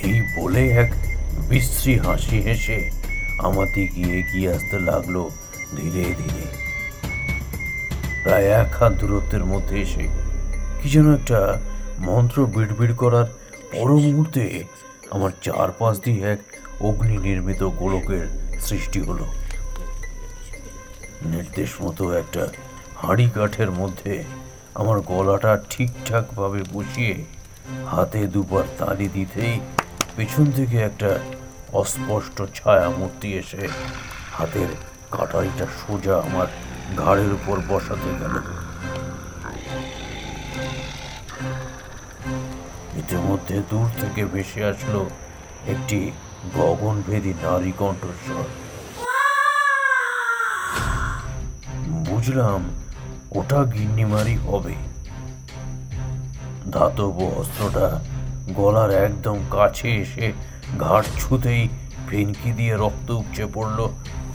এই 0.07 0.19
বলে 0.37 0.63
এক 0.83 0.91
বিশ্রী 1.49 1.95
হাসি 2.05 2.39
হেসে 2.41 2.79
আমার 3.39 3.67
দিকে 3.75 4.01
এগিয়ে 4.01 4.51
আসতে 4.51 4.79
লাগল 4.81 5.29
ধীরে 5.77 6.05
ধীরে। 6.05 6.45
প্রায় 8.23 8.45
এক 8.45 8.77
হাত 8.77 8.93
দূরত্বের 8.93 9.45
মধ্যে 9.45 9.81
এসে 9.81 10.09
কি 10.83 10.89
যেন 10.89 11.15
একটা 11.15 11.61
মন্ত্র 11.99 12.47
বিড়বিড় 12.47 12.95
করার 12.95 13.25
পর 13.73 13.93
মুহূর্তে 13.93 14.65
আমার 15.11 15.31
চারপাশ 15.43 16.01
দিয়ে 16.01 16.33
এক 16.33 16.39
অগ্নি 16.81 17.19
নির্মিত 17.19 17.63
গোলকের 17.63 18.27
সৃষ্টি 18.61 19.01
হলো। 19.01 19.25
নির্দেশ 21.25 21.71
মতো 21.83 22.13
একটা 22.13 22.49
হাঁড়ি 22.97 23.31
কাঠের 23.35 23.71
মধ্যে 23.71 24.25
আমার 24.75 25.01
গলাটা 25.01 25.63
ঠিকঠাক 25.71 26.35
ভাবে 26.35 26.63
বসিয়ে 26.73 27.25
হাতে 27.87 28.27
দুবার 28.27 28.63
তালি 28.79 29.09
দিতেই 29.09 29.61
পেছন 30.17 30.51
থেকে 30.51 30.77
একটা 30.79 31.19
অস্পষ্ট 31.75 32.43
ছায়া 32.55 32.89
মূর্তি 32.89 33.29
এসে 33.35 33.69
হাতের 34.33 34.71
কাটারিটা 35.11 35.67
সোজা 35.81 36.17
আমার 36.19 36.47
ঘাড়ের 36.97 37.33
উপর 37.33 37.57
বসাতে 37.69 38.11
গেল। 38.21 38.35
ইতিমধ্যে 42.99 43.63
দূর 43.71 43.87
থেকে 44.01 44.25
ভেসে 44.25 44.65
আসলো 44.65 45.11
একটি 45.67 46.11
গগনভেদী 46.55 47.33
নারী 47.43 47.73
কণ্ঠস্বর। 47.79 48.47
বুঝলাম 51.89 52.61
ওটা 53.33 53.65
গিন্নিমারি 53.65 54.37
হবে। 54.37 54.75
ধাতব 56.71 57.17
অস্ত্রটা 57.37 57.87
গলার 58.55 58.91
একদম 58.91 59.39
কাছে 59.51 59.89
এসে 60.03 60.33
ঘাট 60.79 61.05
ছুতেই 61.21 61.63
ফেনকি 62.09 62.51
দিয়ে 62.53 62.75
রক্ত 62.77 63.09
উপচে 63.11 63.45
পড়ল 63.55 63.79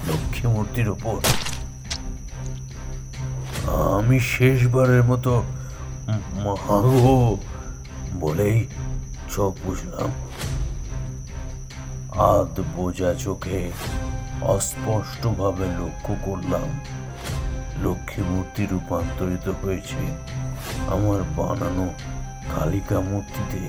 লক্ষ্মী 0.07 0.47
মূর্তির 0.53 0.89
ওপর। 0.89 1.17
আমি 3.97 4.17
শেষবারের 4.19 5.03
মতো 5.03 5.31
বলেই 8.19 8.57
চোখ 9.33 9.53
বুঝলাম। 9.65 10.09
আধ 12.33 12.55
বোঝা 12.75 13.11
চোখে 13.13 13.59
অস্পষ্টভাবে 14.53 15.65
লক্ষ্য 15.79 16.13
করলাম 16.25 16.67
লক্ষ্মী 17.83 18.21
মূর্তি 18.31 18.63
রূপান্তরিত 18.71 19.47
হয়েছে 19.61 20.01
আমার 20.95 21.19
বানানো 21.37 21.87
কালিকা 22.53 22.99
মূর্তিতে। 22.99 23.61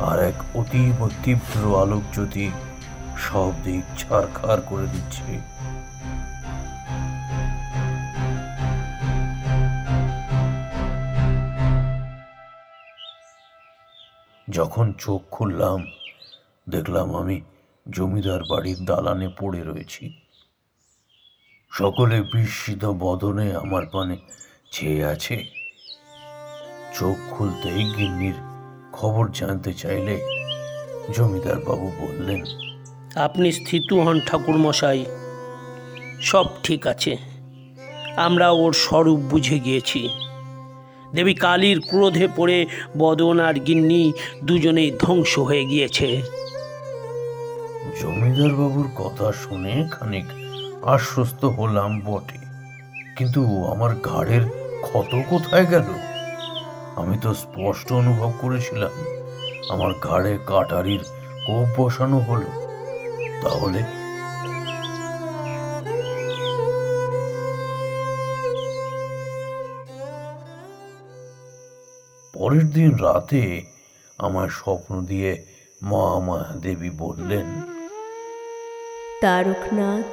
আর 0.00 0.18
এক 0.22 0.56
অতীব 0.56 1.08
তীব্র 1.24 1.80
আলোক 1.80 2.02
জ্যোতি 2.12 2.50
সব 3.18 3.52
দিক 3.64 3.84
ছাড়খাড় 3.98 4.62
করে 4.66 4.86
দিচ্ছে। 4.86 5.40
যখন 14.50 14.92
চোখ 14.98 15.22
খুললাম, 15.30 15.86
দেখলাম 16.68 17.16
আমি 17.16 17.40
জমিদার 17.90 18.40
বাড়ির 18.50 18.84
দালানে 18.84 19.28
পড়ে 19.40 19.62
রয়েছি। 19.64 20.20
সকলে 21.70 22.22
বিস্মিত 22.22 22.84
বদনে 22.84 23.56
আমার 23.56 23.86
পানে 23.92 24.16
চেয়ে 24.70 25.04
আছে। 25.04 25.44
চোখ 26.94 27.16
খুলতেই 27.30 27.84
গিন্নির 27.96 28.45
খবর 28.96 29.28
জানতে 29.34 29.72
চাইলে 29.72 30.20
জমিদার 31.14 31.56
বাবু 31.56 31.92
বললেন 32.00 32.44
আপনি 33.14 33.52
স্থিত 33.52 33.92
হন 33.92 34.20
ঠাকুর 34.26 34.56
মশাই। 34.56 35.04
সব 36.20 36.46
ঠিক 36.62 36.86
আছে। 36.86 37.16
আমরা 38.16 38.50
ওর 38.50 38.72
স্বরূপ 38.72 39.20
বুঝে 39.20 39.58
গিয়েছি। 39.58 40.08
দেবী 41.14 41.34
কালীর 41.34 41.80
ক্রোধে 41.80 42.28
পড়ে 42.36 42.66
বদন 42.98 43.40
আর 43.40 43.54
গিন্নি 43.54 44.12
দুজনেই 44.44 44.90
ধ্বংস 45.02 45.38
হয়ে 45.38 45.64
গিয়েছে। 45.64 46.22
জমিদার 48.02 48.50
বাবুর 48.50 48.88
কথা 48.96 49.32
শুনে 49.32 49.88
খানিক 49.90 50.26
আশ্বস্ত 50.82 51.44
হলাম 51.44 52.00
বটে। 52.00 52.38
কিন্তু 53.16 53.64
আমার 53.64 53.94
ঘাড়ের 53.94 54.44
ক্ষত 54.82 55.22
কোথায় 55.30 55.66
গেল? 55.66 56.05
আমি 56.96 57.16
তো 57.22 57.30
স্পষ্ট 57.34 57.92
অনুভব 57.92 58.32
করেছিলাম, 58.40 58.94
আমার 59.70 59.92
ঘাড়ে 60.02 60.38
কাটারির 60.46 61.02
কোপ 61.46 61.66
বসানো 61.76 62.18
হলো। 62.18 62.50
তাহলে? 63.42 63.80
পরের 72.34 72.66
দিন 72.70 72.90
রাতে 72.96 73.42
আমার 74.18 74.48
স্বপ্ন 74.48 74.90
দিয়ে 75.00 75.30
মা 75.82 76.06
মায়া 76.18 76.50
দেবী 76.62 76.90
বললেন, 76.98 77.46
তারকনাথ, 79.22 80.10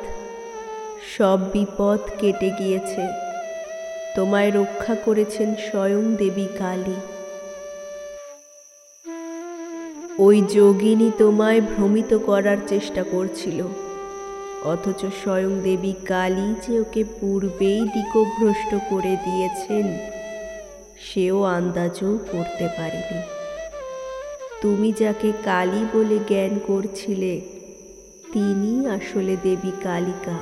সব 1.18 1.40
বিপদ 1.54 2.00
কেটে 2.20 2.50
গিয়েছে। 2.60 3.23
তোমায় 4.16 4.52
রক্ষা 4.52 4.96
করেছেন 5.06 5.50
স্বয়ং 5.66 6.04
দেবী 6.16 6.48
কালী। 6.60 6.98
ওই 10.20 10.38
যোগিনী 10.56 11.10
তোমায় 11.18 11.62
ভ্রমিত 11.62 12.12
করার 12.26 12.58
চেষ্টা 12.68 13.04
করছিল, 13.04 13.60
অথচ 14.64 15.02
স্বয়ং 15.22 15.52
দেবী 15.64 15.94
কালী 16.06 16.48
যে 16.64 16.74
ওকে 16.80 17.04
পূর্বেই 17.20 17.82
দিকভ্রষ্ট 17.96 18.72
করে 18.90 19.14
দিয়েছেন, 19.26 19.86
সেও 21.06 21.40
আন্দাজও 21.58 22.12
করতে 22.32 22.66
পারেনি। 22.78 23.20
তুমি 24.62 24.90
যাকে 25.00 25.30
কালী 25.44 25.82
বলে 25.94 26.18
জ্ঞান 26.30 26.54
করছিলে 26.68 27.34
তিনি 28.34 28.72
আসলে 28.88 29.34
দেবী 29.44 29.74
কালিকা। 29.84 30.38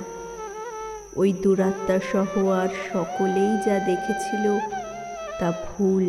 ওই 1.16 1.34
দুরাত্মা 1.34 1.97
সহ 2.12 2.32
আর 2.62 2.70
সকলেই 2.93 3.53
যা 3.66 3.76
দেখেছিল 3.89 4.45
তা 5.39 5.49
ভুল। 5.66 6.05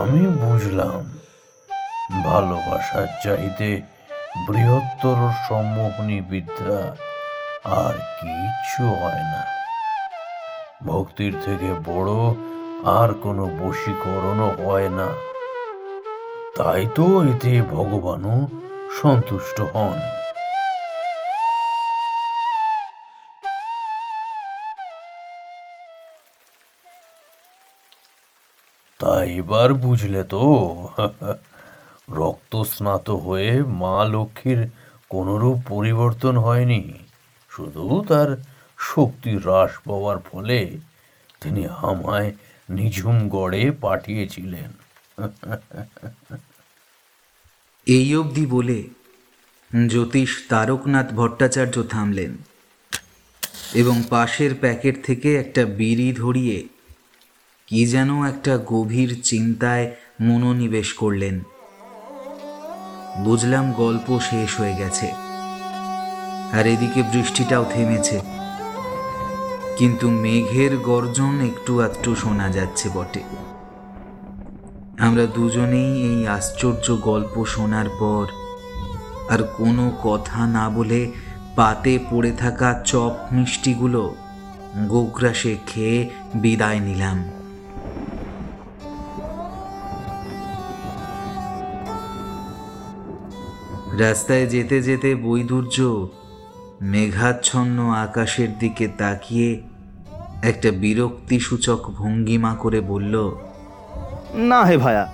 আমি 0.00 0.22
বুঝলাম, 0.42 1.02
ভালোবাসার 2.24 3.08
চাইতে 3.24 3.68
বৃহত্তর 4.46 5.18
সম্মোহনী 5.48 6.20
বিদ্যা 6.20 6.80
আর 7.82 7.94
কিচ্ছু 8.18 8.82
হয় 9.00 9.24
না। 9.32 9.42
ভক্তির 10.86 11.34
থেকে 11.44 11.70
বড় 11.86 12.12
আর 12.98 13.10
কোনো 13.14 13.44
বশীকরণও 13.60 14.48
হয় 14.64 14.88
না। 14.88 15.08
তাই 16.56 16.86
তো 16.94 17.22
এতে 17.22 17.62
ভগবানও 17.62 18.48
সন্তুষ্ট 19.02 19.60
হন। 19.60 19.98
তা 29.00 29.24
এবার 29.24 29.74
বুঝলে 29.74 30.24
তো 30.24 30.42
রক্ত 32.18 32.62
স্নাত 32.62 33.10
হয়ে 33.10 33.62
মা 33.62 34.04
লক্ষ্মীর 34.04 34.66
কোনরূপ 35.08 35.58
পরিবর্তন 35.68 36.36
হয়নি। 36.36 36.92
শুধু 37.50 38.04
তার 38.08 38.36
শক্তি 38.78 39.36
হ্রাস 39.36 39.70
পাওয়ার 39.88 40.18
ফলে 40.18 40.78
তিনি 41.40 41.66
আমায় 41.66 42.32
নিঝুম 42.70 43.28
গড়ে 43.28 43.70
পাঠিয়েছিলেন। 43.70 44.85
এই 47.86 48.16
অবধি 48.16 48.46
বলে 48.46 48.84
জ্যোতিষ 49.88 50.30
তারকনাথ 50.48 51.12
ভট্টাচার্য 51.12 51.82
থামলেন 51.82 52.36
এবং 53.74 54.02
পাশের 54.10 54.54
প্যাকেট 54.54 55.04
থেকে 55.04 55.36
একটা 55.36 55.64
বিড়ি 55.64 56.12
ধরিয়ে 56.12 56.68
কি 57.66 57.86
যেন 57.86 58.24
একটা 58.24 58.58
গভীর 58.66 59.22
চিন্তায় 59.22 59.90
মনোনিবেশ 60.20 60.92
করলেন। 60.92 61.40
বুঝলাম 63.24 63.72
গল্প 63.72 64.18
শেষ 64.18 64.60
হয়ে 64.60 64.76
গেছে 64.76 65.10
আর 66.52 66.66
এদিকে 66.66 67.02
বৃষ্টিটাও 67.02 67.64
থেমেছে। 67.74 68.20
কিন্তু 69.76 70.10
মেঘের 70.10 70.76
গর্জন 70.76 71.40
একটু 71.40 71.80
আধটু 71.80 72.14
শোনা 72.14 72.48
যাচ্ছে 72.48 72.88
বটে। 72.88 73.45
আমরা 74.98 75.26
দুজনেই 75.26 76.02
এই 76.02 76.26
আশ্চর্য 76.26 76.96
গল্প 77.02 77.44
শোনার 77.44 77.88
পর 78.00 78.26
আর 79.30 79.42
কোনো 79.42 79.92
কথা 80.02 80.46
না 80.46 80.70
বলে 80.70 81.12
পাতে 81.56 81.98
পড়ে 82.10 82.32
থাকা 82.32 82.82
চপ 82.84 83.12
মিষ্টিগুলো 83.32 84.14
গোগ্রাসে 84.88 85.56
খেয়ে 85.66 86.10
বিদায় 86.34 86.80
নিলাম। 86.80 87.24
রাস্তায় 93.98 94.46
যেতে 94.46 94.82
যেতে 94.82 95.14
বৈদুর্য 95.14 96.08
মেঘাচ্ছন্ন 96.82 97.90
আকাশের 97.90 98.58
দিকে 98.58 98.88
তাকিয়ে 98.88 99.62
একটা 100.42 100.70
বিরক্তিসূচক 100.70 101.90
ভঙ্গিমা 101.90 102.54
করে 102.54 102.80
বলল 102.80 103.36
না 104.34 104.64
হে 104.64 104.76
ভায়া, 104.76 105.04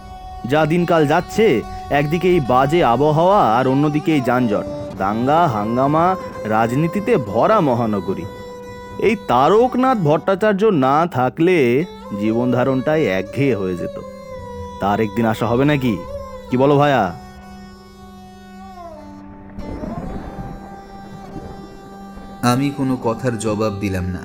যা 0.47 0.67
দিনকাল 0.67 1.07
যাচ্ছে, 1.07 1.63
একদিকে 1.91 2.29
এই 2.31 2.41
বাজে 2.41 2.85
আবহাওয়া 2.85 3.41
আর 3.59 3.67
অন্যদিকে 3.67 4.15
এই 4.15 4.21
যানজট। 4.21 4.67
দাঙ্গা, 4.99 5.47
হাঙ্গামা, 5.47 6.17
রাজনীতিতে 6.45 7.17
ভরা 7.17 7.61
মহানগরী। 7.61 8.25
এই 8.99 9.17
তারকনাথ 9.29 9.99
ভট্টাচার্য 9.99 10.63
না 10.87 11.07
থাকলে 11.07 11.85
জীবন 12.21 12.51
ধারণটাই 12.53 13.07
একঘেয়ে 13.07 13.55
হয়ে 13.55 13.77
যেত। 13.77 13.97
তার 14.81 15.01
একদিন 15.01 15.27
আসা 15.27 15.47
হবে 15.47 15.65
নাকি? 15.65 15.99
কি 16.51 16.57
বলো 16.57 16.77
ভায়া? 16.77 17.03
আমি 22.43 22.71
কোনো 22.71 22.97
কথার 23.05 23.39
জবাব 23.39 23.73
দিলাম 23.81 24.05
না। 24.05 24.23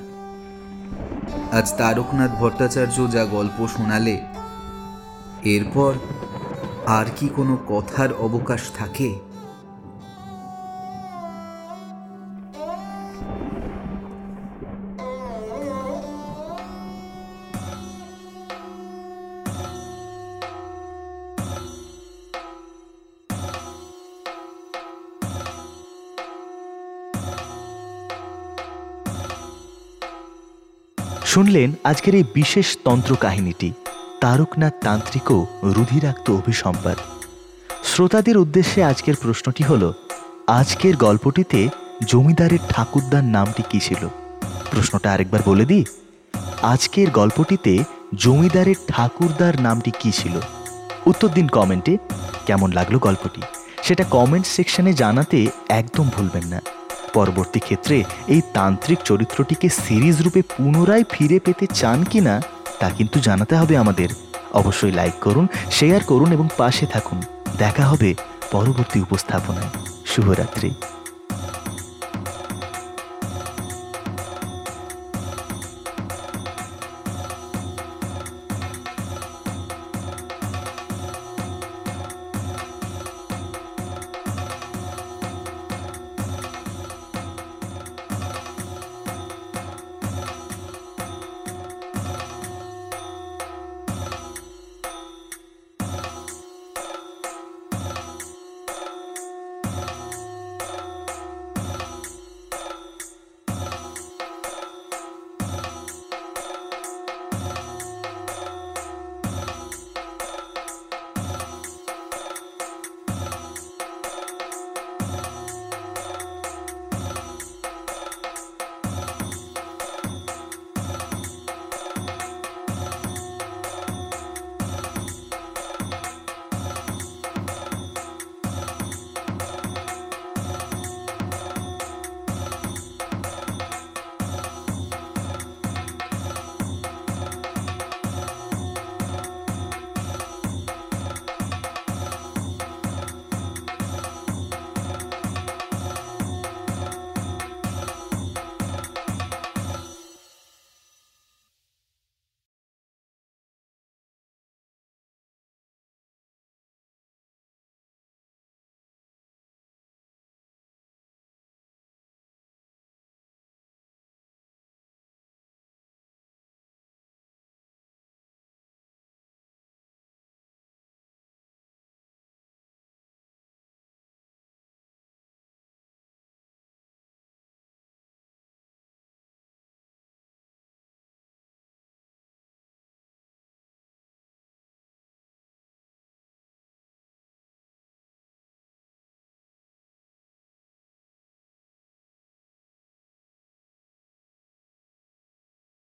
আজ 1.58 1.66
তারকনাথ 1.78 2.30
ভট্টাচার্য 2.40 2.96
যা 3.14 3.24
গল্প 3.24 3.66
শোনালে 3.66 4.16
এরপর 5.44 5.92
আর 6.86 7.06
কি 7.16 7.28
কোনো 7.28 7.58
কথার 7.68 8.12
অবকাশ 8.12 8.62
থাকে? 8.74 9.14
শুনলেন 31.24 31.74
আজকের 31.84 32.14
এই 32.14 32.24
বিশেষ 32.34 32.76
তন্ত্র 32.84 33.16
কাহিনীটি 33.16 33.72
তারকনাথ 34.20 34.74
তান্ত্রিক 34.84 35.30
ও 35.30 35.46
রুধিরাক্ত 35.62 36.30
অভিসম্পাদ 36.30 36.98
শ্রোতাদের 37.84 38.36
উদ্দেশ্যে 38.36 38.80
আজকের 38.84 39.16
প্রশ্নটি 39.22 39.62
হল, 39.62 39.92
আজকের 40.46 40.96
গল্পটিতে 40.96 41.68
জমিদারের 42.06 42.58
ঠাকুরদার 42.68 43.24
নামটি 43.24 43.62
কি 43.70 43.80
ছিল? 43.80 44.02
প্রশ্নটা 44.70 45.12
আরেকবার 45.12 45.42
বলে 45.46 45.64
দিই, 45.64 45.84
আজকের 46.62 47.10
গল্পটিতে 47.10 47.72
জমিদারের 48.14 48.78
ঠাকুরদার 48.88 49.54
নামটি 49.60 49.90
কি 50.00 50.10
ছিল? 50.12 50.34
উত্তর 51.06 51.28
দিন 51.28 51.46
কমেন্টে, 51.48 51.98
কেমন 52.46 52.72
লাগল 52.72 52.94
গল্পটি? 52.98 53.42
সেটা 53.82 54.04
কমেন্ট 54.10 54.46
সেকশনে 54.46 54.92
জানাতে 54.94 55.38
একদম 55.68 56.06
ভুলবেন 56.16 56.44
না। 56.44 56.60
পরবর্তী 57.12 57.60
ক্ষেত্রে 57.60 58.04
এই 58.28 58.42
তান্ত্রিক 58.54 58.98
চরিত্রটিকে 59.04 59.68
সিরিজ 59.68 60.16
রূপে 60.22 60.42
পুনরায় 60.56 61.04
ফিরে 61.10 61.38
পেতে 61.44 61.66
চান 61.74 62.04
কিনা 62.04 62.34
তা 62.80 62.90
কিন্তু 62.90 63.20
জানাতে 63.20 63.56
হবে 63.56 63.76
আমাদের। 63.76 64.08
অবশ্যই 64.52 64.92
লাইক 64.92 65.14
করুন, 65.20 65.46
শেয়ার 65.70 66.04
করুন 66.04 66.32
এবং 66.32 66.48
পাশে 66.56 66.86
থাকুন। 66.86 67.22
দেখা 67.58 67.84
হবে 67.86 68.14
পরবর্তী 68.50 69.00
উপস্থাপনায়। 69.00 69.70
শুভরাত্রি। 70.06 70.70